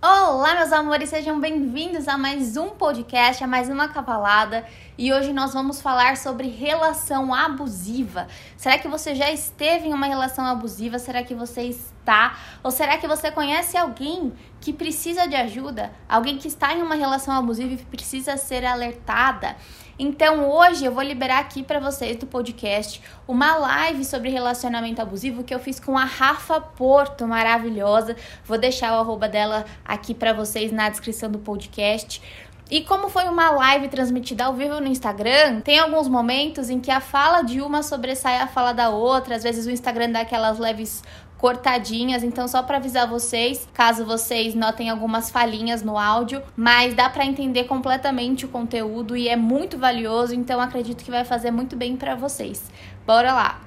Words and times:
Olá, 0.00 0.54
meus 0.54 0.70
amores, 0.70 1.08
sejam 1.08 1.40
bem-vindos 1.40 2.06
a 2.06 2.16
mais 2.16 2.56
um 2.56 2.68
podcast, 2.68 3.42
a 3.42 3.48
mais 3.48 3.68
uma 3.68 3.88
cavalada. 3.88 4.64
E 4.96 5.12
hoje 5.12 5.32
nós 5.32 5.52
vamos 5.52 5.82
falar 5.82 6.16
sobre 6.16 6.46
relação 6.46 7.34
abusiva. 7.34 8.28
Será 8.56 8.78
que 8.78 8.86
você 8.86 9.12
já 9.16 9.28
esteve 9.32 9.88
em 9.88 9.92
uma 9.92 10.06
relação 10.06 10.46
abusiva? 10.46 11.00
Será 11.00 11.24
que 11.24 11.34
você 11.34 11.62
está? 11.62 12.38
Ou 12.62 12.70
será 12.70 12.96
que 12.96 13.08
você 13.08 13.32
conhece 13.32 13.76
alguém 13.76 14.32
que 14.60 14.72
precisa 14.72 15.26
de 15.26 15.36
ajuda? 15.36 15.92
Alguém 16.08 16.38
que 16.38 16.48
está 16.48 16.74
em 16.74 16.82
uma 16.82 16.94
relação 16.94 17.34
abusiva 17.34 17.74
e 17.74 17.76
precisa 17.76 18.36
ser 18.36 18.64
alertada? 18.64 19.56
Então 19.98 20.48
hoje 20.48 20.84
eu 20.84 20.92
vou 20.92 21.02
liberar 21.02 21.40
aqui 21.40 21.62
para 21.62 21.80
vocês 21.80 22.16
do 22.16 22.26
podcast 22.26 23.02
uma 23.26 23.56
live 23.56 24.04
sobre 24.04 24.28
relacionamento 24.28 25.02
abusivo 25.02 25.42
que 25.42 25.52
eu 25.52 25.58
fiz 25.58 25.80
com 25.80 25.98
a 25.98 26.04
Rafa 26.04 26.60
Porto, 26.60 27.26
maravilhosa. 27.26 28.14
Vou 28.44 28.56
deixar 28.56 28.92
o 28.92 29.00
arroba 29.00 29.28
dela 29.28 29.64
aqui 29.84 30.14
para 30.14 30.32
vocês 30.32 30.70
na 30.70 30.88
descrição 30.88 31.28
do 31.28 31.38
podcast. 31.38 32.22
E 32.70 32.82
como 32.82 33.08
foi 33.08 33.24
uma 33.24 33.50
live 33.50 33.88
transmitida 33.88 34.44
ao 34.44 34.52
vivo 34.52 34.78
no 34.78 34.86
Instagram, 34.86 35.62
tem 35.62 35.78
alguns 35.78 36.06
momentos 36.06 36.68
em 36.68 36.78
que 36.78 36.90
a 36.90 37.00
fala 37.00 37.40
de 37.40 37.62
uma 37.62 37.82
sobressai 37.82 38.36
a 38.36 38.46
fala 38.46 38.72
da 38.72 38.90
outra, 38.90 39.36
às 39.36 39.42
vezes 39.42 39.66
o 39.66 39.70
Instagram 39.70 40.10
dá 40.10 40.20
aquelas 40.20 40.58
leves 40.58 41.02
cortadinhas, 41.38 42.24
então 42.24 42.48
só 42.48 42.62
para 42.62 42.76
avisar 42.78 43.08
vocês, 43.08 43.66
caso 43.72 44.04
vocês 44.04 44.54
notem 44.54 44.90
algumas 44.90 45.30
falhinhas 45.30 45.82
no 45.82 45.96
áudio, 45.96 46.42
mas 46.56 46.94
dá 46.94 47.08
para 47.08 47.24
entender 47.24 47.64
completamente 47.64 48.44
o 48.44 48.48
conteúdo 48.48 49.16
e 49.16 49.28
é 49.28 49.36
muito 49.36 49.78
valioso, 49.78 50.34
então 50.34 50.60
acredito 50.60 51.04
que 51.04 51.10
vai 51.10 51.24
fazer 51.24 51.52
muito 51.52 51.76
bem 51.76 51.96
para 51.96 52.16
vocês. 52.16 52.70
Bora 53.06 53.32
lá. 53.32 53.60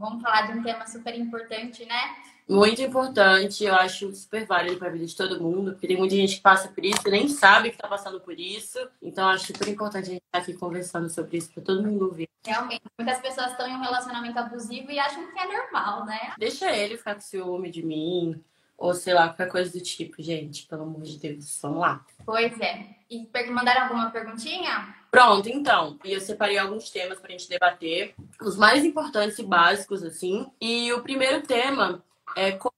Vamos 0.00 0.22
falar 0.22 0.46
de 0.46 0.58
um 0.58 0.62
tema 0.62 0.86
super 0.86 1.14
importante, 1.14 1.84
né? 1.84 2.31
Muito 2.48 2.82
importante, 2.82 3.64
eu 3.64 3.74
acho 3.74 4.12
super 4.14 4.44
válido 4.44 4.76
para 4.76 4.88
a 4.88 4.90
vida 4.90 5.06
de 5.06 5.16
todo 5.16 5.40
mundo, 5.40 5.72
porque 5.72 5.86
tem 5.86 5.96
muita 5.96 6.14
gente 6.14 6.36
que 6.36 6.42
passa 6.42 6.68
por 6.68 6.84
isso 6.84 7.00
e 7.06 7.10
nem 7.10 7.28
sabe 7.28 7.70
que 7.70 7.76
está 7.76 7.88
passando 7.88 8.20
por 8.20 8.38
isso. 8.38 8.78
Então, 9.00 9.28
acho 9.28 9.46
super 9.46 9.68
importante 9.68 10.08
a 10.08 10.12
gente 10.12 10.22
estar 10.24 10.38
aqui 10.38 10.52
conversando 10.54 11.08
sobre 11.08 11.38
isso 11.38 11.50
para 11.52 11.62
todo 11.62 11.82
mundo 11.82 12.06
ouvir. 12.06 12.28
Realmente, 12.44 12.82
muitas 12.98 13.20
pessoas 13.20 13.52
estão 13.52 13.66
em 13.68 13.74
um 13.74 13.80
relacionamento 13.80 14.38
abusivo 14.38 14.90
e 14.90 14.98
acham 14.98 15.30
que 15.30 15.38
é 15.38 15.46
normal, 15.46 16.04
né? 16.04 16.34
Deixa 16.38 16.70
ele 16.70 16.96
ficar 16.96 17.14
com 17.14 17.20
ciúme 17.20 17.70
de 17.70 17.82
mim, 17.84 18.42
ou 18.76 18.94
sei 18.94 19.14
lá, 19.14 19.28
qualquer 19.28 19.48
coisa 19.48 19.70
do 19.72 19.80
tipo, 19.80 20.20
gente, 20.20 20.66
pelo 20.66 20.82
amor 20.82 21.02
de 21.02 21.16
Deus, 21.18 21.58
vamos 21.62 21.80
lá. 21.80 22.04
Pois 22.26 22.60
é. 22.60 22.86
E 23.08 23.28
mandaram 23.50 23.82
alguma 23.82 24.10
perguntinha? 24.10 24.94
Pronto, 25.10 25.48
então. 25.48 25.98
E 26.04 26.12
eu 26.12 26.20
separei 26.20 26.58
alguns 26.58 26.90
temas 26.90 27.20
pra 27.20 27.30
gente 27.30 27.48
debater. 27.48 28.14
Os 28.40 28.56
mais 28.56 28.84
importantes 28.84 29.38
e 29.38 29.44
básicos, 29.44 30.02
assim. 30.02 30.50
E 30.60 30.92
o 30.92 31.02
primeiro 31.02 31.42
tema 31.42 32.02
é 32.36 32.52
como 32.52 32.72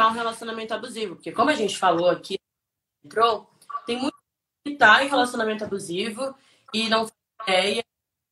um 0.00 0.10
relacionamento 0.10 0.74
abusivo. 0.74 1.16
Porque 1.16 1.32
como 1.32 1.50
a 1.50 1.54
gente 1.54 1.78
falou 1.78 2.08
aqui, 2.08 2.38
entrou, 3.04 3.50
tem 3.86 3.98
muito 3.98 4.16
que 4.64 4.76
tá 4.76 5.04
em 5.04 5.08
relacionamento 5.08 5.64
abusivo 5.64 6.34
e 6.72 6.88
não 6.88 7.06
ideia, 7.42 7.84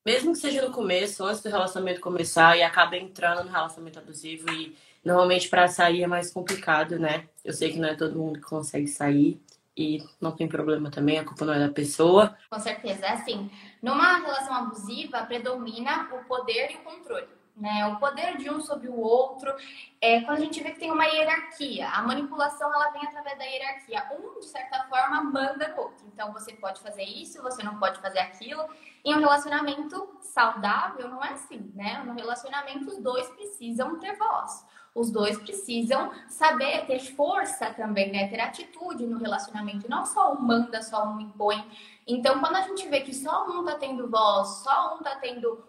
mesmo 0.07 0.33
que 0.33 0.39
seja 0.39 0.67
no 0.67 0.73
começo, 0.73 1.25
antes 1.25 1.43
do 1.43 1.51
relacionamento 1.51 2.01
começar, 2.01 2.57
e 2.57 2.63
acaba 2.63 2.97
entrando 2.97 3.45
no 3.45 3.51
relacionamento 3.51 3.99
abusivo 3.99 4.49
e 4.51 4.77
normalmente 5.05 5.49
para 5.49 5.67
sair 5.67 6.03
é 6.03 6.07
mais 6.07 6.33
complicado, 6.33 6.99
né? 6.99 7.29
Eu 7.45 7.53
sei 7.53 7.73
que 7.73 7.79
não 7.79 7.89
é 7.89 7.97
todo 7.97 8.19
mundo 8.19 8.41
que 8.41 8.47
consegue 8.47 8.87
sair 8.87 9.43
e 9.77 10.05
não 10.21 10.33
tem 10.33 10.47
problema 10.47 10.91
também, 10.91 11.19
a 11.19 11.25
culpa 11.25 11.45
não 11.45 11.55
é 11.55 11.59
da 11.59 11.73
pessoa. 11.73 12.37
Com 12.51 12.61
certeza, 12.61 13.07
é 13.07 13.13
assim, 13.13 13.51
numa 13.83 14.19
relação 14.19 14.55
abusiva 14.55 15.25
predomina 15.25 16.09
o 16.13 16.25
poder 16.25 16.71
e 16.71 16.77
o 16.77 16.81
controle 16.81 17.40
né? 17.61 17.87
O 17.87 17.97
poder 17.97 18.37
de 18.39 18.51
um 18.51 18.61
sobre 18.61 18.89
o 18.89 18.99
outro. 18.99 19.55
É 20.01 20.23
quando 20.23 20.39
a 20.39 20.41
gente 20.41 20.63
vê 20.63 20.71
que 20.71 20.81
tem 20.81 20.91
uma 20.91 21.05
hierarquia. 21.05 21.89
A 21.91 22.03
manipulação 22.03 22.73
ela 22.75 22.91
vem 22.91 23.07
através 23.07 23.39
da 23.39 23.45
hierarquia. 23.45 24.11
Um, 24.19 24.41
de 24.41 24.47
certa 24.47 24.85
forma, 24.85 25.23
manda 25.23 25.69
no 25.69 25.83
outro. 25.83 26.07
Então 26.13 26.33
você 26.33 26.53
pode 26.55 26.81
fazer 26.81 27.05
isso, 27.05 27.43
você 27.43 27.63
não 27.63 27.79
pode 27.79 28.01
fazer 28.01 28.19
aquilo. 28.19 28.65
Em 29.05 29.15
um 29.15 29.21
relacionamento 29.21 30.09
saudável, 30.23 31.09
não 31.09 31.23
é 31.23 31.33
assim, 31.33 31.71
né? 31.75 32.03
No 32.05 32.15
relacionamento, 32.15 32.89
os 32.89 32.99
dois 32.99 33.29
precisam 33.29 33.99
ter 33.99 34.17
voz. 34.17 34.65
Os 34.95 35.11
dois 35.11 35.39
precisam 35.39 36.11
saber 36.29 36.85
ter 36.87 36.99
força 37.15 37.73
também, 37.75 38.11
né? 38.11 38.29
Ter 38.29 38.41
atitude 38.41 39.07
no 39.07 39.19
relacionamento. 39.19 39.89
Não 39.89 40.05
só 40.05 40.33
um 40.33 40.41
manda, 40.41 40.83
só 40.83 41.07
um 41.07 41.21
impõe. 41.21 41.65
Então, 42.07 42.41
quando 42.41 42.57
a 42.57 42.63
gente 42.63 42.89
vê 42.89 43.01
que 43.01 43.15
só 43.15 43.47
um 43.47 43.65
tá 43.65 43.77
tendo 43.77 44.11
voz, 44.11 44.49
só 44.65 44.97
um 44.97 45.03
tá 45.03 45.15
tendo 45.17 45.63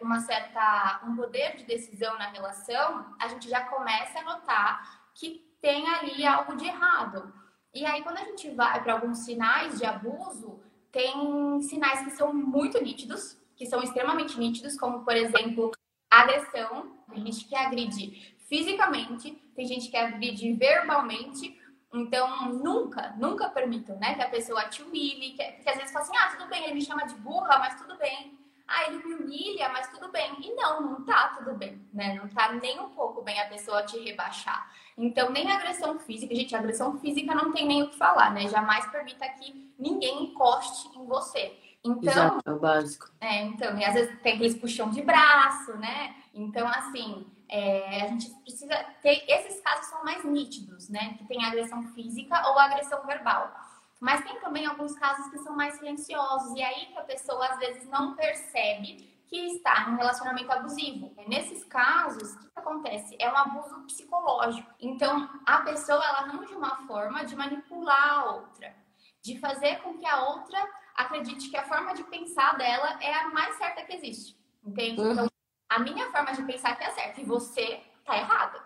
uma 0.00 0.20
certa 0.20 1.00
um 1.06 1.16
poder 1.16 1.56
de 1.56 1.64
decisão 1.64 2.16
na 2.18 2.30
relação, 2.30 3.14
a 3.18 3.28
gente 3.28 3.48
já 3.48 3.60
começa 3.62 4.20
a 4.20 4.22
notar 4.22 5.10
que 5.14 5.44
tem 5.60 5.88
ali 5.88 6.26
algo 6.26 6.56
de 6.56 6.66
errado. 6.66 7.32
E 7.74 7.84
aí 7.84 8.02
quando 8.02 8.18
a 8.18 8.24
gente 8.24 8.50
vai 8.50 8.82
para 8.82 8.94
alguns 8.94 9.18
sinais 9.18 9.78
de 9.78 9.84
abuso, 9.84 10.60
tem 10.92 11.60
sinais 11.62 12.02
que 12.02 12.10
são 12.10 12.32
muito 12.32 12.82
nítidos, 12.82 13.38
que 13.56 13.66
são 13.66 13.82
extremamente 13.82 14.38
nítidos, 14.38 14.78
como 14.78 15.04
por 15.04 15.14
exemplo, 15.14 15.72
agressão, 16.10 16.96
tem 17.10 17.26
gente 17.26 17.44
que 17.44 17.54
agride 17.54 18.36
fisicamente, 18.48 19.32
tem 19.54 19.66
gente 19.66 19.90
que 19.90 19.96
agride 19.96 20.52
verbalmente, 20.54 21.60
então, 21.92 22.52
nunca, 22.52 23.14
nunca 23.16 23.48
permitam, 23.48 23.98
né, 23.98 24.14
que 24.14 24.22
a 24.22 24.28
pessoa 24.28 24.68
te 24.68 24.82
humilhe, 24.82 25.32
que, 25.32 25.42
que 25.42 25.68
às 25.68 25.76
vezes 25.76 25.92
fala 25.92 26.04
assim, 26.04 26.16
ah, 26.16 26.36
tudo 26.36 26.48
bem, 26.48 26.64
ele 26.64 26.74
me 26.74 26.82
chama 26.82 27.06
de 27.06 27.14
burra, 27.14 27.58
mas 27.58 27.80
tudo 27.80 27.96
bem 27.96 28.45
ah, 28.68 28.84
ele 28.88 29.04
me 29.04 29.14
humilha, 29.14 29.68
mas 29.68 29.88
tudo 29.88 30.10
bem. 30.10 30.36
E 30.40 30.52
não, 30.54 30.80
não 30.80 31.04
tá 31.04 31.28
tudo 31.38 31.54
bem, 31.54 31.80
né? 31.92 32.14
Não 32.14 32.28
tá 32.28 32.52
nem 32.52 32.80
um 32.80 32.88
pouco 32.90 33.22
bem 33.22 33.40
a 33.40 33.46
pessoa 33.46 33.84
te 33.84 33.98
rebaixar. 33.98 34.70
Então, 34.98 35.30
nem 35.30 35.50
agressão 35.50 35.98
física, 35.98 36.34
gente, 36.34 36.56
agressão 36.56 36.98
física 36.98 37.34
não 37.34 37.52
tem 37.52 37.66
nem 37.66 37.82
o 37.82 37.90
que 37.90 37.96
falar, 37.96 38.32
né? 38.32 38.48
Jamais 38.48 38.86
permita 38.90 39.28
que 39.28 39.72
ninguém 39.78 40.24
encoste 40.24 40.88
em 40.98 41.06
você. 41.06 41.56
Então, 41.84 42.12
Exato, 42.12 42.42
é 42.44 42.52
o 42.52 42.58
básico. 42.58 43.10
É, 43.20 43.42
então, 43.42 43.78
e 43.78 43.84
às 43.84 43.94
vezes 43.94 44.18
tem 44.20 44.34
aqueles 44.34 44.56
puxão 44.56 44.90
de 44.90 45.02
braço, 45.02 45.76
né? 45.76 46.16
Então, 46.34 46.66
assim, 46.66 47.24
é, 47.48 48.02
a 48.02 48.08
gente 48.08 48.28
precisa 48.42 48.74
ter. 49.02 49.24
Esses 49.28 49.60
casos 49.60 49.86
são 49.86 50.02
mais 50.02 50.24
nítidos, 50.24 50.88
né? 50.88 51.14
Que 51.16 51.24
tem 51.24 51.44
agressão 51.44 51.86
física 51.94 52.48
ou 52.48 52.58
agressão 52.58 53.06
verbal. 53.06 53.54
Mas 54.00 54.24
tem 54.24 54.38
também 54.40 54.66
alguns 54.66 54.94
casos 54.98 55.30
que 55.30 55.38
são 55.38 55.56
mais 55.56 55.74
silenciosos, 55.74 56.54
e 56.56 56.62
aí 56.62 56.86
que 56.86 56.98
a 56.98 57.04
pessoa 57.04 57.46
às 57.46 57.58
vezes 57.58 57.88
não 57.88 58.14
percebe 58.14 59.16
que 59.26 59.36
está 59.56 59.86
em 59.88 59.94
um 59.94 59.96
relacionamento 59.96 60.52
abusivo. 60.52 61.12
Nesses 61.26 61.64
casos, 61.64 62.34
o 62.34 62.38
que, 62.38 62.50
acontece? 62.54 63.16
É 63.18 63.30
um 63.30 63.36
abuso 63.36 63.80
psicológico. 63.86 64.70
Então, 64.80 65.28
a 65.44 65.58
pessoa 65.58 66.04
ela 66.04 66.18
arranja 66.18 66.56
uma 66.56 66.76
forma 66.86 67.24
de 67.24 67.34
manipular 67.34 68.18
a 68.18 68.34
outra, 68.36 68.74
de 69.22 69.38
fazer 69.38 69.80
com 69.82 69.98
que 69.98 70.06
a 70.06 70.24
outra 70.28 70.58
acredite 70.94 71.50
que 71.50 71.56
a 71.56 71.64
forma 71.64 71.92
de 71.94 72.04
pensar 72.04 72.56
dela 72.56 73.02
é 73.02 73.12
a 73.14 73.28
mais 73.30 73.56
certa 73.56 73.82
que 73.82 73.94
existe. 73.94 74.36
Entende? 74.64 75.00
Uhum. 75.00 75.12
Então, 75.12 75.26
a 75.68 75.78
minha 75.80 76.10
forma 76.12 76.32
de 76.32 76.42
pensar 76.44 76.76
que 76.76 76.84
é 76.84 76.90
certa 76.90 77.20
e 77.20 77.24
você 77.24 77.82
tá 78.04 78.16
errada. 78.16 78.62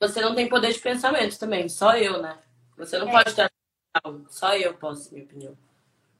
Você 0.00 0.20
não 0.20 0.34
tem 0.34 0.48
poder 0.48 0.72
de 0.72 0.78
pensamento 0.78 1.38
também, 1.38 1.68
só 1.68 1.96
eu, 1.96 2.22
né? 2.22 2.38
Você 2.78 2.98
não 2.98 3.08
é. 3.08 3.12
pode 3.12 3.34
ter 3.34 3.50
só 4.28 4.54
eu 4.54 4.74
posso, 4.74 5.12
minha 5.12 5.24
opinião. 5.24 5.56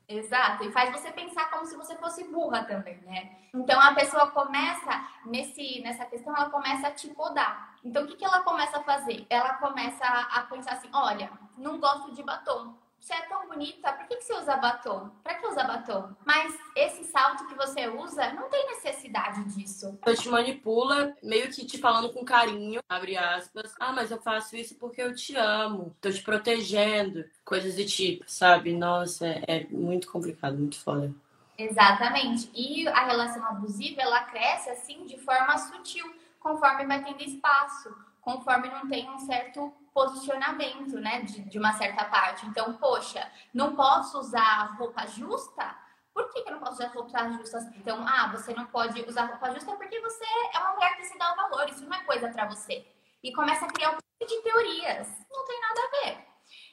Exato, 0.08 0.64
e 0.64 0.72
faz 0.72 0.90
você 0.90 1.12
pensar 1.12 1.48
como 1.50 1.64
se 1.64 1.76
você 1.76 1.96
fosse 1.96 2.24
burra 2.24 2.64
também, 2.64 2.96
né? 3.02 3.30
Então 3.54 3.80
a 3.80 3.94
pessoa 3.94 4.28
começa 4.32 5.08
nesse, 5.24 5.80
nessa 5.82 6.04
questão, 6.04 6.36
ela 6.36 6.50
começa 6.50 6.88
a 6.88 6.90
te 6.90 7.06
podar. 7.10 7.78
Então 7.84 8.02
o 8.02 8.06
que, 8.08 8.16
que 8.16 8.24
ela 8.24 8.42
começa 8.42 8.78
a 8.78 8.82
fazer? 8.82 9.24
Ela 9.30 9.54
começa 9.54 10.04
a 10.04 10.42
pensar 10.50 10.72
assim: 10.72 10.90
olha, 10.92 11.30
não 11.56 11.78
gosto 11.78 12.12
de 12.12 12.24
batom 12.24 12.74
você 13.00 13.14
é 13.14 13.22
tão 13.22 13.48
bonita, 13.48 13.92
por 13.92 14.06
que, 14.06 14.16
que 14.16 14.24
você 14.24 14.34
usa 14.34 14.56
batom? 14.56 15.10
Pra 15.22 15.34
que 15.34 15.46
usar 15.46 15.64
batom? 15.64 16.14
Mas 16.24 16.54
esse 16.76 17.04
salto 17.04 17.46
que 17.48 17.54
você 17.54 17.88
usa, 17.88 18.32
não 18.34 18.48
tem 18.48 18.66
necessidade 18.66 19.42
disso. 19.54 19.98
Eu 20.04 20.14
te 20.14 20.28
manipula, 20.28 21.16
meio 21.22 21.50
que 21.50 21.64
te 21.64 21.78
falando 21.78 22.12
com 22.12 22.24
carinho, 22.24 22.80
abre 22.88 23.16
aspas. 23.16 23.74
Ah, 23.80 23.92
mas 23.92 24.10
eu 24.10 24.20
faço 24.20 24.54
isso 24.54 24.74
porque 24.76 25.00
eu 25.00 25.14
te 25.14 25.34
amo, 25.34 25.96
tô 26.00 26.10
te 26.10 26.22
protegendo, 26.22 27.24
coisas 27.44 27.74
do 27.74 27.86
tipo, 27.86 28.24
sabe? 28.26 28.76
Nossa, 28.76 29.26
é, 29.26 29.42
é 29.46 29.66
muito 29.70 30.10
complicado, 30.10 30.56
muito 30.56 30.78
foda. 30.78 31.12
Exatamente. 31.56 32.50
E 32.54 32.86
a 32.88 33.04
relação 33.06 33.44
abusiva, 33.44 34.02
ela 34.02 34.24
cresce 34.24 34.70
assim 34.70 35.04
de 35.06 35.18
forma 35.18 35.56
sutil, 35.58 36.04
conforme 36.38 36.86
vai 36.86 37.02
tendo 37.02 37.22
espaço, 37.22 37.94
conforme 38.20 38.68
não 38.68 38.88
tem 38.88 39.10
um 39.10 39.18
certo 39.18 39.72
posicionamento, 39.92 40.98
né, 40.98 41.22
de, 41.22 41.42
de 41.42 41.58
uma 41.58 41.72
certa 41.72 42.04
parte. 42.04 42.46
Então, 42.46 42.74
poxa, 42.74 43.30
não 43.52 43.74
posso 43.74 44.18
usar 44.18 44.76
roupa 44.78 45.06
justa? 45.06 45.76
Por 46.12 46.28
que, 46.32 46.42
que 46.42 46.48
eu 46.48 46.54
não 46.54 46.60
posso 46.60 46.74
usar 46.74 46.88
roupa 46.88 47.28
justa? 47.30 47.58
Então, 47.76 48.04
ah, 48.06 48.28
você 48.28 48.52
não 48.54 48.66
pode 48.66 49.00
usar 49.02 49.26
roupa 49.26 49.52
justa 49.52 49.76
porque 49.76 50.00
você 50.00 50.24
é 50.54 50.58
uma 50.58 50.74
mulher 50.74 50.96
que 50.96 51.04
se 51.04 51.18
dá 51.18 51.32
o 51.32 51.36
valor, 51.36 51.68
isso 51.68 51.84
não 51.84 51.96
é 51.96 52.04
coisa 52.04 52.28
para 52.28 52.46
você. 52.46 52.86
E 53.22 53.32
começa 53.32 53.66
a 53.66 53.68
criar 53.68 53.90
um 53.90 53.94
monte 53.94 54.36
de 54.36 54.42
teorias. 54.42 55.08
Não 55.30 55.44
tem 55.44 55.60
nada 55.60 55.80
a 55.80 55.90
ver. 55.90 56.26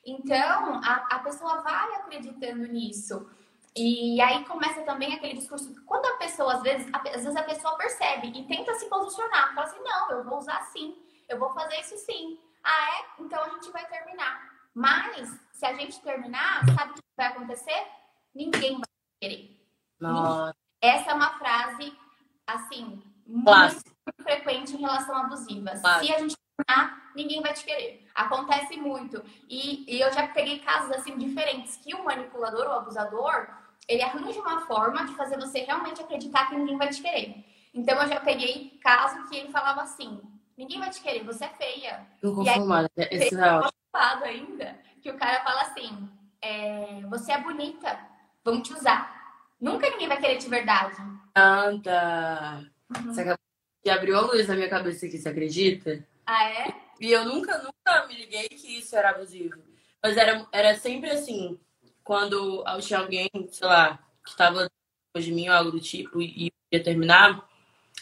Então, 0.05 0.81
a, 0.83 1.15
a 1.15 1.19
pessoa 1.19 1.61
vai 1.61 1.95
acreditando 1.95 2.67
nisso. 2.67 3.29
E 3.75 4.19
aí 4.21 4.43
começa 4.45 4.81
também 4.81 5.13
aquele 5.13 5.35
discurso, 5.35 5.71
quando 5.85 6.07
a 6.07 6.17
pessoa, 6.17 6.55
às 6.55 6.63
vezes, 6.63 6.87
às 6.91 7.03
vezes 7.03 7.35
a 7.35 7.43
pessoa 7.43 7.77
percebe 7.77 8.27
e 8.29 8.47
tenta 8.47 8.73
se 8.73 8.89
posicionar, 8.89 9.53
fala 9.53 9.67
assim, 9.67 9.79
não, 9.83 10.11
eu 10.11 10.23
vou 10.23 10.39
usar 10.39 10.61
sim, 10.71 10.97
eu 11.29 11.37
vou 11.37 11.51
fazer 11.51 11.79
isso 11.81 11.95
sim. 11.97 12.39
Ah, 12.67 12.99
é? 12.99 13.23
Então 13.23 13.41
a 13.41 13.49
gente 13.49 13.71
vai 13.71 13.85
terminar. 13.87 14.51
Mas, 14.75 15.39
se 15.53 15.65
a 15.65 15.73
gente 15.73 16.01
terminar, 16.01 16.65
sabe 16.65 16.91
o 16.91 16.95
que 16.95 17.01
vai 17.15 17.27
acontecer? 17.27 17.87
Ninguém 18.35 18.73
vai 18.73 18.89
querer. 19.21 19.57
Nossa. 19.99 20.53
Essa 20.81 21.11
é 21.11 21.13
uma 21.13 21.37
frase, 21.39 21.97
assim, 22.45 23.01
muito 23.25 23.81
frequente 24.21 24.75
em 24.75 24.81
relação 24.81 25.15
abusiva. 25.15 25.71
Clássico. 25.79 26.05
Se 26.05 26.13
a 26.13 26.19
gente 26.19 26.35
terminar, 26.57 27.11
ninguém 27.15 27.41
vai 27.41 27.53
te 27.53 27.63
querer. 27.63 28.05
Acontece 28.13 28.77
muito. 28.77 29.23
E, 29.49 29.85
e 29.95 30.01
eu 30.01 30.11
já 30.11 30.27
peguei 30.27 30.59
casos, 30.59 30.91
assim, 30.91 31.17
diferentes, 31.17 31.77
que 31.77 31.95
o 31.95 32.03
manipulador, 32.03 32.67
o 32.67 32.79
abusador, 32.79 33.47
ele 33.87 34.03
arranja 34.03 34.41
uma 34.41 34.61
forma 34.67 35.05
de 35.05 35.15
fazer 35.15 35.39
você 35.39 35.59
realmente 35.59 36.01
acreditar 36.01 36.49
que 36.49 36.55
ninguém 36.55 36.77
vai 36.77 36.89
te 36.89 37.01
querer. 37.01 37.45
Então, 37.73 37.99
eu 38.01 38.07
já 38.09 38.19
peguei 38.19 38.77
caso 38.83 39.27
que 39.29 39.37
ele 39.37 39.51
falava 39.51 39.81
assim, 39.81 40.21
ninguém 40.57 40.80
vai 40.80 40.89
te 40.89 41.01
querer, 41.01 41.24
você 41.24 41.45
é 41.45 41.50
feia. 41.50 42.07
Tô 42.21 42.30
aí- 42.30 42.36
conformada. 42.36 42.89
Esse 42.98 43.36
é 43.36 43.51
ótimo. 43.54 43.71
Lado 43.94 44.24
ainda, 44.25 44.77
que 45.01 45.09
o 45.09 45.18
cara 45.18 45.44
fala 45.44 45.62
assim, 45.62 46.09
é, 46.42 47.01
você 47.09 47.31
é 47.31 47.42
bonita, 47.42 48.00
vamos 48.44 48.68
te 48.68 48.74
usar. 48.74 49.15
Nunca 49.59 49.89
ninguém 49.89 50.07
vai 50.07 50.19
querer 50.19 50.38
de 50.38 50.48
verdade. 50.48 50.95
Anda. 51.36 52.69
Uhum. 52.95 53.06
Você 53.06 53.21
acabou 53.21 53.39
de 53.83 53.89
abrir 53.89 54.12
uma 54.12 54.21
luz 54.21 54.48
na 54.48 54.56
minha 54.56 54.69
cabeça 54.69 55.06
aqui, 55.06 55.18
você 55.18 55.30
acredita? 55.30 56.06
Ah, 56.25 56.50
é? 56.50 56.75
E 57.00 57.12
eu 57.12 57.25
nunca, 57.25 57.57
nunca 57.57 58.07
me 58.07 58.15
liguei 58.15 58.50
que 58.50 58.77
isso 58.77 58.95
era 58.95 59.12
abusivo. 59.12 59.56
Mas 60.04 60.15
era, 60.15 60.45
era 60.51 60.75
sempre 60.75 61.09
assim, 61.09 61.59
quando 62.04 62.63
tinha 62.81 63.00
alguém, 63.00 63.30
sei 63.51 63.68
lá, 63.68 63.98
que 64.24 64.36
tava 64.36 64.69
depois 65.07 65.25
de 65.25 65.31
mim 65.31 65.48
ou 65.50 65.56
algo 65.56 65.71
do 65.71 65.80
tipo 65.80 66.21
e 66.21 66.51
ia 66.71 66.83
terminar, 66.83 67.48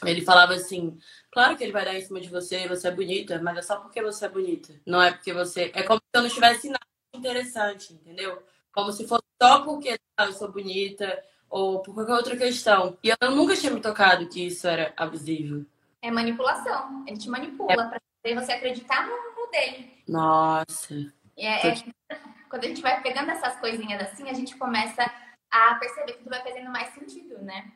ele 0.03 0.21
falava 0.21 0.53
assim, 0.55 0.97
claro 1.35 1.57
que 1.57 1.63
ele 1.65 1.73
vai 1.73 1.83
dar 1.83 1.93
em 1.93 2.01
cima 2.01 2.21
de 2.21 2.29
você, 2.29 2.65
você 2.65 2.87
é 2.87 2.91
bonita, 2.91 3.41
mas 3.41 3.57
é 3.57 3.61
só 3.61 3.75
porque 3.75 4.01
você 4.01 4.25
é 4.25 4.29
bonita. 4.29 4.73
Não 4.85 5.01
é 5.01 5.11
porque 5.11 5.33
você. 5.33 5.69
É 5.75 5.83
como 5.83 5.99
se 5.99 6.17
eu 6.17 6.21
não 6.21 6.29
tivesse 6.29 6.69
nada 6.69 6.85
interessante, 7.13 7.93
entendeu? 7.93 8.41
Como 8.71 8.89
se 8.93 9.05
fosse 9.05 9.25
só 9.41 9.61
porque 9.63 9.99
ah, 10.17 10.27
eu 10.27 10.31
sou 10.31 10.49
bonita 10.49 11.21
ou 11.49 11.81
por 11.81 11.93
qualquer 11.93 12.13
outra 12.13 12.37
questão. 12.37 12.97
E 13.03 13.09
eu 13.09 13.31
nunca 13.31 13.53
tinha 13.53 13.71
me 13.71 13.81
tocado 13.81 14.29
que 14.29 14.47
isso 14.47 14.65
era 14.65 14.93
abusivo. 14.95 15.65
É 16.01 16.09
manipulação. 16.09 17.03
Ele 17.05 17.17
te 17.17 17.29
manipula 17.29 17.89
pra 17.89 17.99
fazer 18.23 18.35
você 18.35 18.51
acreditar 18.53 19.05
no, 19.05 19.51
dele. 19.51 19.91
Nossa. 20.07 20.95
É- 21.37 21.67
é- 21.67 21.83
quando 22.49 22.63
a 22.63 22.67
gente 22.67 22.81
vai 22.81 23.01
pegando 23.01 23.31
essas 23.31 23.59
coisinhas 23.59 24.01
assim, 24.01 24.29
a 24.29 24.33
gente 24.33 24.55
começa 24.55 25.03
a 25.51 25.75
perceber 25.75 26.13
que 26.13 26.19
tudo 26.19 26.29
vai 26.29 26.41
fazendo 26.43 26.71
mais 26.71 26.93
sentido, 26.93 27.41
né? 27.41 27.71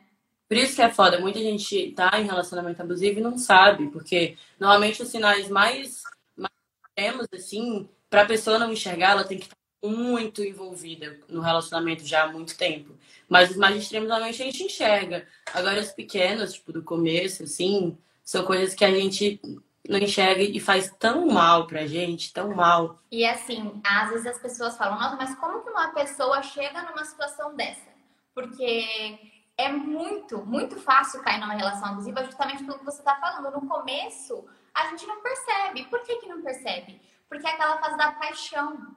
Por 0.50 0.58
isso 0.58 0.76
que 0.76 0.82
é 0.82 0.90
foda. 0.90 1.20
Muita 1.20 1.40
gente 1.40 1.92
tá 1.92 2.20
em 2.20 2.26
relacionamento 2.26 2.82
abusivo 2.82 3.20
e 3.20 3.22
não 3.22 3.38
sabe, 3.38 3.88
porque 3.88 4.36
normalmente 4.60 5.04
os 5.04 5.10
sinais 5.10 5.48
mais, 5.48 6.02
mais 6.36 6.52
extremos, 6.88 7.28
assim, 7.32 7.88
pra 8.10 8.26
pessoa 8.26 8.58
não 8.58 8.74
enxergar, 8.74 9.12
ela 9.12 9.24
tem 9.24 9.38
que 9.38 9.46
estar 9.46 9.56
muito 9.84 10.44
envolvida 10.44 11.20
no 11.30 11.40
relacionamento 11.40 12.04
já 12.04 12.24
há 12.24 12.32
muito 12.32 12.58
tempo. 12.58 12.98
Mas 13.30 13.52
os 13.52 13.58
mais 13.58 13.78
extremos, 13.78 14.10
normalmente, 14.10 14.42
a 14.42 14.46
gente 14.46 14.64
enxerga. 14.64 15.28
Agora, 15.54 15.80
os 15.80 15.92
pequenos, 15.92 16.54
tipo, 16.54 16.74
do 16.74 16.82
começo, 16.82 17.44
assim, 17.44 17.96
são 18.24 18.44
coisas 18.44 18.74
que 18.74 18.84
a 18.84 18.92
gente 18.92 19.40
não 19.88 20.00
enxerga 20.00 20.42
e 20.42 20.60
faz 20.60 20.92
tão 21.00 21.28
mal 21.28 21.68
pra 21.68 21.86
gente, 21.86 22.34
tão 22.34 22.56
mal. 22.56 23.00
E 23.12 23.24
assim, 23.24 23.80
às 23.84 24.10
vezes 24.10 24.26
as 24.26 24.40
pessoas 24.40 24.76
falam, 24.76 25.00
nossa, 25.00 25.16
mas 25.16 25.36
como 25.36 25.64
que 25.64 25.70
uma 25.70 25.90
pessoa 25.90 26.42
chega 26.42 26.82
numa 26.84 27.06
situação 27.06 27.56
dessa? 27.56 27.88
Porque 28.34 29.29
é 29.60 29.68
muito, 29.68 30.38
muito 30.46 30.80
fácil 30.80 31.22
cair 31.22 31.42
numa 31.42 31.54
relação 31.54 31.90
abusiva 31.90 32.24
justamente 32.24 32.64
pelo 32.64 32.80
que 32.80 32.86
você 32.86 33.00
está 33.00 33.18
falando. 33.18 33.52
No 33.52 33.68
começo, 33.68 34.48
a 34.74 34.88
gente 34.88 35.06
não 35.06 35.22
percebe. 35.22 35.84
Por 35.88 36.02
que, 36.02 36.16
que 36.16 36.30
não 36.30 36.42
percebe? 36.42 37.02
Porque 37.28 37.46
é 37.46 37.52
aquela 37.52 37.78
fase 37.78 37.98
da 37.98 38.14
paixão. 38.14 38.96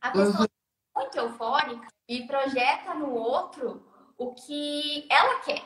A 0.00 0.12
pessoa 0.12 0.46
é 0.46 1.00
muito 1.00 1.18
eufórica 1.18 1.88
e 2.08 2.24
projeta 2.24 2.94
no 2.94 3.12
outro 3.12 3.84
o 4.16 4.32
que 4.32 5.08
ela 5.10 5.40
quer. 5.40 5.64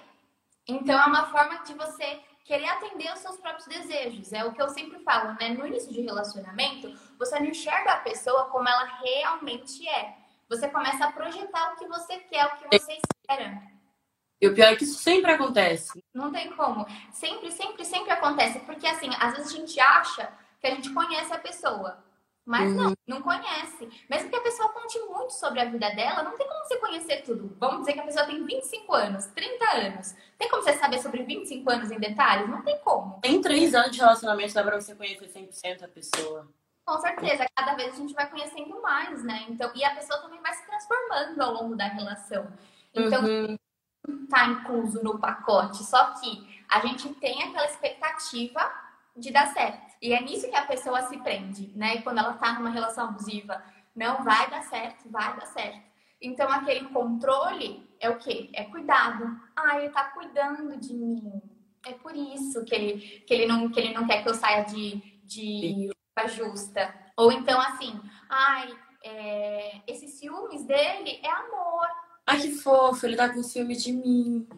Então 0.67 0.99
é 0.99 1.05
uma 1.05 1.27
forma 1.27 1.63
de 1.63 1.75
você 1.75 2.21
querer 2.43 2.71
atender 2.71 3.13
os 3.13 3.19
seus 3.19 3.37
próprios 3.37 3.67
desejos. 3.67 4.33
É 4.33 4.43
o 4.43 4.55
que 4.55 4.63
eu 4.63 4.71
sempre 4.71 5.01
falo, 5.01 5.35
né? 5.35 5.51
No 5.51 5.67
início 5.67 5.93
de 5.93 6.01
relacionamento, 6.01 6.99
você 7.19 7.39
não 7.39 7.47
enxerga 7.47 7.93
a 7.93 8.01
pessoa 8.01 8.47
como 8.47 8.67
ela 8.67 8.85
realmente 9.03 9.87
é. 9.87 10.17
Você 10.49 10.67
começa 10.71 11.05
a 11.05 11.13
projetar 11.13 11.75
o 11.75 11.77
que 11.77 11.87
você 11.87 12.21
quer, 12.21 12.47
o 12.47 12.57
que 12.57 12.79
você 12.79 12.95
espera. 12.95 13.70
E 14.41 14.49
o 14.49 14.55
pior 14.55 14.73
é 14.73 14.77
que 14.77 14.85
isso 14.85 14.99
sempre 14.99 15.31
acontece. 15.31 16.03
Não 16.15 16.33
tem 16.33 16.51
como. 16.53 16.87
Sempre, 17.13 17.51
sempre, 17.53 17.85
sempre 17.85 18.11
acontece. 18.11 18.61
Porque 18.61 18.87
assim, 18.87 19.11
às 19.19 19.37
vezes 19.37 19.53
a 19.53 19.57
gente 19.57 19.79
acha 19.79 20.33
que 20.61 20.67
a 20.67 20.75
gente 20.75 20.93
conhece 20.93 21.33
a 21.33 21.39
pessoa. 21.39 22.03
Mas 22.45 22.75
não, 22.75 22.95
não 23.07 23.21
conhece. 23.23 23.89
Mesmo 24.09 24.31
que 24.31 24.37
a 24.37 24.41
pessoa 24.41 24.71
conte 24.71 24.99
muito 25.01 25.35
sobre 25.35 25.61
a 25.61 25.67
vida 25.67 25.91
dela, 25.91 26.23
não 26.23 26.37
tem 26.37 26.49
como 26.49 26.65
você 26.65 26.79
conhecer 26.79 27.23
tudo. 27.23 27.55
Vamos 27.61 27.81
dizer 27.81 27.93
que 27.93 28.01
a 28.01 28.05
pessoa 28.05 28.27
tem 28.27 28.45
25 28.45 28.95
anos, 28.95 29.27
30 29.27 29.77
anos. 29.77 30.15
Tem 30.39 30.49
como 30.49 30.63
você 30.63 30.73
saber 30.73 30.99
sobre 31.01 31.23
25 31.23 31.71
anos 31.71 31.91
em 31.91 31.99
detalhes? 32.01 32.49
Não 32.49 32.63
tem 32.63 32.79
como. 32.81 33.21
Tem 33.21 33.41
três 33.41 33.75
anos 33.75 33.93
de 33.93 33.99
relacionamento, 33.99 34.55
dá 34.55 34.65
pra 34.65 34.81
você 34.81 34.95
conhecer 34.95 35.29
100% 35.29 35.85
a 35.85 35.89
pessoa. 35.89 36.49
Com 36.85 36.99
certeza, 36.99 37.47
cada 37.55 37.75
vez 37.75 37.93
a 37.95 37.97
gente 37.97 38.15
vai 38.15 38.29
conhecendo 38.29 38.81
mais, 38.83 39.23
né? 39.23 39.45
Então, 39.49 39.71
e 39.75 39.85
a 39.85 39.95
pessoa 39.95 40.19
também 40.21 40.41
vai 40.41 40.53
se 40.55 40.67
transformando 40.67 41.41
ao 41.41 41.53
longo 41.53 41.77
da 41.77 41.87
relação. 41.87 42.49
Então, 42.93 43.23
Uhum. 43.23 43.57
Tá 44.27 44.47
incluso 44.47 45.03
no 45.03 45.19
pacote, 45.19 45.85
só 45.85 46.13
que 46.15 46.49
a 46.69 46.81
gente 46.81 47.09
tem 47.15 47.43
aquela 47.43 47.67
expectativa 47.67 48.73
de 49.17 49.31
dar 49.31 49.47
certo. 49.49 49.95
E 50.01 50.13
é 50.13 50.21
nisso 50.21 50.49
que 50.49 50.57
a 50.57 50.67
pessoa 50.67 51.03
se 51.03 51.19
prende, 51.19 51.73
né? 51.77 51.97
E 51.97 52.03
quando 52.03 52.19
ela 52.19 52.33
tá 52.35 52.55
numa 52.55 52.71
relação 52.71 53.09
abusiva, 53.09 53.63
não 53.95 54.25
vai 54.25 54.49
dar 54.49 54.63
certo, 54.63 55.11
vai 55.11 55.37
dar 55.37 55.47
certo. 55.47 55.91
Então, 56.23 56.51
aquele 56.51 56.87
controle 56.89 57.89
é 57.99 58.09
o 58.09 58.19
quê? 58.19 58.51
É 58.53 58.65
cuidado. 58.65 59.41
Ah, 59.57 59.79
ele 59.79 59.91
tá 59.91 60.05
cuidando 60.05 60.77
de 60.79 60.95
mim. 60.95 61.43
É 61.87 61.93
por 61.93 62.15
isso 62.15 62.65
que 62.65 62.75
ele, 62.75 62.99
que 63.27 63.33
ele, 63.33 63.47
não, 63.47 63.71
que 63.71 63.81
ele 63.81 63.95
não 63.95 64.07
quer 64.07 64.23
que 64.23 64.29
eu 64.29 64.35
saia 64.35 64.65
de, 64.65 64.97
de 65.25 65.91
justa. 66.29 66.95
Ou 67.17 67.33
então, 67.33 67.59
assim, 67.61 67.99
ai, 68.29 68.75
é, 69.03 69.81
esses 69.87 70.19
ciúmes 70.19 70.65
dele 70.65 71.21
é 71.23 71.31
amor. 71.31 71.89
Ai, 72.27 72.41
que 72.41 72.53
fofo, 72.53 73.07
ele 73.07 73.17
tá 73.17 73.29
com 73.33 73.43
ciúme 73.43 73.77
de 73.77 73.93
mim. 73.93 74.49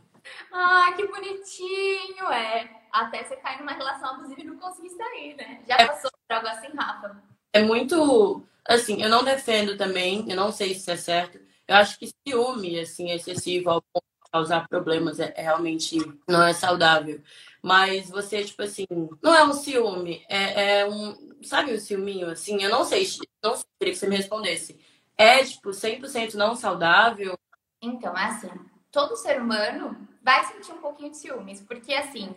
Ai, 0.53 0.95
que 0.95 1.07
bonitinho, 1.07 2.27
é. 2.31 2.83
Até 2.93 3.25
você 3.25 3.37
cair 3.37 3.59
numa 3.61 3.73
relação 3.73 4.15
abusiva 4.15 4.41
e 4.41 4.45
não 4.45 4.59
conseguir 4.59 4.91
sair, 4.91 5.35
né? 5.37 5.63
Já 5.67 5.77
É. 5.77 5.87
passou 5.87 6.11
por 6.29 6.35
algo 6.37 6.49
assim, 6.49 6.69
Rafa? 6.77 7.23
É 7.53 7.63
muito. 7.63 8.47
Assim, 8.67 9.03
eu 9.03 9.09
não 9.09 9.25
defendo 9.25 9.77
também, 9.77 10.25
eu 10.31 10.37
não 10.37 10.53
sei 10.53 10.75
se 10.75 10.81
isso 10.81 10.91
é 10.91 10.97
certo. 10.97 11.41
Eu 11.67 11.77
acho 11.77 11.99
que 11.99 12.11
ciúme, 12.29 12.79
assim, 12.79 13.11
excessivo 13.11 13.71
ao 13.71 13.83
ponto 13.83 14.05
de 14.25 14.31
causar 14.31 14.69
problemas 14.69 15.19
é, 15.19 15.33
é 15.37 15.43
realmente 15.43 15.97
não 16.29 16.43
é 16.45 16.53
saudável. 16.53 17.21
Mas 17.63 18.09
você, 18.11 18.45
tipo 18.45 18.63
assim, 18.63 18.87
não 19.23 19.35
é 19.35 19.43
um 19.45 19.53
ciúme, 19.53 20.25
é, 20.29 20.81
é 20.81 20.89
um. 20.89 21.33
Sabe 21.43 21.73
o 21.73 21.81
ciúminho, 21.81 22.31
assim? 22.31 22.63
Eu 22.63 22.71
não 22.71 22.85
sei, 22.85 23.07
não 23.43 23.57
sei, 23.57 23.65
queria 23.81 23.95
que 23.95 23.99
você 23.99 24.09
me 24.09 24.17
respondesse. 24.17 24.79
É, 25.17 25.45
tipo, 25.45 25.71
100% 25.73 26.35
não 26.35 26.55
saudável? 26.55 27.37
Então, 27.83 28.17
é 28.17 28.27
assim, 28.27 28.49
todo 28.93 29.17
ser 29.17 29.43
humano 29.43 30.09
vai 30.23 30.45
sentir 30.45 30.73
um 30.73 30.79
pouquinho 30.79 31.11
de 31.11 31.17
ciúmes, 31.17 31.61
porque 31.61 31.93
assim, 31.93 32.35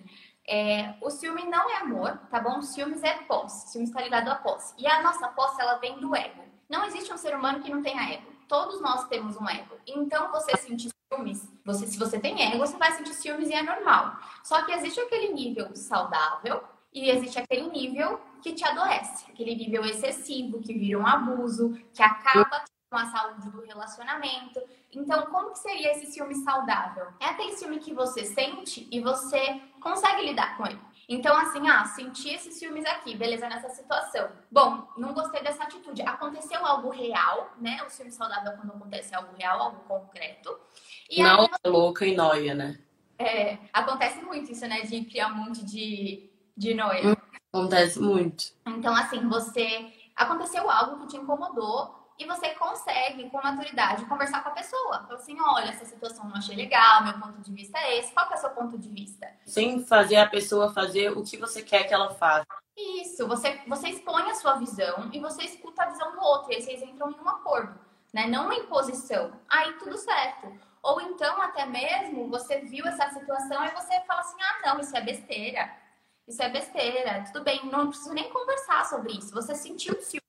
é, 0.47 0.95
o 1.01 1.09
ciúme 1.11 1.43
não 1.45 1.69
é 1.69 1.77
amor, 1.77 2.17
tá 2.31 2.39
bom? 2.39 2.61
Ciúmes 2.63 3.03
é 3.03 3.13
posse, 3.23 3.71
ciúmes 3.71 3.89
está 3.89 4.01
ligado 4.01 4.27
à 4.29 4.35
posse. 4.35 4.73
E 4.77 4.87
a 4.87 5.03
nossa 5.03 5.27
posse, 5.27 5.61
ela 5.61 5.77
vem 5.77 5.99
do 5.99 6.15
ego. 6.15 6.43
Não 6.67 6.83
existe 6.85 7.13
um 7.13 7.17
ser 7.17 7.35
humano 7.35 7.61
que 7.61 7.71
não 7.71 7.83
tenha 7.83 8.13
ego. 8.13 8.33
Todos 8.47 8.81
nós 8.81 9.07
temos 9.07 9.37
um 9.37 9.47
ego. 9.47 9.75
Então, 9.85 10.31
você 10.31 10.57
sentir 10.57 10.89
ciúmes, 11.11 11.47
você, 11.63 11.85
se 11.85 11.97
você 11.97 12.19
tem 12.19 12.41
ego, 12.41 12.57
você 12.57 12.77
vai 12.77 12.91
sentir 12.91 13.13
ciúmes 13.13 13.49
e 13.49 13.53
é 13.53 13.61
normal. 13.61 14.17
Só 14.43 14.63
que 14.63 14.71
existe 14.71 14.99
aquele 14.99 15.31
nível 15.33 15.75
saudável 15.75 16.63
e 16.93 17.09
existe 17.09 17.39
aquele 17.39 17.69
nível 17.69 18.19
que 18.41 18.53
te 18.53 18.63
adoece. 18.63 19.29
Aquele 19.31 19.55
nível 19.55 19.83
excessivo, 19.85 20.61
que 20.61 20.73
vira 20.73 20.99
um 20.99 21.05
abuso, 21.05 21.73
que 21.93 22.01
acaba 22.01 22.63
a 22.91 23.05
saúde 23.07 23.49
do 23.49 23.61
relacionamento. 23.61 24.61
Então, 24.91 25.25
como 25.27 25.51
que 25.51 25.59
seria 25.59 25.91
esse 25.91 26.07
ciúme 26.07 26.35
saudável? 26.35 27.07
É 27.19 27.25
aquele 27.25 27.53
ciúme 27.53 27.79
que 27.79 27.93
você 27.93 28.25
sente 28.25 28.87
e 28.91 28.99
você 28.99 29.61
consegue 29.81 30.25
lidar 30.25 30.57
com 30.57 30.65
ele. 30.65 30.79
Então, 31.07 31.35
assim, 31.37 31.67
ah, 31.67 31.85
senti 31.85 32.29
esses 32.29 32.55
ciúmes 32.55 32.85
aqui, 32.85 33.15
beleza, 33.15 33.47
nessa 33.47 33.69
situação. 33.69 34.29
Bom, 34.51 34.87
não 34.97 35.13
gostei 35.13 35.43
dessa 35.43 35.63
atitude. 35.63 36.01
Aconteceu 36.01 36.65
algo 36.65 36.89
real, 36.89 37.53
né? 37.59 37.83
O 37.85 37.89
ciúme 37.89 38.11
saudável 38.11 38.51
é 38.51 38.55
quando 38.55 38.71
acontece 38.71 39.13
algo 39.13 39.35
real, 39.37 39.61
algo 39.61 39.79
concreto. 39.87 40.57
E 41.09 41.21
não 41.21 41.41
aí, 41.41 41.49
é 41.63 41.69
louca 41.69 42.05
e 42.05 42.15
noia, 42.15 42.55
né? 42.55 42.79
é, 43.17 43.57
acontece 43.71 44.21
muito 44.21 44.51
isso, 44.51 44.67
né? 44.67 44.81
De 44.81 45.03
criar 45.05 45.27
um 45.27 45.35
monte 45.35 45.63
de, 45.63 46.29
de 46.55 46.73
noia. 46.73 47.17
Acontece 47.51 47.99
muito. 47.99 48.45
Então, 48.67 48.95
assim, 48.95 49.27
você. 49.27 49.93
Aconteceu 50.15 50.69
algo 50.69 51.01
que 51.01 51.07
te 51.07 51.17
incomodou 51.17 52.04
e 52.17 52.25
você 52.25 52.50
consegue, 52.51 53.29
com 53.29 53.41
maturidade, 53.41 54.05
conversar 54.05 54.41
com 54.41 54.50
a 54.50 54.53
pessoa. 54.53 55.03
Falar 55.03 55.15
assim, 55.15 55.38
olha, 55.39 55.69
essa 55.69 55.86
situação 55.86 56.25
não 56.25 56.36
achei 56.36 56.55
legal, 56.55 57.03
meu 57.03 57.13
ponto 57.19 57.41
de 57.41 57.51
vista 57.51 57.77
é 57.79 58.00
esse. 58.00 58.13
Qual 58.13 58.27
que 58.27 58.34
é 58.34 58.38
o 58.38 58.39
seu 58.39 58.50
ponto 58.51 58.77
de 58.77 58.89
vista? 58.89 59.27
Sem 59.45 59.84
fazer 59.84 60.17
a 60.17 60.27
pessoa 60.27 60.74
fazer 60.74 61.10
o 61.10 61.24
que 61.24 61.38
você 61.38 61.62
quer 61.62 61.84
que 61.84 61.93
ela 61.93 62.13
faça. 62.13 62.45
Isso, 62.77 63.27
você, 63.27 63.62
você 63.67 63.89
expõe 63.89 64.29
a 64.29 64.36
sua 64.36 64.55
visão 64.55 65.10
e 65.12 65.19
você 65.19 65.43
escuta 65.43 65.84
a 65.84 65.89
visão 65.89 66.12
do 66.12 66.22
outro. 66.22 66.51
E 66.51 66.55
aí 66.55 66.62
vocês 66.62 66.81
entram 66.81 67.12
em 67.12 67.19
um 67.19 67.29
acordo, 67.29 67.79
né? 68.13 68.27
Não 68.27 68.45
uma 68.45 68.55
imposição. 68.55 69.31
Aí 69.48 69.74
tudo 69.74 69.98
certo. 69.98 70.53
Ou 70.81 71.01
então, 71.01 71.41
até 71.41 71.65
mesmo, 71.65 72.29
você 72.29 72.60
viu 72.62 72.86
essa 72.86 73.10
situação 73.10 73.65
e 73.65 73.72
você 73.72 74.00
fala 74.01 74.22
assim, 74.22 74.38
ah, 74.39 74.67
não, 74.67 74.79
isso 74.79 74.95
é 74.95 75.01
besteira. 75.01 75.74
Isso 76.27 76.41
é 76.41 76.50
besteira. 76.50 77.24
Tudo 77.31 77.43
bem, 77.43 77.65
não 77.65 77.88
preciso 77.88 78.13
nem 78.13 78.29
conversar 78.29 78.86
sobre 78.86 79.13
isso. 79.13 79.34
Você 79.34 79.55
sentiu 79.55 79.93
ciúmes 80.01 80.13
e 80.13 80.25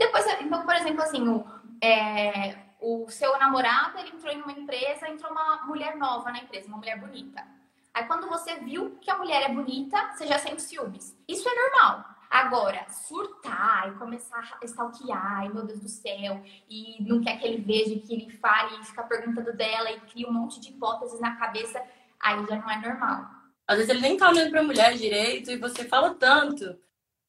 depois, 0.00 0.24
então, 0.40 0.64
por 0.64 0.74
exemplo, 0.74 1.02
assim, 1.02 1.28
o, 1.28 1.46
é, 1.82 2.56
o 2.80 3.06
seu 3.10 3.38
namorado, 3.38 3.98
ele 3.98 4.08
entrou 4.08 4.32
em 4.32 4.40
uma 4.40 4.50
empresa, 4.50 5.06
entrou 5.06 5.30
uma 5.30 5.66
mulher 5.66 5.94
nova 5.98 6.32
na 6.32 6.38
empresa, 6.38 6.68
uma 6.68 6.78
mulher 6.78 6.98
bonita. 6.98 7.46
Aí 7.92 8.04
quando 8.06 8.26
você 8.26 8.56
viu 8.60 8.96
que 8.98 9.10
a 9.10 9.18
mulher 9.18 9.42
é 9.42 9.52
bonita, 9.52 10.10
você 10.12 10.26
já 10.26 10.38
sente 10.38 10.62
ciúmes. 10.62 11.14
Isso 11.28 11.46
é 11.46 11.54
normal. 11.54 12.04
Agora, 12.30 12.88
surtar 12.88 13.88
e 13.88 13.98
começar 13.98 14.56
a 14.62 14.64
stalkear, 14.64 15.38
ai 15.38 15.48
meu 15.50 15.66
Deus 15.66 15.80
do 15.80 15.88
céu, 15.88 16.42
e 16.68 16.96
não 17.02 17.20
quer 17.20 17.38
que 17.38 17.46
ele 17.46 17.60
veja, 17.60 18.00
que 18.00 18.14
ele 18.14 18.30
fale, 18.38 18.80
e 18.80 18.84
fica 18.84 19.02
perguntando 19.02 19.52
dela 19.54 19.90
e 19.90 20.00
cria 20.00 20.28
um 20.28 20.32
monte 20.32 20.60
de 20.60 20.70
hipóteses 20.70 21.20
na 21.20 21.36
cabeça, 21.36 21.82
aí 22.18 22.46
já 22.46 22.56
não 22.56 22.70
é 22.70 22.80
normal. 22.80 23.28
Às 23.66 23.76
vezes 23.76 23.90
ele 23.90 24.00
nem 24.00 24.16
tá 24.16 24.30
olhando 24.30 24.50
pra 24.50 24.62
mulher 24.62 24.96
direito 24.96 25.50
e 25.50 25.58
você 25.58 25.84
fala 25.84 26.14
tanto 26.14 26.78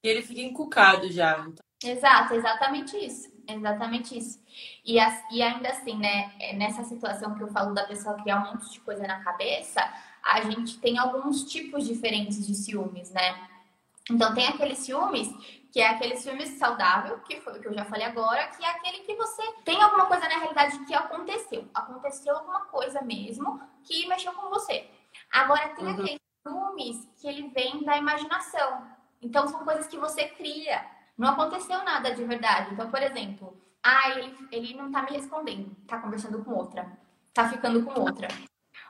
que 0.01 0.07
ele 0.07 0.21
fica 0.21 0.39
encucado 0.41 1.11
já. 1.11 1.45
Exato, 1.83 2.33
exatamente 2.35 2.97
isso. 2.97 3.31
Exatamente 3.47 4.17
isso. 4.17 4.39
E, 4.85 4.99
as, 4.99 5.23
e 5.31 5.41
ainda 5.41 5.69
assim, 5.69 5.97
né, 5.97 6.31
é, 6.39 6.53
nessa 6.53 6.83
situação 6.83 7.35
que 7.35 7.43
eu 7.43 7.47
falo 7.47 7.73
da 7.73 7.85
pessoa 7.85 8.15
criar 8.21 8.39
um 8.39 8.53
monte 8.53 8.71
de 8.71 8.79
coisa 8.81 9.05
na 9.05 9.23
cabeça, 9.23 9.81
a 10.23 10.41
gente 10.41 10.79
tem 10.79 10.97
alguns 10.97 11.43
tipos 11.45 11.85
diferentes 11.85 12.45
de 12.45 12.53
ciúmes, 12.53 13.11
né? 13.11 13.47
Então 14.09 14.33
tem 14.33 14.47
aqueles 14.47 14.79
ciúmes 14.79 15.29
que 15.71 15.79
é 15.79 15.87
aquele 15.87 16.17
ciúmes 16.17 16.49
saudável, 16.57 17.19
que 17.19 17.39
foi 17.39 17.57
o 17.57 17.61
que 17.61 17.67
eu 17.67 17.73
já 17.73 17.85
falei 17.85 18.05
agora, 18.05 18.47
que 18.47 18.63
é 18.63 18.69
aquele 18.69 18.99
que 18.99 19.15
você 19.15 19.41
tem 19.63 19.81
alguma 19.81 20.05
coisa 20.05 20.27
na 20.27 20.37
realidade 20.37 20.77
que 20.85 20.93
aconteceu. 20.93 21.65
Aconteceu 21.73 22.35
alguma 22.35 22.65
coisa 22.65 23.01
mesmo 23.01 23.61
que 23.83 24.05
mexeu 24.07 24.33
com 24.33 24.49
você. 24.49 24.85
Agora 25.31 25.69
tem 25.69 25.85
uhum. 25.85 25.93
aqueles 25.93 26.19
ciúmes 26.45 27.09
que 27.15 27.27
ele 27.27 27.47
vem 27.49 27.85
da 27.85 27.95
imaginação. 27.95 28.85
Então 29.21 29.47
são 29.47 29.63
coisas 29.63 29.87
que 29.87 29.97
você 29.97 30.25
cria. 30.25 30.85
Não 31.21 31.29
aconteceu 31.29 31.83
nada 31.83 32.15
de 32.15 32.23
verdade. 32.23 32.73
Então, 32.73 32.89
por 32.89 32.99
exemplo, 32.99 33.55
ah, 33.83 34.09
ele, 34.09 34.35
ele 34.51 34.73
não 34.73 34.91
tá 34.91 35.03
me 35.03 35.11
respondendo, 35.11 35.69
tá 35.87 35.99
conversando 35.99 36.43
com 36.43 36.51
outra, 36.51 36.91
tá 37.31 37.47
ficando 37.47 37.83
com 37.83 38.01
outra. 38.01 38.27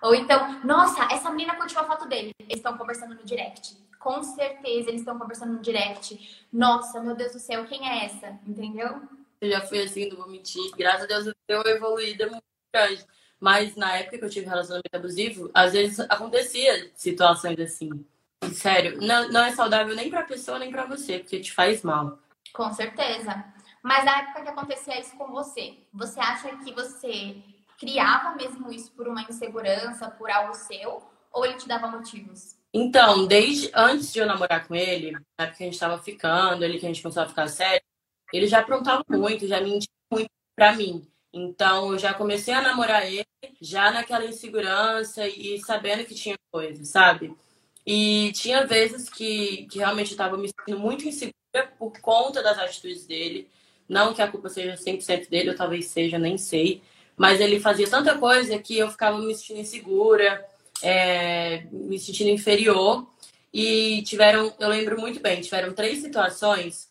Ou 0.01 0.15
então, 0.15 0.61
nossa, 0.63 1.13
essa 1.13 1.29
menina 1.29 1.57
curtiu 1.57 1.81
a 1.81 1.83
foto 1.83 2.07
dele. 2.07 2.31
Eles 2.39 2.55
estão 2.55 2.77
conversando 2.77 3.15
no 3.15 3.25
direct. 3.25 3.75
Com 3.99 4.23
certeza 4.23 4.87
eles 4.87 5.01
estão 5.01 5.19
conversando 5.19 5.55
no 5.55 5.59
direct. 5.59 6.47
Nossa, 6.53 7.01
meu 7.01 7.15
Deus 7.17 7.33
do 7.33 7.39
céu, 7.39 7.65
quem 7.65 7.85
é 7.85 8.05
essa? 8.05 8.39
Entendeu? 8.47 9.01
Eu 9.41 9.51
já 9.51 9.59
fui 9.59 9.81
assim, 9.81 10.07
não 10.07 10.15
vou 10.15 10.29
mentir. 10.29 10.71
Graças 10.77 11.03
a 11.03 11.07
Deus 11.07 11.33
eu 11.49 11.61
evoluí 11.63 12.17
muito 12.17 12.43
grande. 12.73 13.05
Mas 13.41 13.75
na 13.75 13.97
época 13.97 14.17
que 14.17 14.23
eu 14.23 14.29
tive 14.29 14.45
relacionamento 14.45 14.95
abusivo, 14.95 15.51
às 15.53 15.73
vezes 15.73 15.99
acontecia 15.99 16.91
situações 16.95 17.59
assim. 17.59 18.05
Sério, 18.53 18.99
não, 19.01 19.29
não 19.29 19.43
é 19.43 19.51
saudável 19.51 19.95
nem 19.95 20.09
pra 20.09 20.23
pessoa, 20.23 20.57
nem 20.57 20.71
pra 20.71 20.85
você, 20.85 21.19
porque 21.19 21.39
te 21.39 21.53
faz 21.53 21.83
mal. 21.83 22.19
Com 22.53 22.71
certeza. 22.73 23.45
Mas 23.83 24.05
na 24.05 24.19
época 24.19 24.41
que 24.41 24.49
acontecia 24.49 24.99
isso 24.99 25.15
com 25.17 25.27
você, 25.27 25.77
você 25.93 26.19
acha 26.19 26.55
que 26.57 26.73
você 26.73 27.35
criava 27.79 28.35
mesmo 28.35 28.71
isso 28.71 28.91
por 28.91 29.07
uma 29.07 29.21
insegurança, 29.23 30.09
por 30.11 30.29
algo 30.29 30.53
seu, 30.53 31.03
ou 31.31 31.45
ele 31.45 31.55
te 31.55 31.67
dava 31.67 31.87
motivos? 31.87 32.55
Então, 32.73 33.25
desde 33.25 33.71
antes 33.73 34.13
de 34.13 34.19
eu 34.19 34.25
namorar 34.25 34.67
com 34.67 34.75
ele, 34.75 35.11
na 35.11 35.19
época 35.39 35.57
que 35.57 35.63
a 35.63 35.65
gente 35.65 35.79
tava 35.79 36.01
ficando, 36.01 36.63
ele 36.63 36.79
que 36.79 36.85
a 36.85 36.89
gente 36.89 37.01
começou 37.01 37.23
a 37.23 37.27
ficar 37.27 37.47
sério, 37.47 37.83
ele 38.31 38.47
já 38.47 38.59
aprontava 38.59 39.03
muito, 39.09 39.47
já 39.47 39.59
mentia 39.59 39.89
muito 40.11 40.29
pra 40.55 40.73
mim. 40.73 41.05
Então, 41.33 41.91
eu 41.91 41.97
já 41.99 42.13
comecei 42.13 42.53
a 42.53 42.61
namorar 42.61 43.05
ele 43.05 43.25
já 43.59 43.91
naquela 43.91 44.25
insegurança 44.25 45.27
e 45.27 45.59
sabendo 45.59 46.05
que 46.05 46.15
tinha 46.15 46.37
coisa, 46.51 46.83
sabe? 46.85 47.35
E 47.85 48.31
tinha 48.33 48.65
vezes 48.65 49.09
que, 49.09 49.65
que 49.69 49.79
realmente 49.79 50.11
estava 50.11 50.37
me 50.37 50.49
sentindo 50.49 50.79
muito 50.79 51.07
insegura 51.07 51.33
por 51.77 51.91
conta 51.99 52.43
das 52.43 52.57
atitudes 52.57 53.05
dele. 53.05 53.49
Não 53.89 54.13
que 54.13 54.21
a 54.21 54.27
culpa 54.27 54.49
seja 54.49 54.77
100% 54.77 55.29
dele, 55.29 55.49
ou 55.49 55.55
talvez 55.55 55.87
seja, 55.87 56.17
nem 56.17 56.37
sei. 56.37 56.81
Mas 57.17 57.41
ele 57.41 57.59
fazia 57.59 57.89
tanta 57.89 58.17
coisa 58.17 58.57
que 58.59 58.77
eu 58.77 58.89
ficava 58.89 59.17
me 59.17 59.35
sentindo 59.35 59.59
insegura, 59.59 60.45
é, 60.81 61.65
me 61.71 61.99
sentindo 61.99 62.29
inferior. 62.29 63.07
E 63.53 64.01
tiveram, 64.03 64.53
eu 64.59 64.69
lembro 64.69 64.99
muito 64.99 65.19
bem, 65.19 65.41
tiveram 65.41 65.73
três 65.73 65.99
situações 65.99 66.89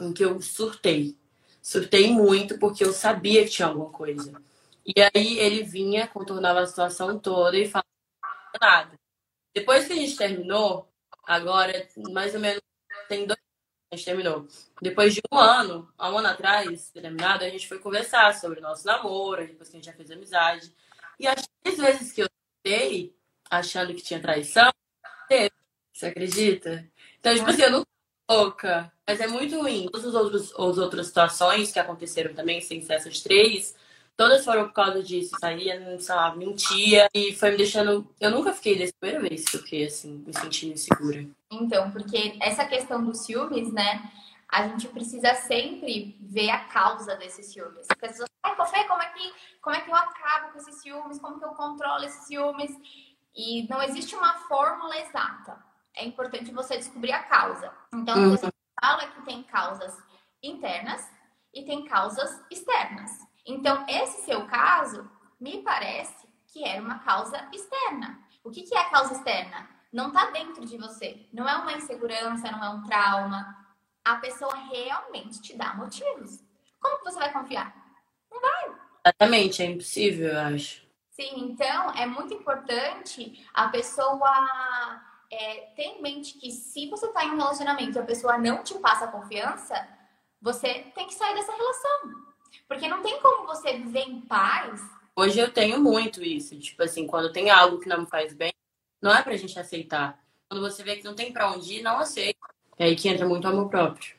em 0.00 0.12
que 0.12 0.24
eu 0.24 0.40
surtei. 0.40 1.16
Surtei 1.62 2.10
muito 2.10 2.58
porque 2.58 2.84
eu 2.84 2.92
sabia 2.92 3.44
que 3.44 3.50
tinha 3.50 3.68
alguma 3.68 3.90
coisa. 3.90 4.32
E 4.84 5.00
aí 5.00 5.38
ele 5.38 5.62
vinha, 5.62 6.06
contornava 6.08 6.60
a 6.60 6.66
situação 6.66 7.18
toda 7.18 7.56
e 7.56 7.68
falava 7.68 7.86
nada. 8.60 9.03
Depois 9.54 9.86
que 9.86 9.92
a 9.92 9.96
gente 9.96 10.16
terminou, 10.16 10.92
agora, 11.26 11.88
mais 12.10 12.34
ou 12.34 12.40
menos, 12.40 12.60
tem 13.08 13.26
dois 13.26 13.38
a 13.94 13.96
gente 13.96 14.04
terminou. 14.04 14.46
Depois 14.82 15.14
de 15.14 15.20
um 15.32 15.38
ano, 15.38 15.88
há 15.96 16.10
um 16.10 16.18
ano 16.18 16.28
atrás, 16.28 16.90
terminado, 16.90 17.44
a 17.44 17.48
gente 17.48 17.68
foi 17.68 17.78
conversar 17.78 18.34
sobre 18.34 18.58
o 18.58 18.62
nosso 18.62 18.84
namoro, 18.86 19.46
depois 19.46 19.68
que 19.68 19.76
a 19.76 19.78
gente 19.78 19.86
já 19.86 19.92
fez 19.92 20.10
amizade. 20.10 20.72
E 21.18 21.26
as 21.26 21.46
três 21.62 21.78
vezes 21.78 22.12
que 22.12 22.22
eu 22.22 22.28
tentei, 22.62 23.14
achando 23.48 23.94
que 23.94 24.02
tinha 24.02 24.20
traição, 24.20 24.70
teve. 25.28 25.52
Você 25.92 26.06
acredita? 26.06 26.90
Então, 27.20 27.34
tipo 27.36 27.48
assim, 27.48 27.62
eu 27.62 27.70
não 27.70 27.86
louca. 28.28 28.92
Mas 29.06 29.20
é 29.20 29.28
muito 29.28 29.60
ruim. 29.60 29.88
Todas 29.92 30.14
as 30.14 30.78
outras 30.78 31.06
situações 31.06 31.70
que 31.70 31.78
aconteceram 31.78 32.34
também, 32.34 32.60
sem 32.60 32.82
ser 32.82 32.94
essas 32.94 33.20
três, 33.20 33.76
Todas 34.16 34.44
foram 34.44 34.66
por 34.68 34.74
causa 34.74 35.02
disso. 35.02 35.36
Saía, 35.40 35.98
sei 35.98 36.14
lá, 36.14 36.34
mentia. 36.34 37.08
E 37.12 37.34
foi 37.34 37.50
me 37.50 37.56
deixando. 37.56 38.08
Eu 38.20 38.30
nunca 38.30 38.52
fiquei 38.52 38.78
dessa 38.78 38.92
primeira 38.98 39.28
vez 39.28 39.44
que 39.44 39.56
eu 39.56 39.62
fiquei 39.62 39.86
assim, 39.86 40.22
me 40.26 40.32
sentindo 40.32 40.74
insegura. 40.74 41.26
Então, 41.50 41.90
porque 41.90 42.36
essa 42.40 42.64
questão 42.64 43.04
dos 43.04 43.24
ciúmes, 43.24 43.72
né? 43.72 44.10
A 44.48 44.68
gente 44.68 44.86
precisa 44.88 45.34
sempre 45.34 46.16
ver 46.20 46.50
a 46.50 46.60
causa 46.60 47.16
desses 47.16 47.46
ciúmes. 47.46 47.86
As 47.90 47.98
pessoas 47.98 48.28
ai, 48.44 48.54
Fê, 48.66 48.84
como 48.84 49.02
é, 49.02 49.08
que, 49.08 49.34
como 49.60 49.74
é 49.74 49.80
que 49.80 49.90
eu 49.90 49.94
acabo 49.94 50.52
com 50.52 50.58
esses 50.58 50.80
ciúmes? 50.80 51.18
Como 51.18 51.38
que 51.38 51.44
eu 51.44 51.50
controlo 51.50 52.04
esses 52.04 52.26
ciúmes? 52.26 52.70
E 53.34 53.66
não 53.68 53.82
existe 53.82 54.14
uma 54.14 54.34
fórmula 54.46 54.96
exata. 54.98 55.58
É 55.96 56.04
importante 56.04 56.52
você 56.52 56.76
descobrir 56.76 57.12
a 57.12 57.22
causa. 57.24 57.72
Então, 57.92 58.16
uhum. 58.16 58.30
você 58.30 58.48
fala 58.80 59.06
que 59.08 59.22
tem 59.22 59.42
causas 59.42 59.96
internas 60.42 61.08
e 61.52 61.64
tem 61.64 61.84
causas 61.84 62.40
externas. 62.50 63.10
Então, 63.46 63.84
esse 63.88 64.24
seu 64.24 64.46
caso, 64.46 65.10
me 65.40 65.62
parece 65.62 66.26
que 66.46 66.64
era 66.64 66.80
uma 66.80 66.98
causa 67.00 67.48
externa. 67.52 68.18
O 68.42 68.50
que, 68.50 68.62
que 68.62 68.76
é 68.76 68.84
causa 68.90 69.14
externa? 69.14 69.68
Não 69.92 70.08
está 70.08 70.30
dentro 70.30 70.64
de 70.64 70.76
você. 70.76 71.26
Não 71.32 71.48
é 71.48 71.56
uma 71.56 71.72
insegurança, 71.72 72.50
não 72.50 72.64
é 72.64 72.68
um 72.70 72.82
trauma. 72.82 73.56
A 74.04 74.16
pessoa 74.16 74.54
realmente 74.54 75.40
te 75.40 75.56
dá 75.56 75.74
motivos. 75.74 76.42
Como 76.80 76.98
que 76.98 77.04
você 77.04 77.18
vai 77.18 77.32
confiar? 77.32 77.74
Não 78.30 78.40
vai. 78.40 78.74
Exatamente, 79.06 79.62
é 79.62 79.66
impossível, 79.66 80.28
eu 80.28 80.40
acho. 80.40 80.84
Sim, 81.10 81.50
então 81.50 81.92
é 81.92 82.06
muito 82.06 82.34
importante 82.34 83.46
a 83.54 83.68
pessoa 83.68 85.00
é, 85.30 85.60
ter 85.76 85.84
em 85.84 86.02
mente 86.02 86.38
que 86.38 86.50
se 86.50 86.88
você 86.88 87.06
está 87.06 87.24
em 87.24 87.30
um 87.30 87.36
relacionamento 87.36 87.96
e 87.96 88.00
a 88.00 88.04
pessoa 88.04 88.36
não 88.36 88.62
te 88.62 88.74
passa 88.78 89.06
confiança, 89.06 89.86
você 90.40 90.90
tem 90.94 91.06
que 91.06 91.14
sair 91.14 91.34
dessa 91.34 91.52
relação. 91.52 92.33
Porque 92.66 92.88
não 92.88 93.02
tem 93.02 93.20
como 93.20 93.46
você 93.46 93.72
viver 93.74 94.08
em 94.08 94.20
paz. 94.20 94.80
Hoje 95.16 95.38
eu 95.38 95.52
tenho 95.52 95.80
muito 95.80 96.22
isso. 96.22 96.58
Tipo 96.58 96.82
assim, 96.82 97.06
quando 97.06 97.32
tem 97.32 97.50
algo 97.50 97.78
que 97.78 97.88
não 97.88 98.00
me 98.00 98.06
faz 98.06 98.32
bem, 98.34 98.52
não 99.00 99.14
é 99.14 99.22
pra 99.22 99.36
gente 99.36 99.58
aceitar. 99.58 100.18
Quando 100.48 100.60
você 100.60 100.82
vê 100.82 100.96
que 100.96 101.04
não 101.04 101.14
tem 101.14 101.32
pra 101.32 101.50
onde 101.50 101.74
ir, 101.74 101.82
não 101.82 101.98
aceita. 101.98 102.38
É 102.78 102.84
aí 102.86 102.96
que 102.96 103.08
entra 103.08 103.26
muito 103.26 103.46
amor 103.46 103.68
próprio. 103.68 104.16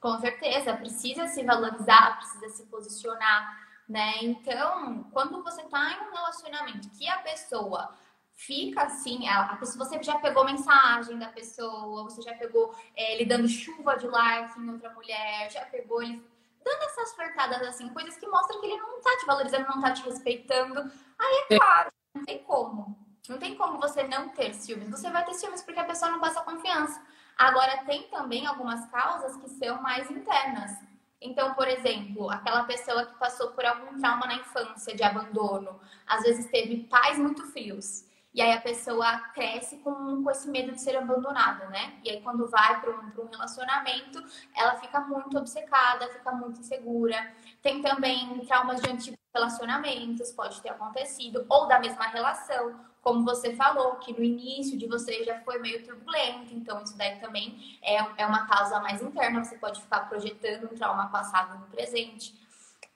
Com 0.00 0.18
certeza, 0.18 0.74
precisa 0.74 1.26
se 1.26 1.42
valorizar, 1.42 2.16
precisa 2.16 2.48
se 2.48 2.64
posicionar, 2.66 3.68
né? 3.86 4.14
Então, 4.22 5.04
quando 5.12 5.42
você 5.42 5.62
tá 5.64 5.92
em 5.92 6.08
um 6.08 6.14
relacionamento 6.14 6.88
que 6.90 7.06
a 7.06 7.18
pessoa 7.18 7.94
fica 8.32 8.84
assim, 8.84 9.28
a, 9.28 9.56
pessoa, 9.56 9.84
você 9.84 10.02
já 10.02 10.18
pegou 10.18 10.46
mensagem 10.46 11.18
da 11.18 11.28
pessoa, 11.28 12.04
você 12.04 12.22
já 12.22 12.34
pegou 12.34 12.74
é, 12.96 13.14
ele 13.14 13.26
dando 13.26 13.46
chuva 13.46 13.96
de 13.96 14.06
like 14.06 14.58
em 14.58 14.70
outra 14.70 14.88
mulher, 14.94 15.50
já 15.50 15.66
pegou 15.66 16.02
ele 16.02 16.22
dando 16.64 16.82
essas 16.82 17.14
flertadas 17.14 17.62
assim, 17.62 17.88
coisas 17.90 18.16
que 18.16 18.26
mostram 18.26 18.60
que 18.60 18.66
ele 18.66 18.80
não 18.80 19.00
tá 19.00 19.16
te 19.18 19.26
valorizando, 19.26 19.68
não 19.68 19.80
tá 19.80 19.92
te 19.92 20.02
respeitando. 20.02 20.80
Aí 21.18 21.46
é 21.50 21.58
claro, 21.58 21.92
não 22.14 22.24
tem 22.24 22.38
como. 22.42 22.98
Não 23.28 23.38
tem 23.38 23.54
como 23.54 23.78
você 23.78 24.02
não 24.04 24.28
ter 24.30 24.54
ciúmes. 24.54 24.90
Você 24.90 25.10
vai 25.10 25.24
ter 25.24 25.34
ciúmes 25.34 25.62
porque 25.62 25.78
a 25.78 25.84
pessoa 25.84 26.10
não 26.10 26.20
passa 26.20 26.40
confiança. 26.40 27.00
Agora, 27.38 27.84
tem 27.84 28.02
também 28.08 28.46
algumas 28.46 28.84
causas 28.90 29.36
que 29.36 29.48
são 29.50 29.80
mais 29.80 30.10
internas. 30.10 30.72
Então, 31.20 31.54
por 31.54 31.68
exemplo, 31.68 32.30
aquela 32.30 32.64
pessoa 32.64 33.06
que 33.06 33.18
passou 33.18 33.52
por 33.52 33.64
algum 33.64 33.98
trauma 33.98 34.26
na 34.26 34.36
infância 34.36 34.94
de 34.94 35.02
abandono, 35.02 35.78
às 36.06 36.22
vezes 36.22 36.50
teve 36.50 36.84
pais 36.84 37.18
muito 37.18 37.46
frios. 37.52 38.04
E 38.32 38.40
aí 38.40 38.52
a 38.52 38.60
pessoa 38.60 39.18
cresce 39.34 39.78
com, 39.78 40.22
com 40.22 40.30
esse 40.30 40.48
medo 40.48 40.72
de 40.72 40.80
ser 40.80 40.96
abandonada, 40.96 41.66
né? 41.66 41.94
E 42.04 42.10
aí 42.10 42.20
quando 42.20 42.48
vai 42.48 42.80
para 42.80 42.90
um, 42.90 43.22
um 43.22 43.28
relacionamento, 43.28 44.22
ela 44.56 44.76
fica 44.76 45.00
muito 45.00 45.36
obcecada, 45.36 46.08
fica 46.08 46.30
muito 46.32 46.60
insegura. 46.60 47.16
Tem 47.60 47.82
também 47.82 48.38
traumas 48.46 48.80
de 48.80 48.90
antigos 48.90 49.18
relacionamentos, 49.34 50.32
pode 50.32 50.60
ter 50.60 50.70
acontecido, 50.70 51.44
ou 51.48 51.66
da 51.66 51.78
mesma 51.78 52.06
relação, 52.06 52.74
como 53.00 53.24
você 53.24 53.54
falou, 53.54 53.96
que 53.96 54.12
no 54.12 54.22
início 54.22 54.76
de 54.76 54.86
você 54.86 55.24
já 55.24 55.40
foi 55.40 55.58
meio 55.58 55.84
turbulento, 55.84 56.52
então 56.52 56.82
isso 56.82 56.96
daí 56.98 57.18
também 57.20 57.78
é, 57.82 57.96
é 57.96 58.26
uma 58.26 58.46
causa 58.46 58.80
mais 58.80 59.00
interna, 59.00 59.44
você 59.44 59.56
pode 59.56 59.80
ficar 59.80 60.08
projetando 60.08 60.64
um 60.64 60.74
trauma 60.74 61.08
passado 61.08 61.58
no 61.58 61.66
presente. 61.66 62.39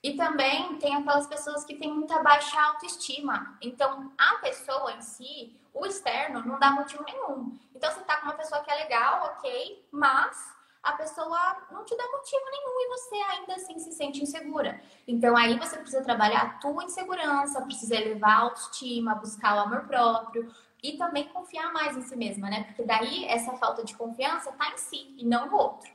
E 0.04 0.12
também 0.12 0.76
tem 0.76 0.94
aquelas 0.94 1.26
pessoas 1.26 1.64
que 1.64 1.76
têm 1.76 1.90
muita 1.90 2.22
baixa 2.22 2.60
autoestima. 2.60 3.56
Então, 3.62 4.12
a 4.18 4.34
pessoa 4.34 4.92
em 4.92 5.00
si, 5.00 5.56
o 5.72 5.86
externo, 5.86 6.44
não 6.44 6.58
dá 6.58 6.72
motivo 6.72 7.02
nenhum. 7.04 7.58
Então, 7.74 7.90
você 7.90 8.00
tá 8.00 8.18
com 8.18 8.26
uma 8.26 8.34
pessoa 8.34 8.60
que 8.62 8.70
é 8.70 8.74
legal, 8.74 9.34
ok, 9.34 9.82
mas 9.90 10.52
a 10.82 10.92
pessoa 10.92 11.56
não 11.72 11.86
te 11.86 11.96
dá 11.96 12.04
motivo 12.04 12.42
nenhum 12.50 12.80
e 12.80 12.88
você 12.90 13.14
ainda 13.14 13.54
assim 13.54 13.78
se 13.78 13.92
sente 13.92 14.22
insegura. 14.22 14.78
Então, 15.08 15.34
aí 15.34 15.58
você 15.58 15.78
precisa 15.78 16.04
trabalhar 16.04 16.42
a 16.42 16.50
tua 16.58 16.84
insegurança, 16.84 17.62
precisa 17.62 17.94
elevar 17.94 18.30
a 18.30 18.40
autoestima, 18.42 19.14
buscar 19.14 19.56
o 19.56 19.60
amor 19.60 19.86
próprio 19.86 20.54
e 20.82 20.98
também 20.98 21.28
confiar 21.28 21.72
mais 21.72 21.96
em 21.96 22.02
si 22.02 22.14
mesma, 22.14 22.50
né? 22.50 22.64
Porque 22.64 22.82
daí 22.82 23.24
essa 23.24 23.52
falta 23.54 23.82
de 23.82 23.96
confiança 23.96 24.52
tá 24.52 24.70
em 24.70 24.76
si 24.76 25.14
e 25.16 25.24
não 25.24 25.46
no 25.46 25.56
outro. 25.56 25.90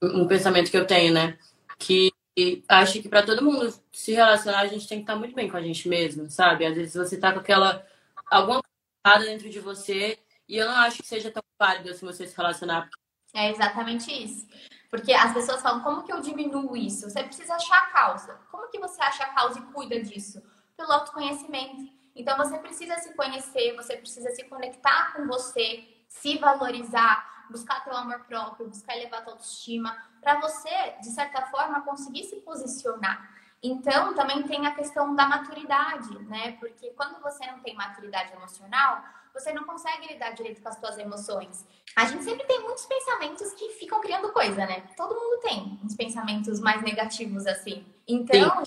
Um 0.00 0.28
pensamento 0.28 0.70
que 0.70 0.76
eu 0.76 0.86
tenho, 0.86 1.12
né? 1.12 1.36
Que 1.76 2.12
e 2.40 2.64
acho 2.68 3.02
que 3.02 3.08
para 3.08 3.24
todo 3.24 3.44
mundo 3.44 3.72
se 3.92 4.12
relacionar, 4.12 4.60
a 4.60 4.66
gente 4.66 4.88
tem 4.88 4.98
que 4.98 5.02
estar 5.02 5.16
muito 5.16 5.34
bem 5.34 5.50
com 5.50 5.56
a 5.56 5.62
gente 5.62 5.88
mesmo, 5.88 6.30
sabe? 6.30 6.64
Às 6.64 6.74
vezes 6.74 6.94
você 6.94 7.18
tá 7.18 7.32
com 7.32 7.40
aquela. 7.40 7.86
alguma 8.30 8.62
coisa 9.04 9.26
dentro 9.26 9.50
de 9.50 9.60
você 9.60 10.18
e 10.48 10.56
eu 10.56 10.66
não 10.66 10.76
acho 10.76 11.02
que 11.02 11.08
seja 11.08 11.30
tão 11.30 11.42
válido 11.58 11.90
assim 11.90 12.06
você 12.06 12.26
se 12.26 12.36
relacionar. 12.36 12.88
É 13.34 13.50
exatamente 13.50 14.10
isso. 14.10 14.48
Porque 14.90 15.12
as 15.12 15.32
pessoas 15.32 15.62
falam, 15.62 15.82
como 15.82 16.02
que 16.02 16.12
eu 16.12 16.20
diminuo 16.20 16.76
isso? 16.76 17.08
Você 17.08 17.22
precisa 17.22 17.54
achar 17.54 17.78
a 17.78 17.86
causa. 17.86 18.34
Como 18.50 18.68
que 18.68 18.78
você 18.80 19.00
acha 19.00 19.22
a 19.22 19.32
causa 19.34 19.60
e 19.60 19.62
cuida 19.72 20.02
disso? 20.02 20.42
Pelo 20.76 20.92
autoconhecimento. 20.92 21.88
Então 22.16 22.36
você 22.36 22.58
precisa 22.58 22.96
se 22.98 23.14
conhecer, 23.14 23.76
você 23.76 23.96
precisa 23.96 24.30
se 24.30 24.44
conectar 24.44 25.12
com 25.12 25.26
você, 25.28 25.84
se 26.08 26.38
valorizar, 26.38 27.46
buscar 27.50 27.84
teu 27.84 27.96
amor 27.96 28.24
próprio, 28.24 28.68
buscar 28.68 28.96
elevar 28.96 29.22
tua 29.22 29.34
autoestima, 29.34 29.96
para 30.20 30.40
você, 30.40 30.94
de 31.00 31.10
certa 31.10 31.42
forma, 31.46 31.80
conseguir 31.82 32.24
se 32.24 32.36
posicionar. 32.36 33.38
Então, 33.62 34.14
também 34.14 34.42
tem 34.44 34.66
a 34.66 34.74
questão 34.74 35.14
da 35.14 35.26
maturidade, 35.26 36.18
né? 36.24 36.52
Porque 36.52 36.90
quando 36.90 37.20
você 37.20 37.46
não 37.46 37.60
tem 37.60 37.74
maturidade 37.74 38.32
emocional, 38.32 39.02
você 39.34 39.52
não 39.52 39.64
consegue 39.64 40.08
lidar 40.08 40.30
direito 40.30 40.62
com 40.62 40.68
as 40.68 40.78
suas 40.78 40.98
emoções. 40.98 41.66
A 41.94 42.06
gente 42.06 42.24
sempre 42.24 42.46
tem 42.46 42.60
muitos 42.62 42.86
pensamentos 42.86 43.52
que 43.52 43.68
ficam 43.70 44.00
criando 44.00 44.32
coisa, 44.32 44.66
né? 44.66 44.88
Todo 44.96 45.14
mundo 45.14 45.40
tem 45.40 45.78
uns 45.84 45.94
pensamentos 45.94 46.58
mais 46.58 46.82
negativos 46.82 47.46
assim. 47.46 47.84
Então, 48.08 48.62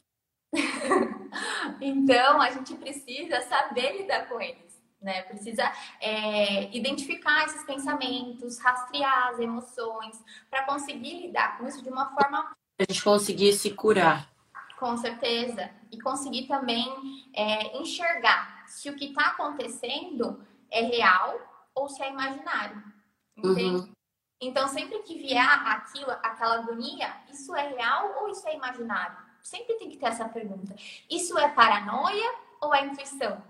então 1.81 2.41
a 2.41 2.51
gente 2.51 2.75
precisa 2.75 3.41
saber 3.41 3.97
lidar 4.01 4.27
com 4.29 4.39
eles 4.39 4.72
né? 5.03 5.21
Precisa 5.23 5.71
é, 5.99 6.75
identificar 6.75 7.45
esses 7.45 7.63
pensamentos, 7.63 8.57
rastrear 8.59 9.27
as 9.29 9.39
emoções, 9.39 10.23
para 10.49 10.63
conseguir 10.63 11.27
lidar 11.27 11.57
com 11.57 11.67
isso 11.67 11.83
de 11.83 11.89
uma 11.89 12.09
forma. 12.13 12.55
A 12.79 12.83
gente 12.89 13.03
conseguir 13.03 13.53
se 13.53 13.71
curar. 13.71 14.31
Com 14.79 14.97
certeza. 14.97 15.69
E 15.91 16.01
conseguir 16.01 16.47
também 16.47 16.87
é, 17.33 17.77
enxergar 17.77 18.63
se 18.67 18.89
o 18.89 18.95
que 18.95 19.05
está 19.05 19.27
acontecendo 19.27 20.43
é 20.71 20.81
real 20.81 21.39
ou 21.75 21.87
se 21.87 22.01
é 22.01 22.09
imaginário. 22.09 22.83
Entende? 23.37 23.87
Uhum. 23.87 23.93
Então, 24.41 24.67
sempre 24.67 24.99
que 24.99 25.17
vier 25.17 25.47
aquilo, 25.67 26.11
aquela 26.11 26.55
agonia, 26.55 27.15
isso 27.31 27.55
é 27.55 27.69
real 27.69 28.13
ou 28.21 28.29
isso 28.29 28.45
é 28.47 28.55
imaginário? 28.55 29.15
Sempre 29.41 29.75
tem 29.75 29.89
que 29.89 29.97
ter 29.97 30.07
essa 30.07 30.27
pergunta. 30.27 30.75
Isso 31.09 31.37
é 31.37 31.47
paranoia 31.49 32.35
ou 32.59 32.73
é 32.73 32.85
intuição? 32.85 33.41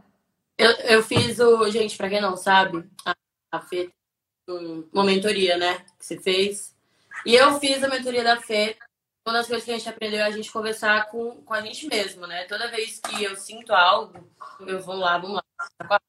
Eu, 0.58 0.72
eu 0.72 1.04
fiz 1.04 1.40
o. 1.40 1.70
Gente, 1.70 1.98
pra 1.98 2.10
quem 2.10 2.22
não 2.22 2.38
sabe, 2.38 2.90
a, 3.06 3.16
a 3.52 3.62
Fê 3.62 3.90
uma 4.92 5.04
mentoria, 5.04 5.58
né? 5.58 5.80
Que 5.98 6.06
você 6.06 6.20
fez. 6.20 6.76
E 7.26 7.36
eu 7.36 7.60
fiz 7.60 7.84
a 7.84 7.88
mentoria 7.88 8.24
da 8.24 8.40
Fê. 8.42 8.78
Uma 9.26 9.36
das 9.36 9.48
coisas 9.48 9.64
que 9.64 9.72
a 9.72 9.78
gente 9.78 9.88
aprendeu 9.88 10.20
é 10.20 10.24
a 10.24 10.32
gente 10.32 10.52
conversar 10.52 11.10
com, 11.10 11.42
com 11.44 11.54
a 11.54 11.62
gente 11.62 11.88
mesmo, 11.88 12.28
né? 12.28 12.44
Toda 12.44 12.70
vez 12.70 13.00
que 13.00 13.24
eu 13.24 13.38
sinto 13.38 13.72
algo, 13.72 14.30
eu 14.68 14.82
vou 14.82 14.96
lá, 14.96 15.18
vamos 15.18 15.38
lá. 15.38 16.00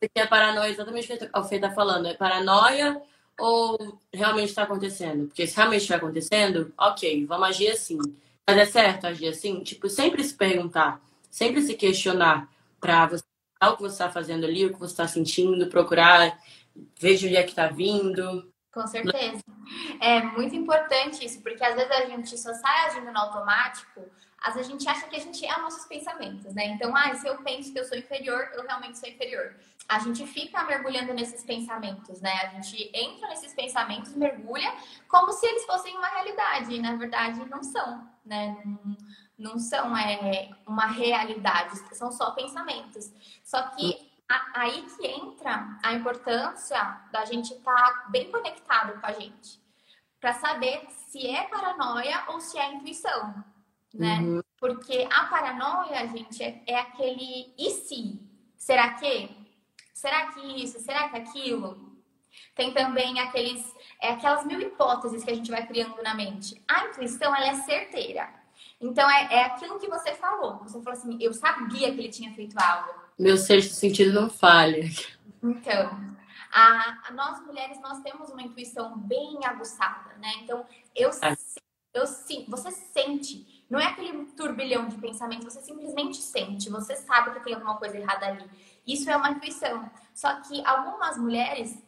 Você 0.00 0.08
quer 0.12 0.28
paranoia, 0.28 0.70
exatamente 0.70 1.12
o 1.12 1.18
que 1.18 1.30
a 1.32 1.42
Fê 1.44 1.60
tá 1.60 1.70
falando. 1.70 2.08
É 2.08 2.14
paranoia 2.14 3.00
ou 3.38 4.00
realmente 4.12 4.48
está 4.48 4.64
acontecendo? 4.64 5.28
Porque 5.28 5.46
se 5.46 5.56
realmente 5.56 5.82
está 5.82 5.96
acontecendo, 5.96 6.74
ok, 6.76 7.26
vamos 7.26 7.48
agir 7.48 7.70
assim. 7.70 7.98
Mas 8.46 8.58
é 8.58 8.64
certo 8.64 9.06
agir 9.06 9.28
assim? 9.28 9.62
Tipo, 9.62 9.88
sempre 9.88 10.24
se 10.24 10.34
perguntar, 10.34 11.00
sempre 11.30 11.62
se 11.62 11.74
questionar 11.74 12.50
para 12.80 13.06
você 13.06 13.29
o 13.68 13.76
que 13.76 13.82
você 13.82 13.94
está 13.94 14.10
fazendo 14.10 14.44
ali, 14.44 14.64
o 14.64 14.72
que 14.72 14.78
você 14.78 14.92
está 14.92 15.06
sentindo, 15.06 15.68
procurar, 15.68 16.38
de 16.74 17.26
onde 17.26 17.36
é 17.36 17.42
que 17.42 17.50
está 17.50 17.66
vindo. 17.66 18.50
Com 18.72 18.86
certeza. 18.86 19.42
É 20.00 20.22
muito 20.22 20.54
importante 20.54 21.24
isso, 21.24 21.42
porque 21.42 21.62
às 21.62 21.74
vezes 21.74 21.90
a 21.90 22.06
gente 22.06 22.38
só 22.38 22.54
sai 22.54 22.86
agindo 22.86 23.12
no 23.12 23.18
automático, 23.18 24.00
às 24.40 24.54
vezes 24.54 24.70
a 24.70 24.72
gente 24.72 24.88
acha 24.88 25.06
que 25.06 25.16
a 25.16 25.20
gente 25.20 25.44
é 25.44 25.54
os 25.56 25.62
nossos 25.62 25.84
pensamentos, 25.86 26.54
né? 26.54 26.66
Então, 26.66 26.96
ah, 26.96 27.14
se 27.14 27.26
eu 27.26 27.36
penso 27.42 27.72
que 27.72 27.78
eu 27.78 27.84
sou 27.84 27.98
inferior, 27.98 28.48
eu 28.54 28.62
realmente 28.62 28.98
sou 28.98 29.08
inferior. 29.08 29.54
A 29.86 29.98
gente 29.98 30.26
fica 30.26 30.62
mergulhando 30.64 31.12
nesses 31.12 31.44
pensamentos, 31.44 32.20
né? 32.22 32.32
A 32.44 32.46
gente 32.46 32.90
entra 32.94 33.28
nesses 33.28 33.52
pensamentos, 33.52 34.14
mergulha, 34.14 34.72
como 35.08 35.30
se 35.32 35.46
eles 35.46 35.66
fossem 35.66 35.94
uma 35.96 36.08
realidade, 36.08 36.72
e 36.72 36.80
na 36.80 36.94
verdade 36.94 37.44
não 37.50 37.62
são, 37.62 38.08
né? 38.24 38.56
Não 38.64 38.96
não 39.40 39.58
são 39.58 39.96
é, 39.96 40.50
uma 40.66 40.86
realidade, 40.86 41.78
são 41.96 42.12
só 42.12 42.32
pensamentos. 42.32 43.10
Só 43.42 43.62
que 43.70 44.12
a, 44.28 44.60
aí 44.60 44.82
que 44.82 45.06
entra 45.06 45.78
a 45.82 45.94
importância 45.94 46.78
da 47.10 47.24
gente 47.24 47.54
estar 47.54 47.74
tá 47.74 48.06
bem 48.10 48.30
conectado 48.30 49.00
com 49.00 49.06
a 49.06 49.12
gente, 49.12 49.58
para 50.20 50.34
saber 50.34 50.86
se 50.90 51.26
é 51.26 51.44
paranoia 51.44 52.24
ou 52.28 52.40
se 52.40 52.58
é 52.58 52.74
intuição, 52.74 53.42
né? 53.92 54.18
Uhum. 54.18 54.42
Porque 54.58 55.08
a 55.10 55.24
paranoia, 55.24 56.06
gente, 56.06 56.42
é, 56.42 56.62
é 56.66 56.78
aquele 56.78 57.54
e 57.58 57.70
se? 57.70 58.20
Será 58.56 58.92
que? 58.94 59.30
Será 59.94 60.32
que 60.32 60.62
isso? 60.62 60.78
Será 60.80 61.08
que 61.08 61.16
aquilo? 61.16 61.90
Tem 62.54 62.72
também 62.72 63.18
aqueles, 63.18 63.74
é 64.00 64.10
aquelas 64.10 64.44
mil 64.44 64.60
hipóteses 64.60 65.24
que 65.24 65.30
a 65.30 65.34
gente 65.34 65.50
vai 65.50 65.66
criando 65.66 66.00
na 66.02 66.14
mente. 66.14 66.62
A 66.68 66.86
intuição, 66.86 67.34
ela 67.34 67.48
é 67.48 67.54
certeira. 67.54 68.39
Então, 68.80 69.08
é, 69.10 69.34
é 69.34 69.44
aquilo 69.44 69.78
que 69.78 69.88
você 69.88 70.14
falou. 70.14 70.58
Você 70.58 70.80
falou 70.80 70.98
assim, 70.98 71.18
eu 71.20 71.34
sabia 71.34 71.92
que 71.92 72.00
ele 72.00 72.08
tinha 72.08 72.32
feito 72.32 72.56
algo. 72.58 72.94
Meu 73.18 73.36
sexto 73.36 73.74
sentido 73.74 74.12
não 74.18 74.30
falha. 74.30 74.88
Então, 75.42 76.16
a, 76.50 77.12
nós 77.12 77.44
mulheres, 77.44 77.78
nós 77.80 78.00
temos 78.00 78.30
uma 78.30 78.42
intuição 78.42 78.98
bem 78.98 79.38
aguçada, 79.44 80.14
né? 80.18 80.32
Então, 80.42 80.64
eu, 80.96 81.10
é. 81.10 81.36
eu 81.92 82.06
sim, 82.06 82.46
você 82.48 82.70
sente. 82.70 83.64
Não 83.68 83.78
é 83.78 83.86
aquele 83.86 84.24
turbilhão 84.32 84.88
de 84.88 84.96
pensamentos, 84.96 85.52
você 85.52 85.60
simplesmente 85.60 86.16
sente. 86.16 86.70
Você 86.70 86.96
sabe 86.96 87.32
que 87.32 87.44
tem 87.44 87.54
alguma 87.54 87.76
coisa 87.76 87.98
errada 87.98 88.26
ali. 88.26 88.50
Isso 88.86 89.10
é 89.10 89.16
uma 89.16 89.30
intuição. 89.30 89.90
Só 90.14 90.40
que 90.40 90.64
algumas 90.64 91.18
mulheres 91.18 91.78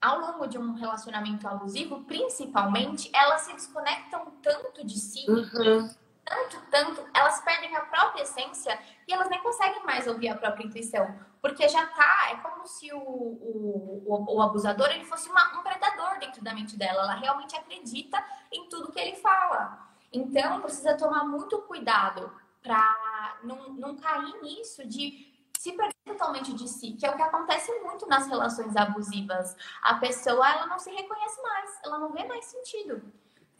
ao 0.00 0.20
longo 0.20 0.46
de 0.46 0.58
um 0.58 0.74
relacionamento 0.74 1.48
abusivo, 1.48 2.04
principalmente, 2.04 3.10
elas 3.12 3.42
se 3.42 3.52
desconectam 3.52 4.32
tanto 4.42 4.86
de 4.86 4.98
si 4.98 5.28
uhum 5.28 5.90
tanto, 6.26 6.60
tanto, 6.70 7.08
elas 7.14 7.40
perdem 7.40 7.74
a 7.76 7.82
própria 7.82 8.22
essência 8.22 8.76
e 9.06 9.12
elas 9.12 9.30
nem 9.30 9.40
conseguem 9.40 9.84
mais 9.84 10.06
ouvir 10.08 10.28
a 10.28 10.36
própria 10.36 10.66
intuição. 10.66 11.16
Porque 11.40 11.68
já 11.68 11.86
tá, 11.86 12.30
é 12.32 12.36
como 12.36 12.66
se 12.66 12.92
o, 12.92 12.98
o, 12.98 14.02
o, 14.04 14.36
o 14.36 14.42
abusador 14.42 14.90
ele 14.90 15.04
fosse 15.04 15.30
uma, 15.30 15.58
um 15.58 15.62
predador 15.62 16.18
dentro 16.18 16.42
da 16.42 16.52
mente 16.52 16.76
dela. 16.76 17.02
Ela 17.02 17.14
realmente 17.14 17.56
acredita 17.56 18.22
em 18.52 18.68
tudo 18.68 18.90
que 18.90 18.98
ele 18.98 19.14
fala. 19.16 19.88
Então, 20.12 20.60
precisa 20.60 20.96
tomar 20.96 21.24
muito 21.24 21.58
cuidado 21.62 22.32
para 22.60 23.38
não, 23.44 23.70
não 23.74 23.96
cair 23.96 24.42
nisso 24.42 24.84
de 24.86 25.32
se 25.56 25.72
perder 25.72 25.94
totalmente 26.04 26.52
de 26.52 26.68
si, 26.68 26.92
que 26.92 27.06
é 27.06 27.10
o 27.10 27.16
que 27.16 27.22
acontece 27.22 27.72
muito 27.80 28.06
nas 28.06 28.26
relações 28.26 28.74
abusivas. 28.76 29.56
A 29.82 29.94
pessoa, 29.94 30.48
ela 30.48 30.66
não 30.66 30.78
se 30.78 30.90
reconhece 30.90 31.40
mais, 31.42 31.80
ela 31.84 31.98
não 31.98 32.12
vê 32.12 32.24
mais 32.24 32.44
sentido. 32.46 33.12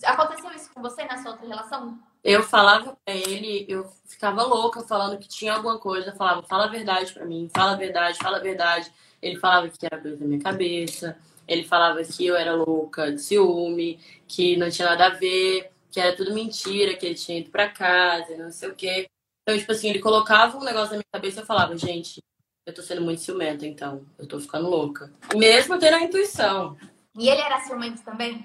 Aconteceu 0.04 0.50
isso 0.52 0.70
com 0.74 0.82
você 0.82 1.04
na 1.04 1.18
sua 1.22 1.32
outra 1.32 1.46
relação? 1.46 1.98
Eu 2.22 2.42
falava 2.42 2.96
pra 3.04 3.14
ele, 3.14 3.64
eu 3.68 3.90
ficava 4.04 4.42
louca 4.42 4.82
falando 4.82 5.18
que 5.18 5.28
tinha 5.28 5.54
alguma 5.54 5.78
coisa. 5.78 6.10
Eu 6.10 6.16
falava, 6.16 6.42
fala 6.42 6.64
a 6.64 6.68
verdade 6.68 7.12
pra 7.12 7.24
mim, 7.24 7.48
fala 7.54 7.72
a 7.72 7.76
verdade, 7.76 8.18
fala 8.18 8.38
a 8.38 8.40
verdade. 8.40 8.92
Ele 9.22 9.36
falava 9.38 9.68
que 9.68 9.86
era 9.86 10.00
coisa 10.00 10.16
da 10.16 10.26
minha 10.26 10.40
cabeça. 10.40 11.16
Ele 11.46 11.64
falava 11.64 12.02
que 12.02 12.26
eu 12.26 12.36
era 12.36 12.54
louca 12.54 13.12
de 13.12 13.20
ciúme, 13.22 14.00
que 14.26 14.56
não 14.56 14.68
tinha 14.68 14.88
nada 14.88 15.06
a 15.06 15.10
ver. 15.10 15.70
que 15.96 16.00
era 16.00 16.14
tudo 16.14 16.34
mentira, 16.34 16.94
que 16.94 17.06
ele 17.06 17.14
tinha 17.14 17.38
ido 17.38 17.50
pra 17.50 17.70
casa, 17.70 18.36
não 18.36 18.52
sei 18.52 18.68
o 18.68 18.74
quê. 18.74 19.06
Então, 19.42 19.58
tipo 19.58 19.72
assim, 19.72 19.88
ele 19.88 19.98
colocava 19.98 20.58
um 20.58 20.64
negócio 20.64 20.90
na 20.90 20.96
minha 20.96 21.04
cabeça 21.10 21.40
e 21.40 21.42
eu 21.42 21.46
falava, 21.46 21.74
gente, 21.78 22.18
eu 22.66 22.74
tô 22.74 22.82
sendo 22.82 23.00
muito 23.00 23.22
ciumenta, 23.22 23.66
então. 23.66 24.04
Eu 24.18 24.26
tô 24.26 24.38
ficando 24.38 24.68
louca. 24.68 25.10
Mesmo 25.34 25.78
tendo 25.78 25.94
a 25.94 26.02
intuição. 26.02 26.76
E 27.18 27.30
ele 27.30 27.40
era 27.40 27.60
ciumento 27.60 28.02
também? 28.02 28.44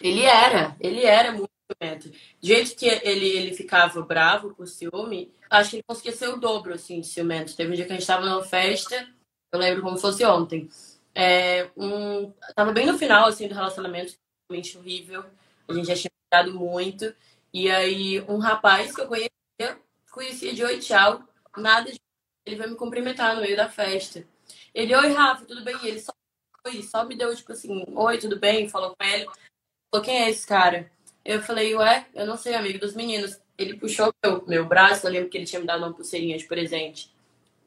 Ele 0.00 0.22
era, 0.22 0.76
ele 0.80 1.04
era 1.04 1.32
muito 1.32 1.50
ciumento. 1.70 2.08
Do 2.08 2.16
jeito 2.46 2.76
que 2.76 2.86
ele, 2.86 3.28
ele 3.28 3.54
ficava 3.54 4.02
bravo 4.02 4.54
por 4.54 4.66
ciúme, 4.66 5.32
acho 5.50 5.70
que 5.70 5.76
ele 5.76 5.84
conseguia 5.86 6.12
ser 6.12 6.28
o 6.28 6.36
dobro, 6.36 6.74
assim, 6.74 7.00
de 7.00 7.06
ciumento. 7.06 7.56
Teve 7.56 7.72
um 7.72 7.74
dia 7.74 7.84
que 7.84 7.92
a 7.92 7.94
gente 7.96 8.06
tava 8.06 8.24
numa 8.26 8.44
festa, 8.44 9.08
eu 9.52 9.58
lembro 9.58 9.82
como 9.82 9.98
fosse 9.98 10.24
ontem. 10.24 10.68
É, 11.14 11.70
um, 11.76 12.32
tava 12.54 12.72
bem 12.72 12.86
no 12.86 12.98
final, 12.98 13.26
assim, 13.26 13.48
do 13.48 13.54
relacionamento, 13.54 14.14
realmente 14.50 14.76
horrível. 14.76 15.24
A 15.68 15.72
gente 15.72 15.86
já 15.86 15.94
tinha 15.94 16.10
ficado 16.24 16.54
muito. 16.54 17.14
E 17.52 17.70
aí, 17.70 18.20
um 18.22 18.38
rapaz 18.38 18.94
que 18.94 19.00
eu 19.00 19.06
conhecia, 19.06 19.78
conhecia 20.10 20.52
de 20.52 20.64
oi, 20.64 20.78
tchau, 20.78 21.22
nada 21.56 21.90
de 21.90 22.00
ele 22.46 22.56
veio 22.56 22.70
me 22.70 22.76
cumprimentar 22.76 23.34
no 23.34 23.40
meio 23.40 23.56
da 23.56 23.68
festa. 23.68 24.24
Ele, 24.74 24.94
oi, 24.94 25.12
Rafa, 25.12 25.46
tudo 25.46 25.64
bem? 25.64 25.76
E 25.82 25.88
ele 25.88 26.00
só, 26.00 26.12
só 26.82 27.04
me 27.04 27.16
deu, 27.16 27.34
tipo 27.34 27.52
assim, 27.52 27.84
oi, 27.94 28.18
tudo 28.18 28.38
bem? 28.38 28.68
Falou 28.68 28.94
com 28.94 29.04
ele. 29.04 29.26
Falou, 29.94 30.04
quem 30.04 30.24
é 30.24 30.28
esse 30.28 30.44
cara? 30.44 30.90
Eu 31.24 31.40
falei, 31.40 31.72
ué, 31.72 32.08
eu 32.16 32.26
não 32.26 32.36
sei, 32.36 32.56
amigo 32.56 32.80
dos 32.80 32.96
meninos. 32.96 33.40
Ele 33.56 33.76
puxou 33.76 34.12
meu, 34.24 34.44
meu 34.44 34.64
braço, 34.66 35.06
eu 35.06 35.10
lembro 35.12 35.30
que 35.30 35.38
ele 35.38 35.46
tinha 35.46 35.60
me 35.60 35.66
dado 35.68 35.84
uma 35.84 35.92
pulseirinha 35.92 36.36
de 36.36 36.48
presente. 36.48 37.14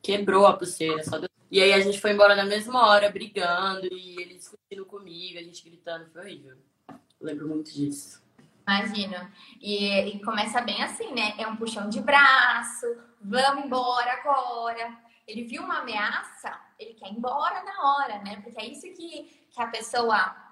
Quebrou 0.01 0.45
a 0.45 0.51
pulseira, 0.51 1.01
só 1.05 1.19
deu... 1.19 1.29
E 1.49 1.61
aí 1.61 1.71
a 1.71 1.79
gente 1.79 2.01
foi 2.01 2.11
embora 2.11 2.35
na 2.35 2.43
mesma 2.43 2.85
hora, 2.85 3.09
brigando, 3.09 3.87
e 3.93 4.21
ele 4.21 4.35
discutindo 4.35 4.85
comigo, 4.85 5.39
a 5.39 5.41
gente 5.41 5.63
gritando, 5.63 6.05
foi 6.11 6.21
horrível. 6.21 6.57
Eu 6.89 6.97
lembro 7.21 7.47
muito 7.47 7.71
disso. 7.71 8.21
Imagino. 8.67 9.31
E, 9.61 9.87
e, 10.09 10.21
começa 10.21 10.59
bem 10.59 10.83
assim, 10.83 11.13
né? 11.13 11.33
É 11.37 11.47
um 11.47 11.55
puxão 11.55 11.87
de 11.87 12.01
braço, 12.01 12.87
vamos 13.21 13.63
embora 13.63 14.11
agora. 14.11 14.97
Ele 15.25 15.45
viu 15.45 15.63
uma 15.63 15.79
ameaça, 15.79 16.59
ele 16.77 16.93
quer 16.93 17.07
ir 17.07 17.15
embora 17.15 17.63
na 17.63 17.81
hora, 17.81 18.19
né? 18.21 18.41
Porque 18.43 18.59
é 18.59 18.65
isso 18.65 18.81
que, 18.81 19.47
que 19.49 19.61
a 19.61 19.67
pessoa 19.67 20.46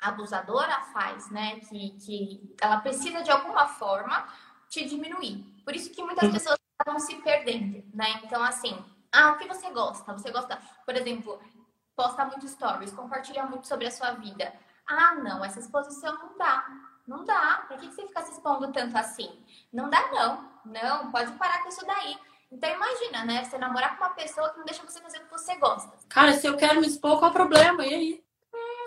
abusadora 0.00 0.80
faz, 0.92 1.30
né? 1.30 1.60
Que, 1.60 1.90
que 1.98 2.54
ela 2.60 2.80
precisa 2.80 3.22
de 3.22 3.30
alguma 3.30 3.66
forma 3.66 4.26
te 4.68 4.84
diminuir. 4.84 5.44
Por 5.64 5.74
isso 5.74 5.90
que 5.90 6.02
muitas 6.02 6.30
pessoas 6.30 6.58
acabam 6.78 7.00
se 7.00 7.14
perdendo, 7.16 7.84
né? 7.94 8.20
Então, 8.24 8.42
assim, 8.42 8.76
ah, 9.12 9.32
o 9.32 9.38
que 9.38 9.46
você 9.46 9.70
gosta? 9.70 10.12
Você 10.12 10.30
gosta, 10.30 10.60
por 10.84 10.94
exemplo, 10.94 11.40
posta 11.94 12.24
muito 12.24 12.48
stories, 12.48 12.92
compartilha 12.92 13.44
muito 13.44 13.66
sobre 13.66 13.86
a 13.86 13.90
sua 13.90 14.12
vida. 14.12 14.52
Ah, 14.86 15.14
não, 15.14 15.44
essa 15.44 15.58
exposição 15.58 16.14
não 16.18 16.36
dá 16.36 16.66
não 17.06 17.24
dá. 17.24 17.64
Por 17.68 17.78
que, 17.78 17.86
você 17.86 18.06
fica 18.06 18.22
se 18.22 18.32
expondo 18.32 18.72
tanto 18.72 18.96
assim? 18.96 19.30
Não 19.72 19.88
dá, 19.88 20.10
não. 20.10 20.50
Não, 20.64 21.10
pode 21.10 21.32
parar 21.32 21.62
com 21.62 21.68
isso 21.68 21.86
daí. 21.86 22.16
Então 22.50 22.70
imagina, 22.70 23.24
né? 23.24 23.44
Você 23.44 23.58
namorar 23.58 23.96
com 23.96 24.04
uma 24.04 24.14
pessoa 24.14 24.50
que 24.50 24.58
não 24.58 24.64
deixa 24.64 24.82
você 24.82 25.00
fazer 25.00 25.18
o 25.18 25.24
que 25.24 25.30
você 25.30 25.56
gosta. 25.56 25.92
Cara, 26.08 26.32
se 26.32 26.46
eu 26.46 26.56
quero 26.56 26.80
me 26.80 26.86
expor, 26.86 27.18
qual 27.18 27.28
é 27.28 27.30
o 27.30 27.32
problema? 27.32 27.84
E 27.84 27.94
aí? 27.94 28.25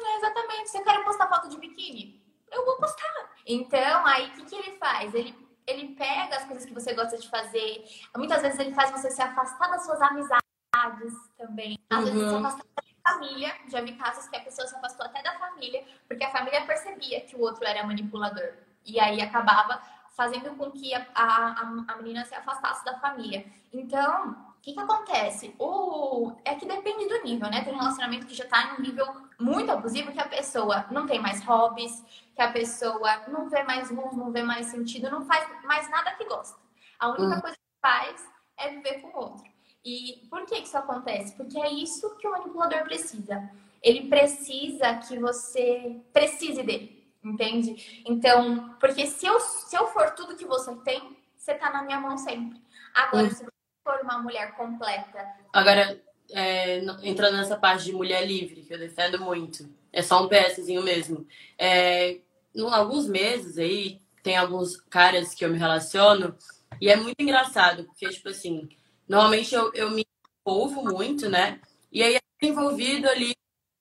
É 0.05 0.17
exatamente. 0.17 0.69
Se 0.69 0.77
eu 0.77 0.83
quero 0.83 1.03
postar 1.03 1.27
foto 1.27 1.49
de 1.49 1.57
biquíni, 1.57 2.21
eu 2.51 2.65
vou 2.65 2.77
postar. 2.77 3.31
Então, 3.45 4.05
aí 4.05 4.27
o 4.27 4.31
que, 4.31 4.45
que 4.45 4.55
ele 4.55 4.77
faz? 4.77 5.13
Ele, 5.13 5.35
ele 5.67 5.95
pega 5.95 6.37
as 6.37 6.45
coisas 6.45 6.65
que 6.65 6.73
você 6.73 6.93
gosta 6.93 7.17
de 7.17 7.29
fazer. 7.29 7.85
Muitas 8.15 8.41
vezes 8.41 8.59
ele 8.59 8.73
faz 8.73 8.91
você 8.91 9.11
se 9.11 9.21
afastar 9.21 9.69
das 9.69 9.85
suas 9.85 10.01
amizades 10.01 11.13
também. 11.37 11.77
Às 11.89 11.99
uhum. 11.99 12.13
vezes 12.13 12.29
se 12.29 12.35
afastar 12.35 12.65
família, 13.09 13.55
já 13.67 13.81
vi 13.81 13.93
casos 13.93 14.27
que 14.27 14.35
a 14.35 14.41
pessoa 14.41 14.67
se 14.67 14.75
afastou 14.75 15.05
até 15.05 15.21
da 15.23 15.37
família, 15.39 15.83
porque 16.07 16.23
a 16.23 16.31
família 16.31 16.65
percebia 16.65 17.21
que 17.21 17.35
o 17.35 17.41
outro 17.41 17.65
era 17.65 17.85
manipulador. 17.85 18.53
E 18.85 18.99
aí 18.99 19.21
acabava 19.21 19.81
fazendo 20.15 20.55
com 20.55 20.71
que 20.71 20.93
a, 20.93 21.05
a, 21.15 21.61
a 21.87 21.95
menina 21.97 22.25
se 22.25 22.35
afastasse 22.35 22.83
da 22.85 22.99
família. 22.99 23.45
Então, 23.73 24.48
o 24.59 24.61
que, 24.61 24.73
que 24.73 24.79
acontece? 24.79 25.55
O... 25.57 26.33
É 26.43 26.53
que 26.53 26.65
depende 26.65 27.07
do 27.07 27.23
nível, 27.23 27.49
né? 27.49 27.63
Tem 27.63 27.73
relacionamento 27.73 28.27
que 28.27 28.35
já 28.35 28.45
tá 28.45 28.61
em 28.63 28.81
um 28.81 28.85
nível 28.85 29.07
muito 29.39 29.71
abusivo, 29.71 30.11
que 30.11 30.19
a 30.19 30.27
pessoa 30.27 30.85
não 30.91 31.07
tem 31.07 31.17
mais 31.17 31.41
hobbies, 31.45 32.03
que 32.35 32.41
a 32.41 32.51
pessoa 32.51 33.23
não 33.29 33.49
vê 33.49 33.63
mais 33.63 33.89
luz, 33.89 34.17
não 34.17 34.31
vê 34.31 34.43
mais 34.43 34.65
sentido, 34.67 35.09
não 35.09 35.25
faz 35.25 35.47
mais 35.63 35.89
nada 35.89 36.11
que 36.11 36.25
gosta. 36.25 36.59
A 36.99 37.07
única 37.07 37.37
hum. 37.37 37.41
coisa 37.41 37.55
que 37.55 37.81
faz 37.81 38.27
é 38.57 38.69
viver 38.69 38.99
com 38.99 39.07
o 39.07 39.21
outro. 39.21 39.49
E 39.83 40.27
por 40.29 40.45
que 40.45 40.57
isso 40.57 40.77
acontece? 40.77 41.33
Porque 41.37 41.57
é 41.57 41.71
isso 41.71 42.17
que 42.17 42.27
o 42.27 42.31
manipulador 42.31 42.83
precisa. 42.83 43.49
Ele 43.81 44.09
precisa 44.09 44.95
que 44.95 45.17
você 45.17 46.01
precise 46.11 46.63
dele, 46.63 47.09
entende? 47.23 48.03
Então, 48.05 48.75
porque 48.77 49.07
se 49.07 49.25
eu, 49.25 49.39
se 49.39 49.73
eu 49.73 49.87
for 49.87 50.11
tudo 50.11 50.35
que 50.35 50.45
você 50.45 50.75
tem, 50.83 51.17
você 51.37 51.53
tá 51.53 51.71
na 51.71 51.81
minha 51.81 52.01
mão 52.01 52.17
sempre. 52.17 52.61
Agora, 52.93 53.27
hum. 53.27 53.29
se 53.29 53.45
você 53.45 53.58
for 53.89 54.03
uma 54.03 54.19
mulher 54.19 54.55
completa. 54.55 55.25
Agora, 55.53 56.01
é, 56.31 56.79
entrando 57.03 57.37
nessa 57.37 57.57
parte 57.57 57.85
de 57.85 57.93
mulher 57.93 58.25
livre, 58.25 58.61
que 58.61 58.73
eu 58.73 58.77
defendo 58.77 59.19
muito, 59.19 59.69
é 59.91 60.01
só 60.01 60.23
um 60.23 60.27
PSzinho 60.27 60.83
mesmo. 60.83 61.25
É, 61.57 62.19
em 62.53 62.69
alguns 62.71 63.07
meses 63.07 63.57
aí, 63.57 64.01
tem 64.21 64.37
alguns 64.37 64.77
caras 64.77 65.33
que 65.33 65.43
eu 65.43 65.49
me 65.49 65.57
relaciono, 65.57 66.35
e 66.79 66.89
é 66.89 66.95
muito 66.95 67.15
engraçado, 67.19 67.85
porque, 67.85 68.09
tipo 68.09 68.29
assim, 68.29 68.69
Normalmente 69.09 69.55
eu, 69.55 69.73
eu 69.73 69.89
me 69.89 70.05
envolvo 70.45 70.83
muito, 70.83 71.27
né? 71.27 71.59
E 71.91 72.03
aí 72.03 72.15
é 72.15 72.45
envolvido 72.45 73.09
ali, 73.09 73.33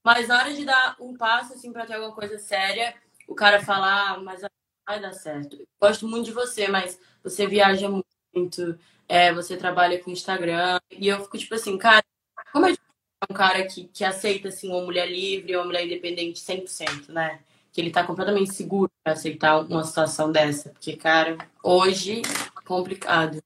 mas 0.03 0.27
na 0.27 0.38
hora 0.38 0.55
de 0.55 0.64
dar 0.64 0.97
um 0.99 1.14
passo 1.14 1.53
assim 1.53 1.71
para 1.71 1.85
ter 1.85 1.94
alguma 1.94 2.14
coisa 2.14 2.38
séria, 2.38 2.94
o 3.29 3.35
cara 3.35 3.62
fala, 3.62 4.14
ah, 4.14 4.18
mas 4.18 4.40
vai 4.87 4.99
dar 4.99 5.12
certo. 5.12 5.59
Gosto 5.79 6.09
muito 6.09 6.25
de 6.25 6.33
você, 6.33 6.66
mas 6.66 6.99
você 7.23 7.47
viaja 7.47 7.90
muito, 8.35 8.79
é, 9.09 9.33
você 9.33 9.57
trabalha 9.57 9.99
com 9.99 10.11
Instagram. 10.11 10.79
E 10.90 11.09
eu 11.09 11.21
fico 11.23 11.38
tipo 11.38 11.55
assim, 11.55 11.79
cara, 11.79 12.05
como 12.53 12.66
é 12.66 12.75
um 13.29 13.35
cara 13.35 13.66
que, 13.66 13.85
que 13.85 14.05
aceita 14.05 14.49
assim 14.49 14.68
uma 14.68 14.83
mulher 14.83 15.11
livre, 15.11 15.57
uma 15.57 15.64
mulher 15.64 15.87
independente 15.87 16.40
100%, 16.40 17.09
né? 17.09 17.40
Que 17.73 17.81
ele 17.81 17.90
tá 17.90 18.05
completamente 18.05 18.53
seguro 18.55 18.90
para 19.03 19.14
aceitar 19.14 19.61
uma 19.61 19.85
situação 19.85 20.31
dessa, 20.31 20.71
porque 20.71 20.97
cara, 20.97 21.38
hoje 21.62 22.23
complicado. 22.64 23.42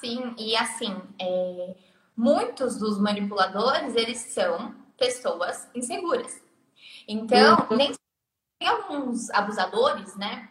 Sim, 0.00 0.34
e 0.38 0.56
assim, 0.56 0.96
é, 1.20 1.74
muitos 2.16 2.78
dos 2.78 2.98
manipuladores, 2.98 3.94
eles 3.94 4.18
são 4.18 4.74
pessoas 4.96 5.68
inseguras. 5.74 6.40
Então, 7.06 7.66
uhum. 7.70 7.76
nem 7.76 7.92
tem 8.58 8.68
alguns 8.68 9.30
abusadores, 9.30 10.16
né? 10.16 10.48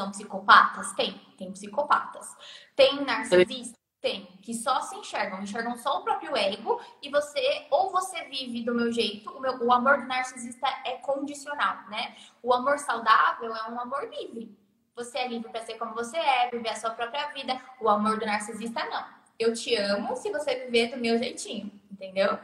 São 0.00 0.10
psicopatas? 0.10 0.94
Tem, 0.94 1.12
tem 1.36 1.52
psicopatas. 1.52 2.34
Tem 2.74 3.04
narcisistas? 3.04 3.78
Tem, 4.00 4.24
que 4.40 4.54
só 4.54 4.80
se 4.80 4.96
enxergam, 4.96 5.42
enxergam 5.42 5.76
só 5.76 5.98
o 5.98 6.02
próprio 6.02 6.34
ego 6.34 6.80
e 7.02 7.10
você, 7.10 7.66
ou 7.70 7.90
você 7.90 8.24
vive 8.24 8.62
do 8.62 8.74
meu 8.74 8.90
jeito, 8.90 9.30
o, 9.30 9.38
meu, 9.38 9.62
o 9.62 9.70
amor 9.70 9.98
do 9.98 10.06
narcisista 10.06 10.66
é 10.86 10.92
condicional, 10.92 11.86
né? 11.90 12.16
O 12.42 12.54
amor 12.54 12.78
saudável 12.78 13.54
é 13.54 13.70
um 13.70 13.78
amor 13.78 14.08
livre. 14.08 14.56
Você 14.96 15.18
é 15.18 15.28
livre 15.28 15.50
para 15.50 15.60
ser 15.66 15.74
como 15.74 15.94
você 15.94 16.16
é, 16.16 16.48
viver 16.48 16.70
a 16.70 16.76
sua 16.76 16.92
própria 16.92 17.26
vida. 17.34 17.60
O 17.78 17.90
amor 17.90 18.18
do 18.18 18.24
narcisista, 18.24 18.82
não. 18.86 19.04
Eu 19.38 19.52
te 19.52 19.76
amo 19.76 20.16
se 20.16 20.30
você 20.30 20.64
viver 20.64 20.92
do 20.92 20.96
meu 20.96 21.18
jeitinho, 21.18 21.70
entendeu? 21.92 22.38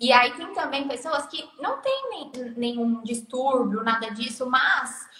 E 0.00 0.10
aí 0.10 0.34
tem 0.34 0.54
também 0.54 0.88
pessoas 0.88 1.26
que 1.26 1.46
não 1.60 1.82
têm 1.82 2.08
nem, 2.10 2.54
nenhum 2.56 3.02
distúrbio, 3.02 3.82
nada 3.82 4.10
disso, 4.10 4.48
mas 4.48 5.11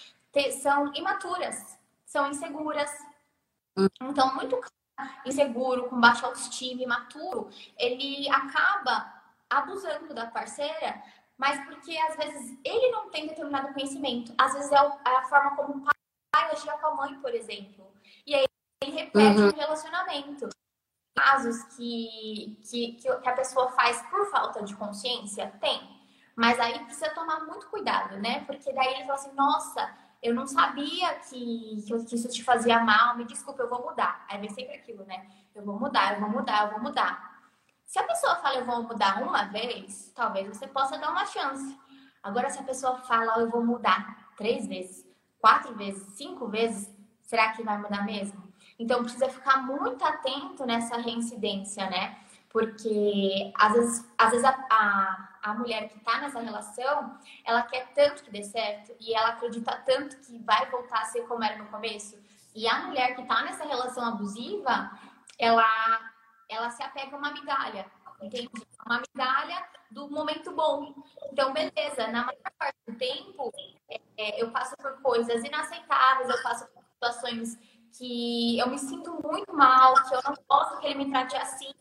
são 0.51 0.93
imaturas, 0.93 1.77
são 2.05 2.29
inseguras. 2.29 2.91
Então, 4.01 4.33
muito 4.35 4.59
inseguro, 5.25 5.89
com 5.89 5.99
baixa 5.99 6.25
autoestima, 6.25 6.83
imaturo, 6.83 7.49
ele 7.77 8.29
acaba 8.29 9.13
abusando 9.49 10.13
da 10.13 10.27
parceira, 10.27 11.01
mas 11.37 11.63
porque 11.65 11.97
às 11.97 12.15
vezes 12.15 12.57
ele 12.63 12.91
não 12.91 13.09
tem 13.09 13.27
determinado 13.27 13.73
conhecimento, 13.73 14.33
às 14.37 14.53
vezes 14.53 14.71
é, 14.71 14.75
é 14.75 15.15
a 15.17 15.23
forma 15.23 15.55
como 15.55 15.77
o 15.77 15.81
pai 15.81 16.51
agia 16.51 16.73
com 16.73 16.87
a 16.87 16.95
mãe, 16.95 17.19
por 17.19 17.33
exemplo. 17.33 17.91
E 18.25 18.35
aí 18.35 18.45
ele 18.81 18.91
repete 18.91 19.39
uhum. 19.39 19.49
o 19.49 19.55
relacionamento. 19.55 20.49
Casos 21.15 21.63
que, 21.75 22.59
que, 22.67 22.93
que 22.93 23.07
a 23.07 23.33
pessoa 23.33 23.71
faz 23.71 24.01
por 24.09 24.25
falta 24.31 24.63
de 24.63 24.75
consciência, 24.75 25.53
tem. 25.61 26.01
Mas 26.35 26.59
aí 26.59 26.83
precisa 26.85 27.11
tomar 27.11 27.45
muito 27.45 27.67
cuidado, 27.67 28.17
né? 28.17 28.43
Porque 28.45 28.73
daí 28.73 28.95
ele 28.95 29.03
fala 29.03 29.13
assim, 29.13 29.31
nossa, 29.33 29.95
eu 30.23 30.33
não 30.33 30.47
sabia 30.47 31.15
que, 31.15 31.83
que 32.07 32.15
isso 32.15 32.29
te 32.29 32.41
fazia 32.43 32.79
mal, 32.79 33.17
me 33.17 33.25
desculpa, 33.25 33.61
eu 33.61 33.69
vou 33.69 33.83
mudar. 33.83 34.25
Aí 34.29 34.39
vem 34.39 34.49
sempre 34.49 34.75
aquilo, 34.75 35.03
né? 35.03 35.27
Eu 35.53 35.63
vou 35.65 35.77
mudar, 35.77 36.13
eu 36.13 36.21
vou 36.21 36.29
mudar, 36.29 36.63
eu 36.63 36.71
vou 36.71 36.81
mudar. 36.81 37.41
Se 37.85 37.99
a 37.99 38.03
pessoa 38.03 38.37
fala 38.37 38.59
eu 38.59 38.65
vou 38.65 38.81
mudar 38.81 39.21
uma 39.21 39.43
vez, 39.43 40.11
talvez 40.15 40.47
você 40.47 40.65
possa 40.65 40.97
dar 40.97 41.11
uma 41.11 41.25
chance. 41.25 41.77
Agora, 42.23 42.49
se 42.49 42.57
a 42.57 42.63
pessoa 42.63 42.99
fala 42.99 43.41
eu 43.41 43.49
vou 43.49 43.63
mudar 43.63 44.31
três 44.37 44.65
vezes, 44.65 45.05
quatro 45.39 45.75
vezes, 45.75 46.13
cinco 46.13 46.47
vezes, 46.47 46.89
será 47.21 47.51
que 47.51 47.61
vai 47.61 47.77
mudar 47.77 48.05
mesmo? 48.05 48.41
Então 48.79 49.03
precisa 49.03 49.29
ficar 49.29 49.57
muito 49.57 50.03
atento 50.05 50.65
nessa 50.65 50.97
reincidência, 50.97 51.89
né? 51.89 52.17
Porque 52.49 53.51
às 53.55 53.73
vezes, 53.73 54.13
às 54.17 54.31
vezes 54.31 54.45
a, 54.45 54.67
a, 54.71 55.32
a 55.43 55.53
mulher 55.53 55.89
que 55.89 55.97
está 55.97 56.21
nessa 56.21 56.39
relação, 56.39 57.17
ela 57.43 57.63
quer 57.63 57.93
tanto 57.93 58.23
que 58.23 58.31
dê 58.31 58.43
certo 58.43 58.95
e 58.99 59.13
ela 59.13 59.29
acredita 59.29 59.75
tanto 59.85 60.15
que 60.21 60.39
vai 60.39 60.69
voltar 60.71 61.01
a 61.01 61.05
ser 61.05 61.27
como 61.27 61.43
era 61.43 61.57
no 61.57 61.69
começo. 61.69 62.17
E 62.55 62.67
a 62.67 62.83
mulher 62.83 63.13
que 63.13 63.21
está 63.21 63.43
nessa 63.43 63.65
relação 63.65 64.05
abusiva, 64.05 64.89
ela, 65.37 66.11
ela 66.47 66.69
se 66.69 66.81
apega 66.81 67.15
a 67.15 67.19
uma 67.19 67.31
migalha, 67.31 67.85
entende? 68.21 68.49
Uma 68.85 69.01
migalha 69.01 69.67
do 69.91 70.09
momento 70.09 70.53
bom. 70.53 70.95
Então, 71.31 71.51
beleza, 71.51 72.07
na 72.07 72.25
maior 72.25 72.51
parte 72.57 72.77
do 72.87 72.95
tempo, 72.95 73.51
é, 74.17 74.41
eu 74.41 74.49
passo 74.51 74.77
por 74.77 75.01
coisas 75.01 75.43
inaceitáveis, 75.43 76.29
eu 76.29 76.41
passo 76.41 76.65
por 76.67 76.83
situações 76.93 77.57
que 77.97 78.57
eu 78.57 78.69
me 78.69 78.79
sinto 78.79 79.19
muito 79.21 79.53
mal, 79.53 79.93
que 80.07 80.15
eu 80.15 80.21
não 80.23 80.35
posso 80.47 80.79
que 80.79 80.87
ele 80.87 81.03
me 81.03 81.11
trate 81.11 81.35
assim. 81.35 81.71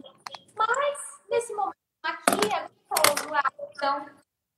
Mas, 0.56 1.20
nesse 1.30 1.54
momento 1.54 1.76
aqui, 2.02 2.48
Ah, 3.34 3.52
então, 3.74 4.06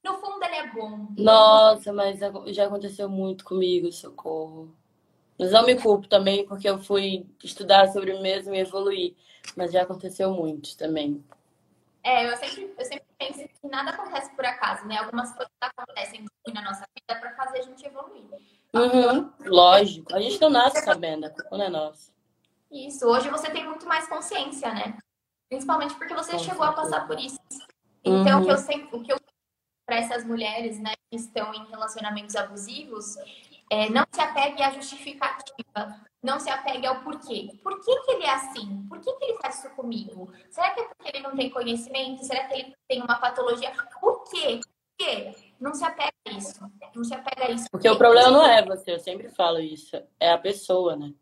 no 0.05 0.15
fundo, 0.19 0.45
ele 0.45 0.57
é 0.57 0.73
bom. 0.73 1.09
Nossa, 1.17 1.93
mas 1.93 2.19
já 2.49 2.67
aconteceu 2.67 3.09
muito 3.09 3.45
comigo, 3.45 3.91
socorro. 3.93 4.75
Mas 5.39 5.51
não 5.51 5.65
me 5.65 5.81
culpo 5.81 6.07
também, 6.07 6.47
porque 6.47 6.69
eu 6.69 6.79
fui 6.79 7.27
estudar 7.43 7.89
sobre 7.89 8.13
mim 8.13 8.23
mesmo 8.23 8.55
e 8.55 8.61
evoluir. 8.61 9.15
Mas 9.57 9.73
já 9.73 9.83
aconteceu 9.83 10.31
muito 10.33 10.77
também. 10.77 11.25
É, 12.03 12.31
eu 12.31 12.37
sempre, 12.37 12.75
eu 12.79 12.85
sempre 12.85 13.07
penso 13.19 13.39
que 13.39 13.69
nada 13.69 13.91
acontece 13.91 14.31
por 14.37 14.45
acaso, 14.45 14.87
né? 14.87 14.99
Algumas 14.99 15.33
coisas 15.33 15.53
acontecem 15.61 16.25
na 16.53 16.63
nossa 16.63 16.85
vida 16.95 17.21
para 17.21 17.35
fazer 17.35 17.61
a 17.61 17.63
gente 17.63 17.87
evoluir. 17.87 18.25
Uhum, 18.75 19.33
lógico. 19.47 20.15
A 20.15 20.21
gente 20.21 20.41
não 20.41 20.51
nasce 20.51 20.83
sabendo, 20.85 21.27
a 21.27 21.31
culpa 21.31 21.57
não 21.57 21.65
é 21.65 21.69
nossa. 21.69 22.13
Isso. 22.71 23.07
Hoje 23.07 23.31
você 23.31 23.51
tem 23.51 23.65
muito 23.67 23.87
mais 23.87 24.07
consciência, 24.09 24.73
né? 24.75 24.99
Principalmente 25.49 25.95
porque 25.95 26.13
você 26.15 26.33
Com 26.33 26.39
chegou 26.41 26.67
certeza. 26.67 26.81
a 26.81 26.83
passar 26.83 27.07
por 27.07 27.19
isso. 27.19 27.39
Então, 28.05 28.39
uhum. 28.39 28.43
o 28.43 28.47
que 28.47 28.53
eu 28.53 28.59
sempre, 28.59 28.97
o 28.97 29.03
que 29.03 29.13
eu 29.13 29.19
para 29.87 29.97
essas 29.97 30.25
mulheres, 30.25 30.79
né, 30.81 30.93
que 31.11 31.17
estão 31.17 31.53
em 31.53 31.67
relacionamentos 31.67 32.35
abusivos, 32.37 33.17
é, 33.71 33.89
não 33.91 34.05
se 34.11 34.21
apegue 34.21 34.63
à 34.63 34.71
justificativa, 34.71 36.01
não 36.23 36.41
se 36.41 36.49
apegue 36.49 36.87
ao 36.87 37.03
porquê. 37.03 37.51
Por 37.63 37.79
que, 37.85 38.01
que 38.01 38.11
ele 38.13 38.25
é 38.25 38.31
assim? 38.31 38.87
Por 38.89 38.99
que, 39.01 39.13
que 39.13 39.25
ele 39.25 39.39
faz 39.39 39.59
isso 39.59 39.71
comigo? 39.75 40.33
Será 40.51 40.71
que 40.71 40.81
é 40.81 40.85
porque 40.85 41.17
ele 41.17 41.23
não 41.23 41.37
tem 41.37 41.51
conhecimento? 41.51 42.25
Será 42.25 42.45
que 42.45 42.55
ele 42.55 42.75
tem 42.89 43.03
uma 43.03 43.17
patologia? 43.17 43.73
Por 44.01 44.25
quê? 44.25 44.61
Por 44.63 45.07
quê? 45.07 45.35
Não 45.61 45.75
se 45.75 45.85
apega 45.85 46.13
a 46.29 46.31
isso. 46.31 46.61
Não 46.95 47.05
se 47.05 47.15
apega 47.15 47.47
a 47.47 47.51
isso. 47.51 47.67
Porque 47.71 47.89
o 47.89 47.99
problema 47.99 48.31
não 48.31 48.47
é 48.47 48.65
você, 48.65 48.93
eu 48.93 49.01
sempre 49.01 49.29
falo 49.29 49.59
isso. 49.59 49.97
É 50.19 50.31
a 50.31 50.39
pessoa, 50.39 50.97
né? 50.97 51.13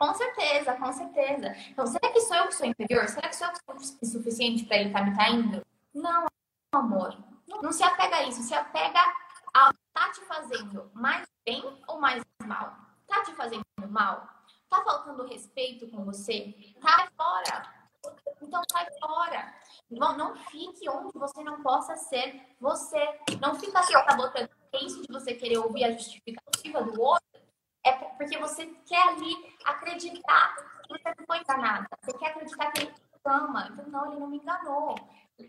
Com 0.00 0.14
certeza, 0.14 0.72
com 0.76 0.90
certeza. 0.94 1.54
Então, 1.68 1.86
será 1.86 2.10
que 2.10 2.22
sou 2.22 2.34
eu 2.34 2.46
que 2.46 2.54
sou 2.54 2.66
inferior? 2.66 3.06
Será 3.06 3.28
que 3.28 3.36
sou 3.36 3.46
eu 3.46 3.52
que 3.52 3.86
sou 3.86 3.96
insuficiente 4.02 4.64
para 4.64 4.78
ele 4.78 4.88
estar 4.88 5.00
tá 5.00 5.04
me 5.04 5.14
traindo? 5.14 5.62
Não, 5.92 6.26
amor. 6.72 7.14
Não 7.62 7.70
se 7.70 7.82
apega 7.82 8.16
a 8.16 8.22
isso. 8.22 8.42
Se 8.42 8.54
apega 8.54 8.98
a 9.52 9.70
tá 9.92 10.10
te 10.10 10.22
fazendo 10.22 10.90
mais 10.94 11.26
bem 11.44 11.62
ou 11.86 12.00
mais 12.00 12.24
mal? 12.46 12.74
Tá 13.06 13.22
te 13.24 13.34
fazendo 13.34 13.62
mal? 13.90 14.26
Tá 14.70 14.82
faltando 14.82 15.26
respeito 15.26 15.86
com 15.90 16.02
você? 16.02 16.54
Tá 16.80 17.06
fora. 17.14 17.70
Então 18.40 18.62
sai 18.72 18.86
fora. 18.98 19.54
Não, 19.90 20.16
não 20.16 20.34
fique 20.34 20.88
onde 20.88 21.12
você 21.12 21.44
não 21.44 21.62
possa 21.62 21.94
ser 21.96 22.40
você. 22.58 23.20
Não 23.38 23.54
fica 23.54 23.82
só 23.82 24.02
sabotando. 24.04 24.48
Isso 24.80 25.02
de 25.02 25.12
você 25.12 25.34
querer 25.34 25.58
ouvir 25.58 25.84
a 25.84 25.92
justificativa 25.92 26.82
do 26.84 27.02
outro. 27.02 27.29
É 27.84 27.92
porque 27.92 28.38
você 28.38 28.66
quer 28.86 29.08
ali 29.08 29.56
acreditar 29.64 30.56
que 30.82 30.88
você 30.88 31.14
não 31.18 31.26
foi 31.26 31.38
enganada. 31.38 31.86
Você 32.02 32.18
quer 32.18 32.26
acreditar 32.26 32.70
que 32.72 32.82
ele 32.82 32.92
te 32.92 33.02
ama. 33.24 33.68
Então, 33.72 33.88
não, 33.88 34.06
ele 34.10 34.20
não 34.20 34.26
me 34.28 34.38
enganou. 34.38 34.94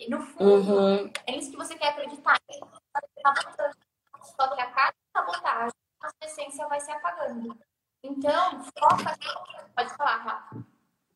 No 0.07 0.21
fundo, 0.21 0.43
uhum. 0.43 1.11
é 1.27 1.35
isso 1.35 1.51
que 1.51 1.57
você 1.57 1.75
quer 1.75 1.89
acreditar. 1.89 2.37
Ele 2.47 2.61
tá. 3.21 3.33
Só 4.23 4.47
que 4.55 4.61
a 4.61 4.71
cada 4.71 4.93
sabotagem, 5.15 5.73
a 6.01 6.09
sua 6.09 6.17
essência 6.23 6.67
vai 6.67 6.79
se 6.79 6.91
apagando. 6.91 7.57
Então, 8.03 8.63
foca. 8.79 9.17
Pode 9.75 9.89
falar, 9.95 10.15
Rafa. 10.17 10.65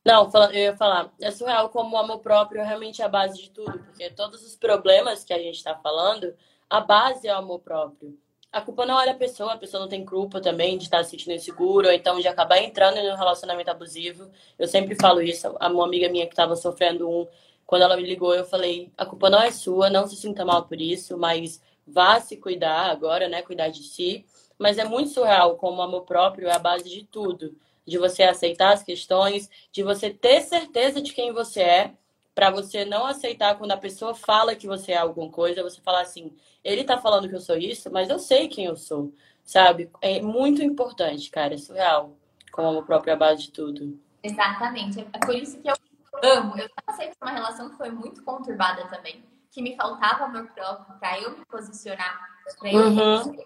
Não, 0.05 0.29
eu 0.51 0.53
ia 0.53 0.77
falar, 0.77 1.11
é 1.19 1.31
surreal 1.31 1.69
como 1.69 1.95
o 1.95 1.99
amor 1.99 2.19
próprio 2.19 2.61
é 2.61 2.63
realmente 2.63 3.01
a 3.01 3.09
base 3.09 3.41
de 3.41 3.49
tudo, 3.49 3.79
porque 3.79 4.07
todos 4.11 4.45
os 4.45 4.55
problemas 4.55 5.23
que 5.23 5.33
a 5.33 5.39
gente 5.39 5.55
está 5.55 5.75
falando, 5.75 6.35
a 6.69 6.79
base 6.79 7.27
é 7.27 7.33
o 7.33 7.39
amor 7.39 7.59
próprio. 7.61 8.15
A 8.55 8.61
culpa 8.61 8.85
não 8.85 8.97
é 9.01 9.05
da 9.05 9.13
pessoa, 9.13 9.51
a 9.51 9.57
pessoa 9.57 9.81
não 9.81 9.89
tem 9.89 10.05
culpa 10.05 10.39
também 10.39 10.77
de 10.77 10.85
estar 10.85 11.03
se 11.03 11.09
sentindo 11.09 11.33
inseguro, 11.33 11.87
ou 11.87 11.93
então 11.93 12.21
de 12.21 12.27
acabar 12.29 12.57
entrando 12.57 12.95
em 12.95 13.11
um 13.11 13.15
relacionamento 13.17 13.69
abusivo. 13.69 14.31
Eu 14.57 14.65
sempre 14.65 14.95
falo 14.95 15.21
isso, 15.21 15.49
uma 15.49 15.85
amiga 15.85 16.07
minha 16.07 16.25
que 16.25 16.31
estava 16.31 16.55
sofrendo 16.55 17.09
um, 17.09 17.27
quando 17.65 17.81
ela 17.81 17.97
me 17.97 18.03
ligou, 18.03 18.33
eu 18.33 18.45
falei: 18.45 18.89
a 18.97 19.05
culpa 19.05 19.29
não 19.29 19.41
é 19.41 19.51
sua, 19.51 19.89
não 19.89 20.07
se 20.07 20.15
sinta 20.15 20.45
mal 20.45 20.63
por 20.63 20.79
isso, 20.79 21.17
mas 21.17 21.61
vá 21.85 22.17
se 22.21 22.37
cuidar 22.37 22.89
agora, 22.89 23.27
né? 23.27 23.41
Cuidar 23.41 23.67
de 23.67 23.83
si. 23.83 24.25
Mas 24.57 24.77
é 24.77 24.85
muito 24.85 25.09
surreal 25.09 25.57
como 25.57 25.79
o 25.79 25.81
amor 25.81 26.03
próprio 26.03 26.47
é 26.47 26.55
a 26.55 26.59
base 26.59 26.89
de 26.89 27.03
tudo. 27.03 27.57
De 27.85 27.97
você 27.97 28.23
aceitar 28.23 28.71
as 28.73 28.83
questões, 28.83 29.49
de 29.69 29.83
você 29.83 30.09
ter 30.09 30.39
certeza 30.39 31.01
de 31.01 31.11
quem 31.11 31.33
você 31.33 31.59
é, 31.61 31.93
para 32.35 32.51
você 32.51 32.85
não 32.85 33.05
aceitar 33.05 33.57
quando 33.57 33.71
a 33.71 33.77
pessoa 33.77 34.13
fala 34.13 34.55
que 34.55 34.67
você 34.67 34.91
é 34.91 34.97
alguma 34.97 35.31
coisa, 35.31 35.63
você 35.63 35.81
falar 35.81 36.01
assim, 36.01 36.35
ele 36.63 36.83
tá 36.83 36.97
falando 36.97 37.29
que 37.29 37.35
eu 37.35 37.39
sou 37.39 37.57
isso, 37.57 37.89
mas 37.91 38.09
eu 38.09 38.19
sei 38.19 38.49
quem 38.49 38.65
eu 38.65 38.75
sou, 38.75 39.13
sabe? 39.43 39.89
É 40.01 40.21
muito 40.21 40.61
importante, 40.61 41.31
cara, 41.31 41.53
é 41.53 41.57
surreal. 41.57 42.15
Como 42.51 42.85
a 42.87 43.15
base 43.15 43.43
de 43.43 43.51
tudo. 43.51 43.99
Exatamente. 44.23 44.99
É 45.11 45.25
por 45.25 45.35
isso 45.35 45.59
que 45.59 45.69
eu 45.69 45.75
amo. 46.23 46.57
Eu 46.57 46.69
passei 46.85 47.07
por 47.07 47.27
uma 47.27 47.31
relação 47.31 47.69
que 47.69 47.77
foi 47.77 47.89
muito 47.89 48.23
conturbada 48.23 48.87
também 48.87 49.23
que 49.55 49.61
me 49.61 49.73
faltava 49.77 50.25
amor 50.25 50.47
próprio 50.53 50.99
para 50.99 51.17
eu 51.21 51.37
me 51.37 51.45
posicionar, 51.45 52.19
para 52.59 52.71
eu 52.73 52.87
uhum. 52.87 53.45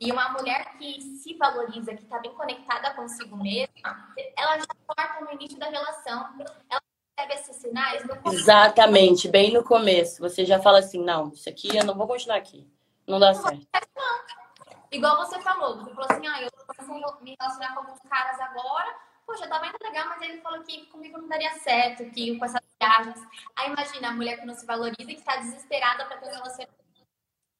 E 0.00 0.10
uma 0.10 0.30
mulher 0.30 0.76
que 0.78 1.00
se 1.00 1.34
valoriza, 1.34 1.94
que 1.94 2.02
está 2.02 2.18
bem 2.18 2.32
conectada 2.34 2.94
consigo 2.94 3.36
mesma, 3.36 4.12
ela 4.36 4.58
já 4.58 4.66
corta 4.86 5.24
no 5.24 5.30
início 5.32 5.58
da 5.58 5.68
relação. 5.68 6.34
Ela 6.68 6.82
recebe 7.22 7.34
esses 7.34 7.56
sinais 7.56 8.02
no 8.04 8.16
começo. 8.16 8.42
Exatamente, 8.42 9.28
bem 9.28 9.52
no 9.52 9.64
começo. 9.64 10.20
Você 10.20 10.44
já 10.44 10.60
fala 10.60 10.78
assim, 10.78 11.02
não, 11.02 11.28
isso 11.28 11.48
aqui 11.48 11.76
eu 11.76 11.84
não 11.84 11.94
vou 11.94 12.06
continuar 12.06 12.36
aqui. 12.36 12.68
Não 13.06 13.18
dá 13.18 13.32
não 13.32 13.42
certo. 13.42 13.66
Não. 13.96 14.22
Igual 14.90 15.16
você 15.16 15.40
falou, 15.40 15.78
você 15.78 15.90
falou 15.94 16.06
assim, 16.10 16.26
ah, 16.26 16.42
eu 16.42 16.50
vou 16.86 17.22
me 17.22 17.36
relacionar 17.40 17.74
com 17.74 17.80
alguns 17.80 18.00
caras 18.00 18.38
agora, 18.40 18.94
poxa, 19.26 19.48
tava 19.48 19.66
indo 19.66 19.76
legal, 19.82 20.08
mas 20.08 20.22
ele 20.22 20.40
falou 20.40 20.62
que 20.62 20.86
comigo 20.86 21.18
não 21.18 21.28
daria 21.28 21.52
certo, 21.58 22.04
que 22.10 22.38
com 22.38 22.44
essas 22.44 22.60
viagens. 22.80 23.26
Aí 23.56 23.70
imagina 23.70 24.08
a 24.08 24.12
mulher 24.12 24.38
que 24.38 24.46
não 24.46 24.54
se 24.54 24.66
valoriza 24.66 25.10
e 25.10 25.14
que 25.14 25.22
tá 25.22 25.36
desesperada 25.36 26.04
para 26.04 26.18
ter 26.18 26.26
um 26.26 26.32
relacionamento. 26.32 26.82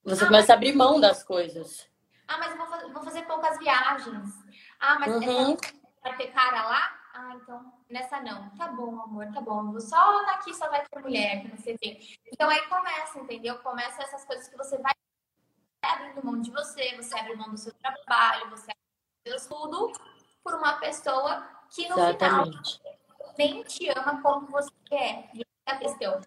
Você 0.04 0.24
ah, 0.24 0.26
começa 0.26 0.52
a 0.52 0.56
abrir 0.56 0.74
mão 0.74 1.00
das 1.00 1.22
coisas. 1.22 1.88
Ah, 2.28 2.38
mas 2.38 2.50
eu 2.52 2.58
vou, 2.58 2.66
fazer, 2.66 2.92
vou 2.92 3.02
fazer 3.02 3.22
poucas 3.22 3.58
viagens. 3.58 4.30
Ah, 4.78 4.98
mas 4.98 5.14
uhum. 5.14 5.56
vai 6.02 6.16
ter 6.16 6.26
cara 6.32 6.64
lá? 6.64 7.00
Ah, 7.14 7.34
então 7.36 7.72
nessa 7.92 8.20
não. 8.20 8.50
Tá 8.56 8.68
bom, 8.68 9.00
amor, 9.00 9.26
tá 9.32 9.40
bom. 9.40 9.70
Vou 9.70 9.80
só 9.80 10.24
daqui 10.24 10.54
só 10.54 10.68
vai 10.68 10.84
ter 10.84 11.00
mulher, 11.00 11.42
que 11.42 11.48
não 11.48 11.58
sei 11.58 11.74
o 11.74 11.78
quê. 11.78 12.00
Então 12.32 12.48
aí 12.48 12.60
começa, 12.68 13.18
entendeu? 13.18 13.58
Começa 13.58 14.02
essas 14.02 14.24
coisas 14.24 14.48
que 14.48 14.56
você 14.56 14.78
vai 14.78 14.92
abrindo 15.84 16.24
mão 16.24 16.40
de 16.40 16.50
você, 16.50 16.96
você 16.96 17.18
abre 17.18 17.34
mão 17.36 17.50
do 17.50 17.58
seu 17.58 17.72
trabalho, 17.74 18.50
você 18.50 18.70
abre 18.70 19.38
seu 19.38 19.48
tudo 19.48 19.92
por 20.42 20.54
uma 20.54 20.74
pessoa 20.78 21.46
que 21.70 21.88
no 21.88 21.98
Exatamente. 21.98 22.78
final 22.78 22.92
nem 23.38 23.62
te 23.64 23.88
ama 23.88 24.20
como 24.22 24.46
você 24.46 24.70
quer. 24.86 25.30
E 25.34 25.40
é 25.66 25.72
a 25.72 25.76
questão. 25.76 26.20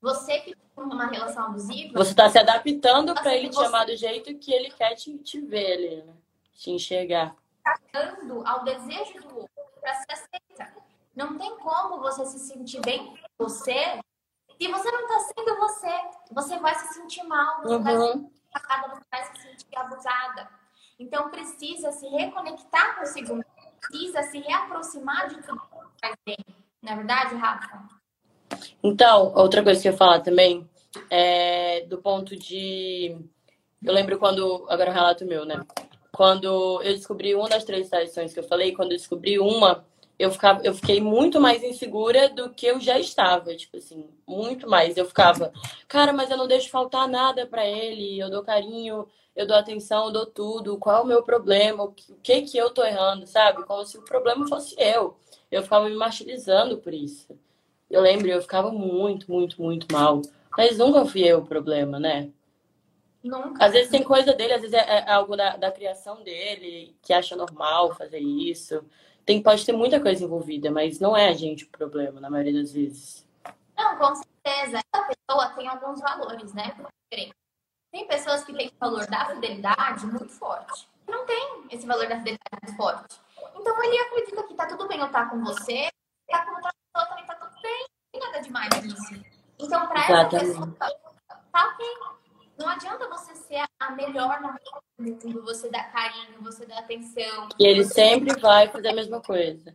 Você 0.00 0.40
que 0.40 0.56
tem 0.56 0.84
uma 0.84 1.06
relação 1.06 1.46
abusiva. 1.46 1.92
Você 1.96 2.10
está 2.10 2.28
se 2.28 2.38
adaptando 2.38 3.14
para 3.14 3.36
ele 3.36 3.48
te 3.48 3.54
você... 3.54 3.66
amar 3.66 3.86
do 3.86 3.96
jeito 3.96 4.36
que 4.36 4.52
ele 4.52 4.70
quer 4.70 4.94
te, 4.96 5.16
te 5.18 5.40
ver 5.40 5.72
ali, 5.72 6.02
né? 6.02 6.14
Te 6.54 6.70
enxergar. 6.70 7.36
Atacando 7.64 8.44
ao 8.44 8.64
desejo 8.64 9.20
do 9.20 9.38
outro 9.40 9.51
para 9.82 9.94
se 9.96 10.04
aceitar. 10.08 10.74
Não 11.14 11.36
tem 11.36 11.58
como 11.58 12.00
você 12.00 12.24
se 12.24 12.38
sentir 12.38 12.80
bem 12.80 13.14
com 13.36 13.48
você 13.48 14.00
se 14.62 14.68
você 14.68 14.90
não 14.92 15.00
está 15.00 15.18
sendo 15.34 15.56
você. 15.56 16.00
Você 16.30 16.58
vai 16.60 16.74
se 16.76 16.94
sentir 16.94 17.24
mal, 17.24 17.62
você 17.62 17.74
uhum. 17.74 17.82
vai 17.82 17.96
se 17.96 18.12
sentir 18.12 18.32
atacada, 18.54 18.94
você 18.94 19.02
vai 19.10 19.24
se 19.24 19.42
sentir 19.42 19.76
abusada. 19.76 20.48
Então 20.98 21.30
precisa 21.30 21.90
se 21.90 22.06
reconectar 22.06 22.96
consigo 22.96 23.44
precisa 23.80 24.22
se 24.22 24.38
reaproximar 24.38 25.28
de 25.28 25.42
tudo 25.42 25.60
que 25.60 26.00
faz 26.00 26.14
bem. 26.24 26.36
Não 26.80 26.92
é 26.92 26.96
verdade, 26.96 27.34
Rafa? 27.34 27.82
Então, 28.82 29.32
outra 29.34 29.62
coisa 29.62 29.82
que 29.82 29.88
eu 29.88 29.92
ia 29.92 29.98
falar 29.98 30.20
também 30.20 30.68
é 31.10 31.84
do 31.86 31.98
ponto 31.98 32.36
de. 32.36 33.16
Eu 33.82 33.92
lembro 33.92 34.18
quando. 34.18 34.64
Agora 34.68 34.90
é 34.90 34.92
um 34.92 34.94
relato 34.94 35.24
meu, 35.24 35.44
né? 35.44 35.64
Quando 36.14 36.82
eu 36.82 36.94
descobri 36.94 37.34
uma 37.34 37.48
das 37.48 37.64
três 37.64 37.88
tradições 37.88 38.32
que 38.32 38.38
eu 38.38 38.44
falei, 38.44 38.72
quando 38.72 38.92
eu 38.92 38.98
descobri 38.98 39.38
uma, 39.38 39.84
eu, 40.18 40.30
ficava, 40.30 40.60
eu 40.62 40.74
fiquei 40.74 41.00
muito 41.00 41.40
mais 41.40 41.62
insegura 41.62 42.28
do 42.28 42.50
que 42.50 42.66
eu 42.66 42.78
já 42.78 42.98
estava, 42.98 43.56
tipo 43.56 43.78
assim, 43.78 44.06
muito 44.26 44.68
mais. 44.68 44.96
Eu 44.96 45.06
ficava, 45.06 45.52
cara, 45.88 46.12
mas 46.12 46.30
eu 46.30 46.36
não 46.36 46.46
deixo 46.46 46.68
faltar 46.68 47.08
nada 47.08 47.46
para 47.46 47.66
ele, 47.66 48.20
eu 48.20 48.30
dou 48.30 48.42
carinho, 48.42 49.08
eu 49.34 49.46
dou 49.46 49.56
atenção, 49.56 50.06
eu 50.06 50.12
dou 50.12 50.26
tudo, 50.26 50.78
qual 50.78 50.98
é 50.98 51.00
o 51.00 51.06
meu 51.06 51.22
problema, 51.22 51.84
o 51.84 51.92
que 52.22 52.42
que 52.42 52.58
eu 52.58 52.70
tô 52.70 52.84
errando, 52.84 53.26
sabe? 53.26 53.64
Como 53.64 53.84
se 53.84 53.96
o 53.96 54.02
problema 54.02 54.46
fosse 54.46 54.74
eu. 54.78 55.16
Eu 55.50 55.62
ficava 55.62 55.88
me 55.88 55.94
martirizando 55.96 56.78
por 56.78 56.92
isso. 56.92 57.28
Eu 57.90 58.00
lembro, 58.00 58.28
eu 58.28 58.40
ficava 58.40 58.70
muito, 58.70 59.30
muito, 59.30 59.60
muito 59.60 59.86
mal. 59.92 60.22
Mas 60.56 60.78
nunca 60.78 61.04
fui 61.04 61.22
eu 61.22 61.38
o 61.38 61.46
problema, 61.46 61.98
né? 61.98 62.30
Nunca. 63.22 63.64
Às 63.64 63.72
vezes 63.72 63.90
tem 63.90 64.02
coisa 64.02 64.32
dele, 64.34 64.54
às 64.54 64.60
vezes 64.60 64.74
é, 64.74 64.98
é 64.98 65.12
algo 65.12 65.36
da, 65.36 65.56
da, 65.56 65.70
criação 65.70 66.22
dele, 66.24 66.96
que 67.00 67.12
acha 67.12 67.36
normal 67.36 67.94
fazer 67.94 68.18
isso. 68.18 68.84
Tem, 69.24 69.40
pode 69.40 69.64
ter 69.64 69.72
muita 69.72 70.00
coisa 70.00 70.24
envolvida, 70.24 70.70
mas 70.70 70.98
não 70.98 71.16
é 71.16 71.28
a 71.28 71.32
gente 71.32 71.64
o 71.64 71.68
problema, 71.68 72.20
na 72.20 72.28
maioria 72.28 72.60
das 72.60 72.72
vezes. 72.72 73.24
Não, 73.76 73.96
com 73.96 74.14
certeza. 74.16 74.80
Essa 74.92 75.04
pessoa 75.06 75.48
tem 75.50 75.68
alguns 75.68 76.00
valores, 76.00 76.52
né? 76.52 76.74
Tem 77.92 78.08
pessoas 78.08 78.42
que 78.42 78.54
têm 78.54 78.68
o 78.68 78.72
valor 78.80 79.06
da 79.06 79.26
fidelidade 79.26 80.06
muito 80.06 80.30
forte. 80.30 80.88
Não 81.06 81.26
tem 81.26 81.64
esse 81.70 81.86
valor 81.86 82.08
da 82.08 82.16
fidelidade 82.16 82.56
muito 82.62 82.76
forte. 82.76 83.20
Então 83.54 83.84
ele 83.84 83.98
acredita 83.98 84.42
que 84.44 84.54
tá 84.54 84.66
tudo 84.66 84.88
bem 84.88 84.98
eu 84.98 85.06
estar 85.06 85.24
tá 85.24 85.30
com 85.30 85.44
você, 85.44 85.90
tá 86.26 86.44
com 86.44 86.54
outra 86.54 86.70
pessoa 86.72 87.08
também 87.08 87.26
tá 87.26 87.34
tudo 87.34 87.62
bem. 87.62 87.86
Não 88.14 88.20
tem 88.20 88.20
nada 88.20 88.42
demais 88.42 88.82
nisso. 88.82 89.24
Então, 89.58 89.86
pra 89.86 90.00
essa 90.00 90.28
pessoa, 90.28 90.74
tá 90.78 91.66
ok. 91.68 91.86
Não 92.58 92.68
adianta 92.68 93.08
você 93.08 93.34
ser 93.34 93.64
a 93.80 93.90
melhor 93.92 94.40
no 94.40 94.54
mundo, 94.98 95.42
você 95.42 95.70
dar 95.70 95.90
carinho, 95.92 96.42
você 96.42 96.66
dar 96.66 96.78
atenção. 96.78 97.48
E 97.58 97.66
ele 97.66 97.84
sempre 97.84 98.38
vai 98.40 98.68
fazer 98.68 98.88
a 98.88 98.94
mesma 98.94 99.20
coisa. 99.20 99.74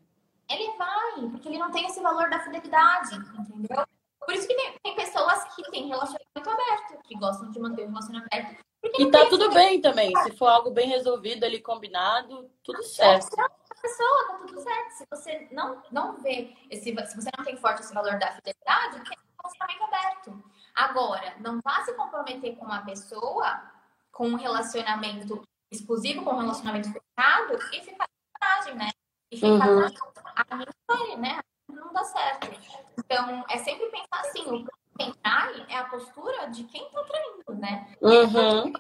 Ele 0.50 0.78
vai, 0.78 1.30
porque 1.32 1.50
ele 1.50 1.58
não 1.58 1.72
tem 1.72 1.86
esse 1.86 2.00
valor 2.02 2.30
da 2.30 2.40
fidelidade, 2.40 3.16
entendeu? 3.16 3.86
Por 4.20 4.34
isso 4.34 4.48
que 4.48 4.56
tem, 4.56 4.74
tem 4.84 4.96
pessoas 4.96 5.44
que 5.56 5.64
têm 5.72 5.88
relacionamento 5.88 6.50
aberto, 6.50 7.02
que 7.04 7.18
gostam 7.18 7.50
de 7.50 7.60
manter 7.60 7.84
o 7.84 7.88
relacionamento 7.88 8.28
aberto. 8.32 8.68
E 9.00 9.12
tá 9.12 9.26
tudo 9.26 9.52
bem 9.52 9.82
também. 9.82 10.16
Se 10.24 10.32
for 10.38 10.48
algo 10.48 10.72
bem 10.72 10.88
resolvido 10.88 11.44
ali, 11.44 11.62
combinado, 11.62 12.50
tudo 12.64 12.84
certo. 12.84 13.40
A 13.40 13.82
pessoa, 13.82 14.28
tá 14.28 14.34
tudo 14.46 14.62
certo. 14.62 14.92
Se 14.92 15.06
você 15.10 15.48
não, 15.52 15.82
não 15.92 16.18
vê, 16.22 16.56
esse, 16.70 16.84
se 16.84 17.16
você 17.16 17.30
não 17.38 17.44
tem 17.44 17.58
forte 17.58 17.82
esse 17.82 17.94
valor 17.94 18.18
da 18.18 18.34
fidelidade, 18.34 19.04
tem 19.10 19.18
um 19.18 19.42
relacionamento 19.42 19.84
aberto. 19.84 20.44
Agora, 20.78 21.34
não 21.40 21.60
vá 21.64 21.84
se 21.84 21.92
comprometer 21.94 22.56
com 22.56 22.66
uma 22.66 22.86
pessoa 22.86 23.64
com 24.12 24.28
um 24.28 24.36
relacionamento 24.36 25.42
exclusivo, 25.72 26.24
com 26.24 26.36
um 26.36 26.40
relacionamento 26.40 26.90
fechado 26.90 27.60
e 27.74 27.82
ficar 27.82 28.08
na 28.40 28.76
né? 28.76 28.92
E 29.32 29.38
ficar 29.38 29.70
uhum. 29.70 29.80
na... 29.80 31.18
né? 31.18 31.40
Não 31.68 31.92
dá 31.92 32.04
certo. 32.04 32.48
Então, 32.96 33.44
é 33.50 33.58
sempre 33.58 33.88
pensar 33.88 34.20
assim, 34.20 34.44
o 34.46 34.68
quem 34.96 35.12
trai 35.14 35.66
é 35.68 35.78
a 35.78 35.86
postura 35.86 36.48
de 36.52 36.64
quem 36.66 36.88
tá 36.92 37.04
traindo, 37.04 37.60
né? 37.60 37.96
Uhum. 38.00 38.74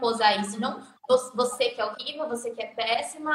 Posar 0.00 0.40
isso, 0.40 0.60
não 0.60 0.82
você 1.34 1.70
que 1.70 1.80
é 1.80 1.84
horrível, 1.84 2.28
você 2.28 2.50
que 2.50 2.62
é 2.62 2.66
péssima. 2.66 3.32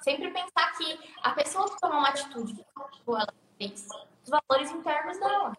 Sempre 0.00 0.30
pensar 0.30 0.72
que 0.78 0.98
a 1.22 1.30
pessoa 1.32 1.68
que 1.68 1.78
tomou 1.78 1.98
uma 1.98 2.08
atitude 2.08 2.54
que 2.54 2.64
ela 3.06 3.26
fez, 3.58 3.86
os 4.24 4.30
valores 4.30 4.70
internos 4.70 5.18
dela 5.18 5.52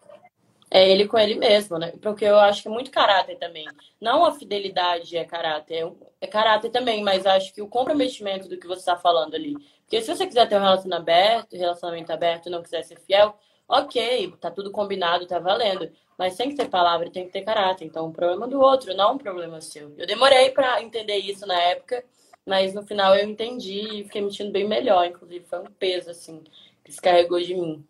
é 0.70 0.88
ele 0.88 1.08
com 1.08 1.18
ele 1.18 1.34
mesmo, 1.34 1.78
né? 1.78 1.92
Porque 2.00 2.24
eu 2.24 2.38
acho 2.38 2.62
que 2.62 2.68
é 2.68 2.70
muito 2.70 2.90
caráter 2.90 3.36
também. 3.36 3.66
Não 4.00 4.24
a 4.24 4.32
fidelidade 4.32 5.16
é 5.16 5.24
caráter, 5.24 5.84
é, 5.84 5.92
é 6.20 6.26
caráter 6.28 6.70
também, 6.70 7.02
mas 7.02 7.26
acho 7.26 7.52
que 7.52 7.60
o 7.60 7.68
comprometimento 7.68 8.48
do 8.48 8.56
que 8.56 8.68
você 8.68 8.80
está 8.80 8.96
falando 8.96 9.34
ali. 9.34 9.54
Porque 9.82 10.00
se 10.00 10.14
você 10.14 10.26
quiser 10.26 10.48
ter 10.48 10.56
um 10.56 10.60
relacionamento 10.60 11.02
aberto, 11.02 11.56
relacionamento 11.56 12.12
aberto 12.12 12.46
e 12.46 12.50
não 12.50 12.62
quiser 12.62 12.84
ser 12.84 13.00
fiel, 13.00 13.36
ok, 13.68 14.32
tá 14.40 14.50
tudo 14.50 14.70
combinado, 14.70 15.26
tá 15.26 15.40
valendo. 15.40 15.90
Mas 16.16 16.36
tem 16.36 16.50
que 16.50 16.56
ter 16.56 16.68
palavra 16.68 17.10
tem 17.10 17.26
que 17.26 17.32
ter 17.32 17.42
caráter. 17.42 17.84
Então, 17.84 18.06
um 18.06 18.12
problema 18.12 18.46
do 18.46 18.60
outro, 18.60 18.94
não 18.94 19.14
um 19.14 19.18
problema 19.18 19.60
seu. 19.60 19.92
Eu 19.98 20.06
demorei 20.06 20.50
para 20.50 20.82
entender 20.82 21.16
isso 21.16 21.46
na 21.46 21.60
época, 21.60 22.04
mas 22.46 22.74
no 22.74 22.86
final 22.86 23.16
eu 23.16 23.28
entendi 23.28 24.00
e 24.00 24.04
fiquei 24.04 24.20
me 24.22 24.30
sentindo 24.30 24.52
bem 24.52 24.68
melhor. 24.68 25.06
Inclusive, 25.06 25.44
foi 25.46 25.60
um 25.60 25.72
peso, 25.78 26.10
assim, 26.10 26.44
que 26.84 26.92
se 26.92 27.00
carregou 27.00 27.40
de 27.40 27.54
mim. 27.54 27.84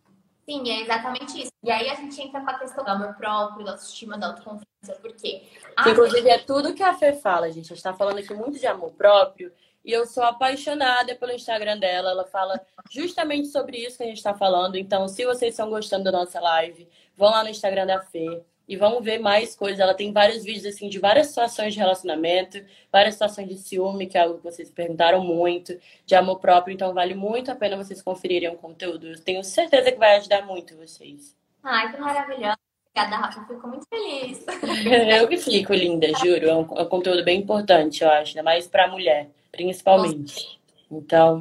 Sim, 0.50 0.68
é 0.68 0.80
exatamente 0.80 1.42
isso. 1.42 1.52
E 1.62 1.70
aí 1.70 1.88
a 1.88 1.94
gente 1.94 2.20
entra 2.20 2.40
com 2.40 2.50
a 2.50 2.58
questão 2.58 2.82
do 2.82 2.90
amor 2.90 3.14
próprio, 3.14 3.64
da 3.64 3.70
autoestima, 3.70 4.18
da 4.18 4.26
autoconfiança, 4.28 5.00
por 5.00 5.14
quê? 5.14 5.44
Que, 5.80 5.90
inclusive, 5.90 6.28
é 6.28 6.38
tudo 6.38 6.74
que 6.74 6.82
a 6.82 6.92
Fê 6.92 7.12
fala, 7.12 7.46
gente. 7.46 7.66
A 7.66 7.68
gente 7.68 7.76
está 7.76 7.94
falando 7.94 8.18
aqui 8.18 8.34
muito 8.34 8.58
de 8.58 8.66
amor 8.66 8.90
próprio. 8.94 9.52
E 9.84 9.92
eu 9.92 10.04
sou 10.06 10.24
apaixonada 10.24 11.14
pelo 11.14 11.30
Instagram 11.30 11.78
dela. 11.78 12.10
Ela 12.10 12.24
fala 12.26 12.60
justamente 12.90 13.46
sobre 13.46 13.78
isso 13.78 13.98
que 13.98 14.02
a 14.02 14.06
gente 14.06 14.16
está 14.16 14.34
falando. 14.34 14.74
Então, 14.74 15.06
se 15.06 15.24
vocês 15.24 15.52
estão 15.52 15.70
gostando 15.70 16.02
da 16.02 16.12
nossa 16.12 16.40
live, 16.40 16.88
vão 17.16 17.30
lá 17.30 17.44
no 17.44 17.50
Instagram 17.50 17.86
da 17.86 18.00
Fê 18.00 18.42
e 18.70 18.76
vamos 18.76 19.04
ver 19.04 19.18
mais 19.18 19.56
coisas. 19.56 19.80
Ela 19.80 19.94
tem 19.94 20.12
vários 20.12 20.44
vídeos 20.44 20.64
assim 20.64 20.88
de 20.88 21.00
várias 21.00 21.26
situações 21.26 21.74
de 21.74 21.80
relacionamento, 21.80 22.64
várias 22.92 23.14
situações 23.14 23.48
de 23.48 23.58
ciúme, 23.58 24.06
que 24.06 24.16
é 24.16 24.20
algo 24.20 24.36
que 24.36 24.44
vocês 24.44 24.70
perguntaram 24.70 25.24
muito, 25.24 25.76
de 26.06 26.14
amor 26.14 26.38
próprio, 26.38 26.72
então 26.72 26.94
vale 26.94 27.12
muito 27.12 27.50
a 27.50 27.56
pena 27.56 27.76
vocês 27.76 28.00
conferirem 28.00 28.48
o 28.48 28.54
conteúdo. 28.54 29.08
Eu 29.08 29.20
tenho 29.20 29.42
certeza 29.42 29.90
que 29.90 29.98
vai 29.98 30.16
ajudar 30.18 30.46
muito 30.46 30.76
vocês. 30.76 31.36
Ai, 31.64 31.90
que 31.90 32.00
maravilhoso. 32.00 32.56
Obrigada, 32.94 33.16
Rafa. 33.16 33.44
Fico 33.44 33.66
muito 33.66 33.86
feliz. 33.88 34.46
eu 35.18 35.26
que 35.26 35.36
fico, 35.36 35.74
linda, 35.74 36.06
juro. 36.20 36.48
É 36.48 36.54
um, 36.54 36.78
é 36.78 36.82
um 36.82 36.88
conteúdo 36.88 37.24
bem 37.24 37.40
importante, 37.40 38.04
eu 38.04 38.08
acho, 38.08 38.38
ainda 38.38 38.44
mais 38.44 38.68
para 38.68 38.86
mulher, 38.86 39.30
principalmente. 39.50 40.60
Então. 40.88 41.40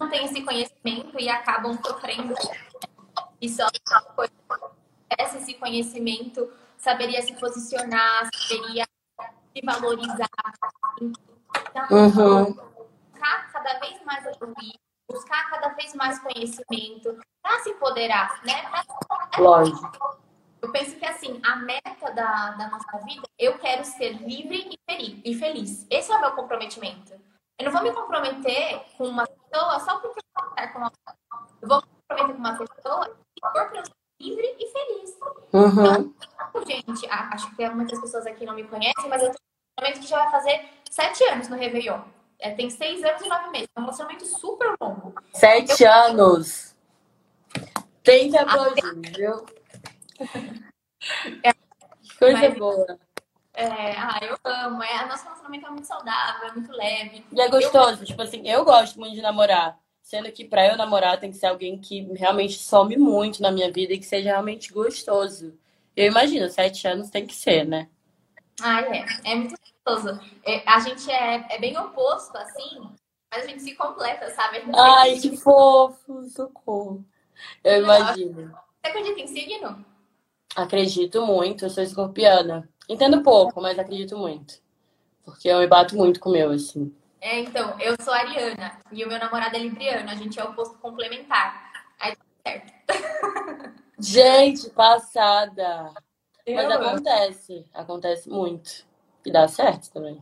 Não 0.00 0.08
tem 0.08 0.24
esse 0.24 0.40
conhecimento 0.40 1.20
e 1.20 1.28
acabam 1.28 1.78
sofrendo. 1.84 2.34
E 3.42 3.48
só 3.50 3.66
esse 5.18 5.54
conhecimento 5.54 6.48
saberia 6.82 7.22
se 7.22 7.32
posicionar, 7.34 8.28
saberia 8.34 8.84
se 9.54 9.64
valorizar. 9.64 10.28
Então, 11.00 11.86
uhum. 11.90 12.52
buscar 13.12 13.52
cada 13.52 13.78
vez 13.78 14.04
mais 14.04 14.26
evoluir, 14.26 14.74
buscar 15.08 15.48
cada 15.50 15.68
vez 15.68 15.94
mais 15.94 16.18
conhecimento 16.18 17.16
para 17.40 17.60
se 17.60 17.70
empoderar, 17.70 18.42
né? 18.44 18.70
Lógico. 19.38 20.20
Eu 20.60 20.70
penso 20.70 20.96
que 20.96 21.06
assim, 21.06 21.40
a 21.44 21.56
meta 21.56 22.12
da, 22.12 22.50
da 22.52 22.68
nossa 22.68 22.98
vida, 23.04 23.26
eu 23.38 23.58
quero 23.58 23.84
ser 23.84 24.12
livre 24.22 24.78
e 25.24 25.34
feliz. 25.34 25.86
Esse 25.90 26.12
é 26.12 26.16
o 26.16 26.20
meu 26.20 26.32
comprometimento. 26.32 27.12
Eu 27.58 27.66
não 27.66 27.72
vou 27.72 27.82
me 27.82 27.92
comprometer 27.92 28.80
com 28.96 29.08
uma 29.08 29.26
pessoa 29.26 29.80
só 29.80 29.98
porque 29.98 30.18
eu 30.18 30.42
vou 30.42 30.50
estar 30.50 30.72
com 30.72 30.78
uma 30.78 30.92
Eu 31.60 31.68
vou 31.68 31.78
me 31.78 31.88
comprometer 32.08 32.34
com 32.34 32.40
uma 32.40 32.58
pessoa 32.58 33.06
se 33.06 33.52
for 33.52 33.76
eu 33.76 33.84
ser 33.84 33.92
livre 34.20 34.56
e 34.58 34.66
feliz. 34.68 35.18
Uhum. 35.52 35.68
Então, 35.68 36.14
gente, 36.66 37.06
acho 37.08 37.54
que 37.56 37.68
muitas 37.70 38.00
pessoas 38.00 38.26
aqui 38.26 38.44
não 38.44 38.54
me 38.54 38.64
conhecem, 38.64 39.08
mas 39.08 39.22
eu 39.22 39.30
tenho 39.30 39.38
um 39.38 39.80
relacionamento 39.80 40.00
que 40.00 40.10
já 40.10 40.22
vai 40.22 40.30
fazer 40.30 40.64
sete 40.90 41.24
anos 41.24 41.48
no 41.48 41.56
Réveillon. 41.56 42.00
É, 42.38 42.50
tem 42.50 42.68
seis 42.68 43.02
anos 43.04 43.22
e 43.22 43.28
nove 43.28 43.50
meses. 43.50 43.68
É 43.74 43.80
um 43.80 43.84
relacionamento 43.84 44.26
super 44.26 44.74
longo. 44.80 45.14
Sete 45.32 45.84
eu... 45.84 45.92
anos! 45.92 46.74
Tem 48.02 48.30
que 48.30 48.36
aplaudir, 48.36 49.00
viu? 49.16 49.46
É, 51.44 51.52
Coisa 52.18 52.38
mas... 52.38 52.58
boa. 52.58 52.98
É, 53.54 53.92
ah, 53.92 54.18
eu 54.22 54.36
amo. 54.44 54.82
É, 54.82 55.06
nosso 55.06 55.24
relacionamento 55.24 55.66
é 55.66 55.70
muito 55.70 55.86
saudável, 55.86 56.48
é 56.48 56.52
muito 56.52 56.72
leve. 56.72 57.24
E 57.30 57.40
é 57.40 57.48
gostoso. 57.48 58.02
Eu... 58.02 58.06
Tipo 58.06 58.22
assim, 58.22 58.48
eu 58.48 58.64
gosto 58.64 58.98
muito 58.98 59.14
de 59.14 59.22
namorar. 59.22 59.78
Sendo 60.02 60.30
que 60.32 60.44
para 60.44 60.66
eu 60.66 60.76
namorar 60.76 61.20
tem 61.20 61.30
que 61.30 61.36
ser 61.36 61.46
alguém 61.46 61.78
que 61.78 62.02
realmente 62.14 62.58
some 62.58 62.96
muito 62.96 63.40
na 63.40 63.50
minha 63.50 63.70
vida 63.70 63.92
e 63.92 63.98
que 63.98 64.04
seja 64.04 64.30
realmente 64.30 64.72
gostoso. 64.72 65.56
Eu 65.96 66.06
imagino, 66.06 66.48
sete 66.48 66.86
anos 66.86 67.10
tem 67.10 67.26
que 67.26 67.34
ser, 67.34 67.66
né? 67.66 67.88
Ah, 68.60 68.80
é. 68.80 69.04
É 69.24 69.34
muito 69.34 69.54
gostoso. 69.84 70.20
É, 70.44 70.62
a 70.68 70.80
gente 70.80 71.10
é, 71.10 71.46
é 71.50 71.58
bem 71.58 71.76
oposto, 71.76 72.36
assim, 72.38 72.80
mas 73.30 73.44
a 73.44 73.46
gente 73.46 73.62
se 73.62 73.74
completa, 73.74 74.30
sabe? 74.30 74.62
Ai, 74.74 75.18
que 75.18 75.36
fofo, 75.36 76.24
socorro. 76.28 77.04
Eu 77.62 77.82
imagino. 77.82 78.50
Você 78.50 78.90
acredita 78.90 79.20
em 79.20 79.26
signo? 79.26 79.84
Acredito 80.54 81.26
muito, 81.26 81.64
eu 81.64 81.70
sou 81.70 81.82
escorpiana. 81.82 82.68
Entendo 82.88 83.22
pouco, 83.22 83.60
mas 83.60 83.78
acredito 83.78 84.16
muito. 84.16 84.60
Porque 85.24 85.48
eu 85.48 85.60
me 85.60 85.66
bato 85.66 85.96
muito 85.96 86.20
com 86.20 86.30
o 86.30 86.32
meu, 86.32 86.50
assim. 86.50 86.94
É, 87.20 87.38
então, 87.38 87.78
eu 87.80 87.94
sou 88.02 88.12
ariana 88.12 88.78
e 88.90 89.04
o 89.04 89.08
meu 89.08 89.18
namorado 89.18 89.56
é 89.56 89.58
libriano, 89.60 90.10
a 90.10 90.14
gente 90.14 90.38
é 90.38 90.44
o 90.44 90.54
posto 90.54 90.76
complementar. 90.78 91.72
Aí 91.98 92.16
tá 92.16 92.24
certo. 92.44 92.72
Gente, 94.02 94.68
passada. 94.70 95.92
Eu 96.44 96.56
Mas 96.56 96.70
acontece, 96.70 97.64
acontece 97.72 98.28
muito. 98.28 98.84
E 99.24 99.30
dá 99.30 99.46
certo 99.46 99.90
também. 99.92 100.20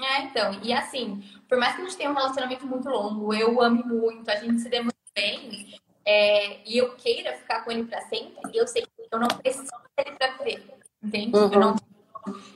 É, 0.00 0.22
então, 0.22 0.58
e 0.62 0.72
assim, 0.72 1.22
por 1.48 1.58
mais 1.58 1.76
que 1.76 1.82
a 1.82 1.84
gente 1.84 1.96
tenha 1.96 2.10
um 2.10 2.14
relacionamento 2.14 2.66
muito 2.66 2.88
longo, 2.88 3.32
eu 3.32 3.60
ame 3.62 3.84
muito, 3.84 4.28
a 4.30 4.36
gente 4.36 4.60
se 4.60 4.68
dê 4.68 4.80
muito 4.80 4.96
bem, 5.14 5.78
é, 6.04 6.68
e 6.68 6.78
eu 6.78 6.94
queira 6.96 7.36
ficar 7.36 7.62
com 7.62 7.70
ele 7.70 7.84
pra 7.84 8.00
sempre, 8.02 8.40
eu 8.52 8.66
sei 8.66 8.82
que 8.82 8.90
eu 9.12 9.20
não 9.20 9.28
preciso 9.28 9.70
dele 9.96 10.16
pra 10.16 10.32
viver, 10.38 10.74
entende? 11.00 11.36
Uhum. 11.36 11.52
Eu 11.52 11.60
não, 11.60 11.76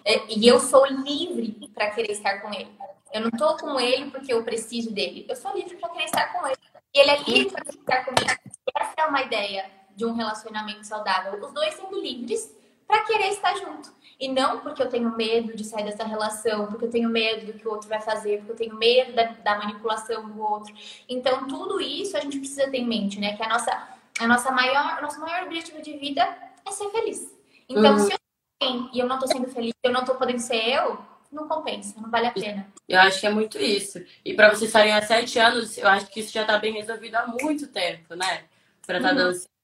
é, 0.04 0.24
e 0.28 0.46
eu 0.46 0.58
sou 0.58 0.86
livre 0.86 1.70
para 1.74 1.90
querer 1.90 2.12
estar 2.12 2.40
com 2.40 2.52
ele. 2.52 2.70
Eu 3.12 3.20
não 3.20 3.30
tô 3.30 3.56
com 3.56 3.78
ele 3.78 4.10
porque 4.10 4.32
eu 4.32 4.42
preciso 4.44 4.92
dele. 4.92 5.26
Eu 5.28 5.36
sou 5.36 5.54
livre 5.54 5.76
para 5.76 5.88
querer 5.90 6.04
estar 6.04 6.32
com 6.32 6.46
ele. 6.46 6.56
E 6.94 6.98
ele 6.98 7.10
é 7.10 7.22
livre 7.22 7.50
para 7.50 7.70
estar 7.70 8.04
comigo. 8.04 8.40
Essa 8.76 8.94
é 8.98 9.04
uma 9.04 9.22
ideia 9.22 9.70
de 9.96 10.04
um 10.04 10.14
relacionamento 10.14 10.86
saudável. 10.86 11.42
Os 11.42 11.52
dois 11.52 11.74
sendo 11.74 12.00
livres 12.00 12.54
para 12.86 13.02
querer 13.04 13.28
estar 13.28 13.56
junto. 13.56 13.92
E 14.18 14.28
não 14.28 14.60
porque 14.60 14.82
eu 14.82 14.88
tenho 14.88 15.14
medo 15.14 15.54
de 15.54 15.64
sair 15.64 15.84
dessa 15.84 16.04
relação, 16.04 16.66
porque 16.66 16.84
eu 16.86 16.90
tenho 16.90 17.08
medo 17.08 17.46
do 17.46 17.58
que 17.58 17.66
o 17.66 17.70
outro 17.70 17.88
vai 17.88 18.00
fazer, 18.00 18.38
porque 18.38 18.52
eu 18.52 18.56
tenho 18.56 18.76
medo 18.76 19.12
da, 19.12 19.24
da 19.24 19.58
manipulação 19.58 20.28
do 20.28 20.40
outro. 20.40 20.74
Então, 21.08 21.46
tudo 21.46 21.80
isso 21.80 22.16
a 22.16 22.20
gente 22.20 22.38
precisa 22.38 22.70
ter 22.70 22.78
em 22.78 22.86
mente, 22.86 23.20
né? 23.20 23.36
Que 23.36 23.42
a 23.42 23.48
nossa, 23.48 23.88
a 24.18 24.26
nossa 24.26 24.50
maior, 24.52 25.02
nosso 25.02 25.20
maior 25.20 25.44
objetivo 25.44 25.82
de 25.82 25.98
vida 25.98 26.22
é 26.64 26.70
ser 26.70 26.88
feliz. 26.90 27.30
Então, 27.68 27.94
uhum. 27.94 27.98
se 27.98 28.12
eu 28.12 28.18
bem 28.62 28.88
e 28.92 28.98
eu 28.98 29.06
não 29.06 29.18
tô 29.18 29.26
sendo 29.26 29.48
feliz, 29.48 29.74
eu 29.82 29.92
não 29.92 30.04
tô 30.04 30.14
podendo 30.14 30.40
ser 30.40 30.66
eu, 30.66 30.98
não 31.30 31.46
compensa, 31.46 32.00
não 32.00 32.10
vale 32.10 32.26
a 32.28 32.32
pena. 32.32 32.66
Eu 32.88 33.00
acho 33.00 33.20
que 33.20 33.26
é 33.26 33.30
muito 33.30 33.58
isso. 33.58 34.02
E 34.24 34.32
para 34.32 34.48
vocês 34.48 34.68
estarem 34.68 34.92
há 34.92 35.02
sete 35.02 35.38
anos, 35.38 35.76
eu 35.76 35.88
acho 35.88 36.06
que 36.06 36.20
isso 36.20 36.32
já 36.32 36.44
tá 36.44 36.58
bem 36.58 36.72
resolvido 36.72 37.16
há 37.16 37.26
muito 37.26 37.66
tempo, 37.66 38.14
né? 38.14 38.44
Pra 38.86 38.96
estar 38.96 39.10
tá 39.10 39.14
uhum. 39.14 39.32
dando. 39.32 39.55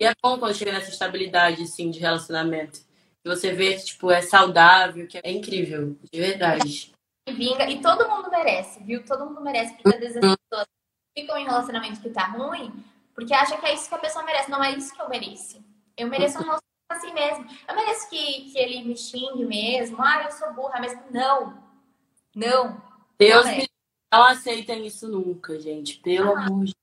E 0.00 0.04
é 0.04 0.12
bom 0.22 0.38
quando 0.38 0.54
chega 0.54 0.72
nessa 0.72 0.90
estabilidade, 0.90 1.62
assim, 1.62 1.90
de 1.90 1.98
relacionamento. 1.98 2.80
Que 3.22 3.28
você 3.28 3.52
vê 3.52 3.74
que, 3.74 3.84
tipo, 3.84 4.10
é 4.10 4.22
saudável, 4.22 5.06
que 5.06 5.18
é 5.22 5.30
incrível, 5.30 5.96
de 6.12 6.20
verdade. 6.20 6.92
E 7.26 7.32
vinga, 7.32 7.68
e 7.68 7.80
todo 7.82 8.08
mundo 8.08 8.30
merece, 8.30 8.82
viu? 8.84 9.04
Todo 9.04 9.26
mundo 9.26 9.40
merece, 9.40 9.74
porque 9.74 9.96
às 9.96 10.00
vezes 10.00 10.16
as 10.16 10.36
pessoas 10.36 10.66
ficam 11.16 11.36
em 11.36 11.44
relacionamento 11.44 12.00
que 12.00 12.10
tá 12.10 12.26
ruim, 12.26 12.72
porque 13.14 13.34
acha 13.34 13.58
que 13.58 13.66
é 13.66 13.74
isso 13.74 13.88
que 13.88 13.94
a 13.94 13.98
pessoa 13.98 14.24
merece. 14.24 14.50
Não 14.50 14.62
é 14.62 14.70
isso 14.72 14.94
que 14.94 15.02
eu 15.02 15.08
mereço. 15.08 15.62
Eu 15.96 16.06
mereço 16.06 16.38
um 16.38 16.42
relacionamento 16.42 16.62
assim 16.90 17.12
mesmo. 17.12 17.46
Eu 17.68 17.74
mereço 17.74 18.08
que, 18.08 18.50
que 18.52 18.58
ele 18.58 18.84
me 18.84 18.96
xingue 18.96 19.44
mesmo. 19.44 20.00
Ah, 20.00 20.22
eu 20.22 20.30
sou 20.30 20.54
burra 20.54 20.80
mesmo. 20.80 21.02
Não. 21.10 21.62
Não. 22.34 22.80
Deus 23.18 23.44
não, 23.44 23.56
me... 23.56 23.68
não 24.12 24.22
aceitem 24.22 24.86
isso 24.86 25.08
nunca, 25.08 25.58
gente. 25.58 25.98
Pelo 25.98 26.36
ah. 26.36 26.46
amor 26.46 26.64
de 26.66 26.74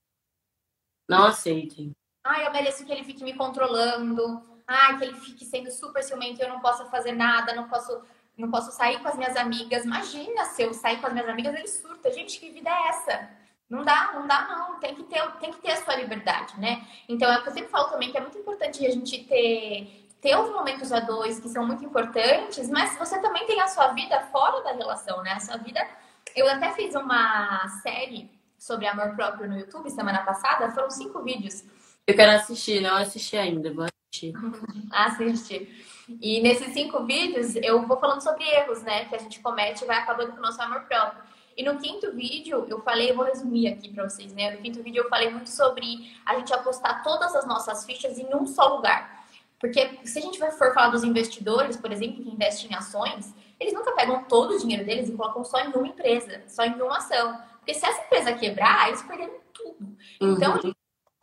Não 1.08 1.26
aceitem. 1.26 1.96
Ah, 2.26 2.42
eu 2.42 2.52
mereço 2.52 2.84
que 2.84 2.92
ele 2.92 3.04
fique 3.04 3.24
me 3.24 3.36
controlando. 3.36 4.42
Ah, 4.68 4.96
que 4.96 5.04
ele 5.04 5.14
fique 5.14 5.46
sendo 5.46 5.70
super 5.70 6.02
ciumento 6.02 6.42
e 6.42 6.44
eu 6.44 6.50
não 6.50 6.60
possa 6.60 6.86
fazer 6.86 7.12
nada, 7.12 7.54
não 7.54 7.70
posso, 7.70 8.02
não 8.36 8.50
posso 8.50 8.72
sair 8.72 9.00
com 9.00 9.08
as 9.08 9.16
minhas 9.16 9.38
amigas. 9.38 9.86
Imagina 9.86 10.44
se 10.46 10.64
eu 10.64 10.74
sair 10.74 11.00
com 11.00 11.06
as 11.06 11.14
minhas 11.14 11.30
amigas, 11.30 11.54
ele 11.54 11.68
surta. 11.68 12.12
Gente, 12.12 12.40
que 12.40 12.50
vida 12.50 12.68
é 12.68 12.88
essa? 12.88 13.30
Não 13.70 13.84
dá, 13.84 14.14
não 14.16 14.26
dá, 14.26 14.42
não. 14.48 14.80
Tem 14.80 14.96
que 14.96 15.04
ter, 15.04 15.22
tem 15.34 15.52
que 15.52 15.60
ter 15.60 15.74
a 15.74 15.84
sua 15.84 15.96
liberdade, 15.96 16.60
né? 16.60 16.84
Então, 17.08 17.32
é 17.32 17.38
o 17.38 17.44
que 17.44 17.50
eu 17.50 17.54
sempre 17.54 17.70
falo 17.70 17.90
também 17.90 18.12
que 18.12 18.18
é 18.18 18.22
muito 18.22 18.40
importante 18.40 18.84
a 18.84 18.90
gente 18.90 19.24
ter, 19.26 20.10
ter 20.20 20.36
os 20.36 20.50
momentos 20.50 20.92
a 20.92 21.02
dois 21.02 21.40
que 21.40 21.48
são 21.48 21.64
muito 21.64 21.86
importantes, 21.86 22.68
mas 22.72 22.98
você 22.98 23.22
também 23.22 23.46
tem 23.46 23.62
a 23.62 23.68
sua 23.68 23.90
vida 23.90 24.20
fora 24.32 24.64
da 24.64 24.72
relação, 24.72 25.22
né? 25.22 25.34
A 25.34 25.40
sua 25.40 25.58
vida. 25.58 25.88
Eu 26.36 26.50
até 26.50 26.72
fiz 26.74 26.96
uma 26.96 27.68
série 27.84 28.32
sobre 28.58 28.88
amor 28.88 29.16
próprio 29.16 29.48
no 29.48 29.60
YouTube 29.60 29.92
semana 29.92 30.24
passada, 30.24 30.72
foram 30.72 30.90
cinco 30.90 31.22
vídeos. 31.22 31.64
Eu 32.08 32.16
quero 32.16 32.32
assistir, 32.34 32.82
não 32.82 32.96
assisti 32.96 33.36
ainda, 33.36 33.74
vou 33.74 33.86
assistir. 33.86 34.34
Assistir. 34.92 35.86
E 36.22 36.40
nesses 36.40 36.72
cinco 36.72 37.04
vídeos 37.04 37.56
eu 37.56 37.86
vou 37.88 38.00
falando 38.00 38.22
sobre 38.22 38.44
erros, 38.44 38.84
né? 38.84 39.06
Que 39.06 39.16
a 39.16 39.18
gente 39.18 39.40
comete 39.40 39.84
e 39.84 39.88
vai 39.88 39.98
acabando 39.98 40.32
com 40.32 40.38
o 40.38 40.42
nosso 40.42 40.62
amor 40.62 40.82
próprio. 40.82 41.24
E 41.58 41.64
no 41.64 41.78
quinto 41.78 42.12
vídeo, 42.12 42.66
eu 42.70 42.82
falei, 42.82 43.12
eu 43.12 43.16
vou 43.16 43.26
resumir 43.26 43.68
aqui 43.68 43.90
para 43.92 44.08
vocês, 44.08 44.34
né? 44.34 44.52
No 44.52 44.62
quinto 44.62 44.84
vídeo 44.84 45.04
eu 45.04 45.10
falei 45.10 45.30
muito 45.30 45.50
sobre 45.50 46.12
a 46.26 46.38
gente 46.38 46.54
apostar 46.54 47.02
todas 47.04 47.36
as 47.36 47.48
nossas 47.48 47.86
fichas 47.86 48.20
em 48.20 48.28
um 48.36 48.46
só 48.46 48.76
lugar. 48.76 49.26
Porque 49.60 50.00
se 50.04 50.20
a 50.20 50.22
gente 50.22 50.38
for 50.38 50.74
falar 50.74 50.90
dos 50.90 51.04
investidores, 51.04 51.76
por 51.78 51.92
exemplo, 51.92 52.24
que 52.24 52.30
investem 52.30 52.70
em 52.70 52.76
ações, 52.76 53.34
eles 53.60 53.74
nunca 53.74 53.94
pegam 53.94 54.24
todo 54.26 54.54
o 54.54 54.60
dinheiro 54.60 54.86
deles 54.86 55.10
e 55.10 55.14
colocam 55.14 55.44
só 55.44 55.60
em 55.60 55.72
uma 55.72 55.88
empresa, 55.88 56.44
só 56.48 56.64
em 56.64 56.74
uma 56.74 56.98
ação. 56.98 57.40
Porque 57.58 57.74
se 57.74 57.86
essa 57.86 58.04
empresa 58.04 58.34
quebrar, 58.34 58.90
eles 58.90 59.02
perderam 59.02 59.34
tudo. 59.54 59.98
Então, 60.22 60.60
uhum. 60.64 60.74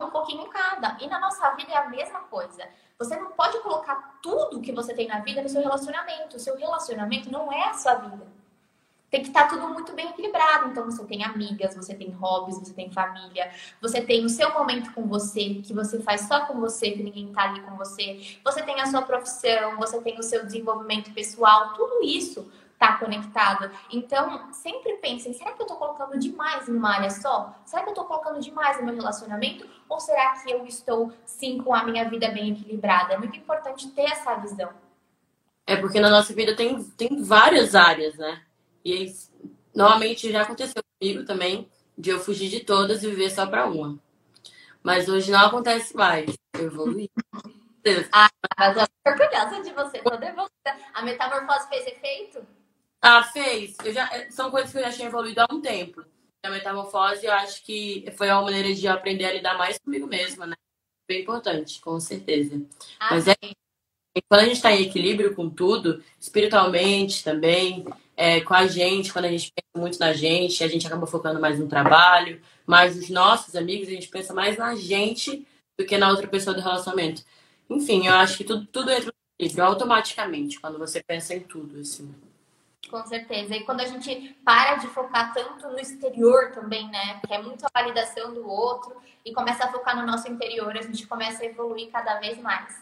Um 0.03 0.09
pouquinho 0.09 0.43
em 0.43 0.49
cada. 0.49 0.97
E 0.99 1.07
na 1.07 1.19
nossa 1.19 1.49
vida 1.51 1.71
é 1.71 1.77
a 1.77 1.89
mesma 1.89 2.21
coisa. 2.21 2.67
Você 2.99 3.15
não 3.15 3.31
pode 3.31 3.59
colocar 3.59 4.19
tudo 4.21 4.61
que 4.61 4.71
você 4.71 4.93
tem 4.93 5.07
na 5.07 5.19
vida 5.19 5.41
no 5.41 5.49
seu 5.49 5.61
relacionamento. 5.61 6.37
O 6.37 6.39
seu 6.39 6.55
relacionamento 6.57 7.31
não 7.31 7.51
é 7.51 7.69
a 7.69 7.73
sua 7.73 7.95
vida 7.95 8.25
tem 9.13 9.21
que 9.21 9.27
estar 9.27 9.47
tudo 9.47 9.69
muito 9.69 9.93
bem 9.93 10.09
equilibrado. 10.09 10.69
Então, 10.69 10.83
você 10.85 11.03
tem 11.03 11.23
amigas, 11.23 11.75
você 11.75 11.93
tem 11.93 12.09
hobbies, 12.09 12.57
você 12.57 12.73
tem 12.73 12.89
família, 12.89 13.51
você 13.79 14.01
tem 14.01 14.25
o 14.25 14.29
seu 14.29 14.51
momento 14.51 14.91
com 14.91 15.05
você, 15.05 15.61
que 15.63 15.71
você 15.71 16.01
faz 16.01 16.21
só 16.21 16.47
com 16.47 16.59
você, 16.59 16.89
que 16.89 17.03
ninguém 17.03 17.31
tá 17.31 17.43
ali 17.43 17.61
com 17.61 17.77
você. 17.77 18.39
Você 18.43 18.63
tem 18.63 18.81
a 18.81 18.87
sua 18.87 19.03
profissão, 19.03 19.77
você 19.77 20.01
tem 20.01 20.17
o 20.17 20.23
seu 20.23 20.43
desenvolvimento 20.43 21.13
pessoal, 21.13 21.75
tudo 21.75 22.03
isso 22.03 22.51
tá 22.83 22.97
conectado. 22.97 23.71
Então, 23.89 24.51
sempre 24.51 24.97
pensem, 24.97 25.31
será 25.31 25.53
que 25.53 25.61
eu 25.61 25.65
tô 25.65 25.75
colocando 25.75 26.19
demais 26.19 26.67
em 26.67 26.75
uma 26.75 26.93
área 26.93 27.09
só? 27.09 27.55
Será 27.65 27.83
que 27.83 27.89
eu 27.91 27.93
tô 27.93 28.03
colocando 28.03 28.41
demais 28.41 28.77
no 28.77 28.85
meu 28.85 28.95
relacionamento? 28.95 29.65
Ou 29.87 29.99
será 30.01 30.33
que 30.33 30.51
eu 30.51 30.65
estou, 30.65 31.13
sim, 31.25 31.59
com 31.59 31.73
a 31.73 31.83
minha 31.85 32.09
vida 32.09 32.27
bem 32.29 32.51
equilibrada? 32.51 33.13
É 33.13 33.17
muito 33.17 33.37
importante 33.37 33.89
ter 33.91 34.11
essa 34.11 34.35
visão. 34.35 34.69
É 35.65 35.77
porque 35.77 36.01
na 36.01 36.09
nossa 36.09 36.33
vida 36.33 36.57
tem, 36.57 36.83
tem 36.83 37.23
várias 37.23 37.73
áreas, 37.73 38.15
né? 38.15 38.41
E 38.83 39.13
normalmente 39.73 40.29
já 40.29 40.41
aconteceu 40.41 40.83
comigo 40.99 41.23
também, 41.23 41.71
de 41.97 42.09
eu 42.09 42.19
fugir 42.19 42.49
de 42.49 42.59
todas 42.59 43.01
e 43.01 43.09
viver 43.09 43.29
só 43.29 43.45
para 43.45 43.65
uma. 43.65 43.97
Mas 44.83 45.07
hoje 45.07 45.31
não 45.31 45.45
acontece 45.45 45.95
mais. 45.95 46.37
Eu 46.53 46.65
evoluí. 46.65 47.09
ah, 48.11 48.29
mas 48.59 48.75
eu 48.75 48.87
tô 49.05 49.17
curiosa 49.17 49.61
de 49.61 49.71
você, 49.71 49.99
toda 49.99 50.25
evoluída. 50.25 50.51
A 50.93 51.01
metamorfose 51.01 51.69
fez 51.69 51.87
efeito? 51.87 52.45
Ah, 53.05 53.21
fez. 53.21 53.75
Eu 53.83 53.93
já, 53.93 54.09
é, 54.15 54.31
são 54.31 54.49
coisas 54.49 54.71
que 54.71 54.77
eu 54.77 54.81
já 54.81 54.91
tinha 54.93 55.09
evoluído 55.09 55.41
há 55.41 55.47
um 55.53 55.59
tempo. 55.59 56.05
A 56.45 56.49
metamorfose, 56.49 57.25
eu 57.25 57.33
acho 57.33 57.61
que 57.63 58.05
foi 58.17 58.29
uma 58.29 58.43
maneira 58.43 58.73
de 58.73 58.87
aprender 58.87 59.25
a 59.25 59.33
lidar 59.33 59.57
mais 59.57 59.77
comigo 59.77 60.07
mesma, 60.07 60.47
né? 60.47 60.55
Bem 61.05 61.21
importante, 61.21 61.81
com 61.81 61.99
certeza. 61.99 62.61
Ah, 62.97 63.09
Mas 63.11 63.27
é 63.27 63.35
quando 64.29 64.41
a 64.41 64.45
gente 64.45 64.55
está 64.55 64.71
em 64.71 64.83
equilíbrio 64.83 65.35
com 65.35 65.49
tudo, 65.49 66.01
espiritualmente 66.17 67.23
também, 67.23 67.83
é, 68.15 68.39
com 68.39 68.53
a 68.53 68.67
gente, 68.67 69.11
quando 69.11 69.25
a 69.25 69.29
gente 69.29 69.51
pensa 69.51 69.81
muito 69.83 69.99
na 69.99 70.13
gente, 70.13 70.63
a 70.63 70.67
gente 70.67 70.87
acaba 70.87 71.05
focando 71.05 71.41
mais 71.41 71.59
no 71.59 71.67
trabalho, 71.67 72.41
mais 72.65 72.95
nos 72.95 73.09
nossos 73.09 73.53
amigos, 73.55 73.89
a 73.89 73.91
gente 73.91 74.07
pensa 74.07 74.33
mais 74.33 74.57
na 74.57 74.75
gente 74.75 75.45
do 75.77 75.85
que 75.85 75.97
na 75.97 76.09
outra 76.09 76.27
pessoa 76.27 76.55
do 76.55 76.61
relacionamento. 76.61 77.23
Enfim, 77.69 78.07
eu 78.07 78.13
acho 78.13 78.37
que 78.37 78.43
tudo, 78.43 78.65
tudo 78.67 78.91
entra 78.91 79.07
no 79.07 79.13
equilíbrio 79.39 79.65
automaticamente, 79.65 80.59
quando 80.59 80.77
você 80.77 81.03
pensa 81.03 81.33
em 81.33 81.41
tudo, 81.41 81.79
assim. 81.79 82.13
Com 82.89 83.05
certeza. 83.05 83.55
E 83.55 83.63
quando 83.63 83.81
a 83.81 83.85
gente 83.85 84.37
para 84.43 84.75
de 84.75 84.87
focar 84.87 85.33
tanto 85.33 85.67
no 85.67 85.79
exterior 85.79 86.51
também, 86.51 86.87
né? 86.89 87.19
Que 87.25 87.33
é 87.33 87.41
muito 87.41 87.65
a 87.65 87.69
validação 87.73 88.33
do 88.33 88.47
outro, 88.47 88.95
e 89.25 89.33
começa 89.33 89.65
a 89.65 89.71
focar 89.71 89.95
no 89.95 90.05
nosso 90.05 90.29
interior, 90.29 90.75
a 90.77 90.81
gente 90.81 91.07
começa 91.07 91.43
a 91.43 91.45
evoluir 91.45 91.89
cada 91.91 92.19
vez 92.19 92.37
mais. 92.39 92.81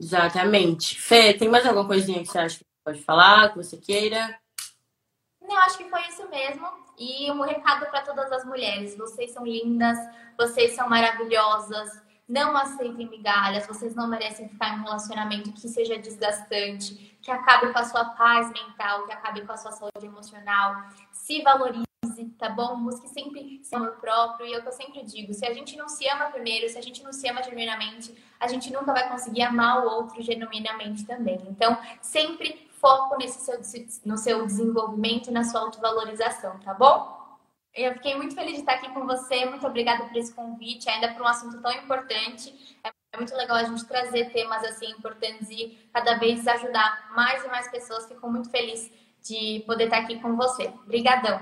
Exatamente. 0.00 1.00
Fê, 1.00 1.34
tem 1.34 1.48
mais 1.48 1.66
alguma 1.66 1.86
coisinha 1.86 2.20
que 2.20 2.26
você 2.26 2.38
acha 2.38 2.58
que 2.58 2.64
pode 2.84 3.02
falar, 3.02 3.50
que 3.50 3.56
você 3.56 3.76
queira? 3.76 4.36
Não, 5.40 5.56
acho 5.58 5.78
que 5.78 5.88
foi 5.88 6.00
isso 6.08 6.28
mesmo. 6.28 6.66
E 6.98 7.30
um 7.30 7.42
recado 7.42 7.86
para 7.86 8.02
todas 8.02 8.32
as 8.32 8.44
mulheres: 8.44 8.96
vocês 8.96 9.32
são 9.32 9.44
lindas, 9.44 9.98
vocês 10.36 10.72
são 10.72 10.88
maravilhosas. 10.88 12.01
Não 12.28 12.56
aceitem 12.56 13.08
migalhas, 13.08 13.66
vocês 13.66 13.94
não 13.94 14.06
merecem 14.06 14.48
ficar 14.48 14.70
em 14.70 14.80
um 14.80 14.84
relacionamento 14.84 15.52
que 15.52 15.68
seja 15.68 15.98
desgastante, 15.98 17.16
que 17.20 17.30
acabe 17.30 17.72
com 17.72 17.78
a 17.78 17.84
sua 17.84 18.04
paz 18.04 18.48
mental, 18.52 19.06
que 19.06 19.12
acabe 19.12 19.42
com 19.42 19.52
a 19.52 19.56
sua 19.56 19.72
saúde 19.72 20.06
emocional. 20.06 20.84
Se 21.10 21.42
valorize, 21.42 21.84
tá 22.38 22.48
bom? 22.48 22.76
Busque 22.82 23.08
sempre 23.08 23.60
seu 23.62 23.78
amor 23.78 23.92
próprio. 23.96 24.46
E 24.46 24.54
é 24.54 24.58
o 24.58 24.62
que 24.62 24.68
eu 24.68 24.72
sempre 24.72 25.02
digo: 25.04 25.32
se 25.34 25.46
a 25.46 25.52
gente 25.52 25.76
não 25.76 25.88
se 25.88 26.08
ama 26.08 26.26
primeiro, 26.26 26.68
se 26.68 26.78
a 26.78 26.82
gente 26.82 27.02
não 27.02 27.12
se 27.12 27.28
ama 27.28 27.42
genuinamente, 27.42 28.14
a 28.38 28.46
gente 28.46 28.72
nunca 28.72 28.92
vai 28.92 29.08
conseguir 29.08 29.42
amar 29.42 29.84
o 29.84 29.90
outro 29.90 30.22
genuinamente 30.22 31.04
também. 31.04 31.38
Então, 31.48 31.76
sempre 32.00 32.70
foco 32.80 33.16
nesse 33.16 33.40
seu, 33.40 33.60
no 34.04 34.18
seu 34.18 34.44
desenvolvimento 34.44 35.30
na 35.30 35.44
sua 35.44 35.60
autovalorização, 35.60 36.58
tá 36.58 36.74
bom? 36.74 37.21
Eu 37.74 37.94
fiquei 37.94 38.14
muito 38.14 38.34
feliz 38.34 38.54
de 38.54 38.60
estar 38.60 38.74
aqui 38.74 38.88
com 38.90 39.06
você. 39.06 39.46
Muito 39.46 39.66
obrigada 39.66 40.04
por 40.04 40.16
esse 40.16 40.34
convite, 40.34 40.88
ainda 40.90 41.08
por 41.12 41.22
um 41.22 41.26
assunto 41.26 41.60
tão 41.62 41.72
importante. 41.72 42.76
É 42.84 43.16
muito 43.16 43.34
legal 43.34 43.56
a 43.56 43.64
gente 43.64 43.84
trazer 43.86 44.30
temas 44.30 44.62
assim 44.64 44.90
importantes 44.90 45.48
e 45.50 45.78
cada 45.92 46.18
vez 46.18 46.46
ajudar 46.46 47.10
mais 47.14 47.42
e 47.44 47.48
mais 47.48 47.70
pessoas. 47.70 48.06
Fico 48.06 48.30
muito 48.30 48.50
feliz 48.50 48.90
de 49.22 49.62
poder 49.66 49.84
estar 49.84 49.98
aqui 49.98 50.20
com 50.20 50.36
você. 50.36 50.70
Obrigadão. 50.84 51.40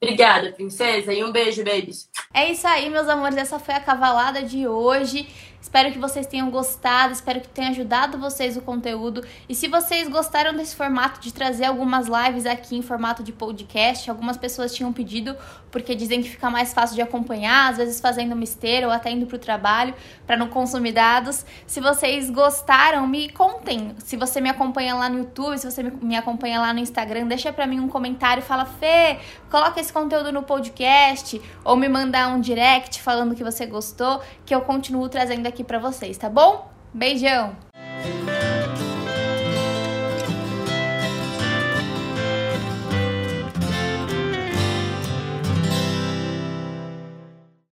Obrigada, 0.00 0.52
princesa, 0.52 1.12
e 1.12 1.24
um 1.24 1.32
beijo, 1.32 1.64
babies. 1.64 2.10
É 2.32 2.50
isso 2.50 2.66
aí, 2.66 2.90
meus 2.90 3.08
amores. 3.08 3.38
Essa 3.38 3.58
foi 3.58 3.74
a 3.74 3.80
cavalada 3.80 4.42
de 4.42 4.68
hoje. 4.68 5.26
Espero 5.64 5.90
que 5.90 5.98
vocês 5.98 6.26
tenham 6.26 6.50
gostado, 6.50 7.14
espero 7.14 7.40
que 7.40 7.48
tenha 7.48 7.70
ajudado 7.70 8.18
vocês 8.18 8.54
o 8.54 8.60
conteúdo. 8.60 9.24
E 9.48 9.54
se 9.54 9.66
vocês 9.66 10.06
gostaram 10.08 10.54
desse 10.54 10.76
formato 10.76 11.18
de 11.20 11.32
trazer 11.32 11.64
algumas 11.64 12.06
lives 12.06 12.44
aqui 12.44 12.76
em 12.76 12.82
formato 12.82 13.22
de 13.22 13.32
podcast, 13.32 14.10
algumas 14.10 14.36
pessoas 14.36 14.74
tinham 14.74 14.92
pedido 14.92 15.34
porque 15.70 15.94
dizem 15.94 16.22
que 16.22 16.28
fica 16.28 16.50
mais 16.50 16.74
fácil 16.74 16.94
de 16.94 17.00
acompanhar, 17.00 17.70
às 17.70 17.78
vezes 17.78 17.98
fazendo 17.98 18.34
uma 18.34 18.44
esteira 18.44 18.86
ou 18.86 18.92
até 18.92 19.10
indo 19.10 19.24
para 19.26 19.36
o 19.36 19.38
trabalho 19.38 19.94
para 20.26 20.36
não 20.36 20.48
consumir 20.48 20.92
dados. 20.92 21.46
Se 21.66 21.80
vocês 21.80 22.28
gostaram, 22.28 23.06
me 23.06 23.30
contem. 23.30 23.96
Se 23.98 24.18
você 24.18 24.42
me 24.42 24.50
acompanha 24.50 24.94
lá 24.94 25.08
no 25.08 25.20
YouTube, 25.20 25.58
se 25.58 25.68
você 25.68 25.82
me 25.82 26.14
acompanha 26.14 26.60
lá 26.60 26.74
no 26.74 26.78
Instagram, 26.78 27.26
deixa 27.26 27.50
para 27.54 27.66
mim 27.66 27.80
um 27.80 27.88
comentário, 27.88 28.42
fala 28.42 28.66
Fê, 28.66 29.18
coloca 29.50 29.80
esse 29.80 29.92
conteúdo 29.92 30.30
no 30.30 30.42
podcast 30.42 31.40
ou 31.64 31.74
me 31.74 31.88
mandar 31.88 32.28
um 32.28 32.38
direct 32.38 33.00
falando 33.00 33.34
que 33.34 33.42
você 33.42 33.64
gostou, 33.64 34.20
que 34.44 34.54
eu 34.54 34.60
continuo 34.60 35.08
trazendo 35.08 35.53
aqui 35.54 35.62
para 35.62 35.78
vocês, 35.78 36.18
tá 36.18 36.28
bom? 36.28 36.68
Beijão! 36.92 37.56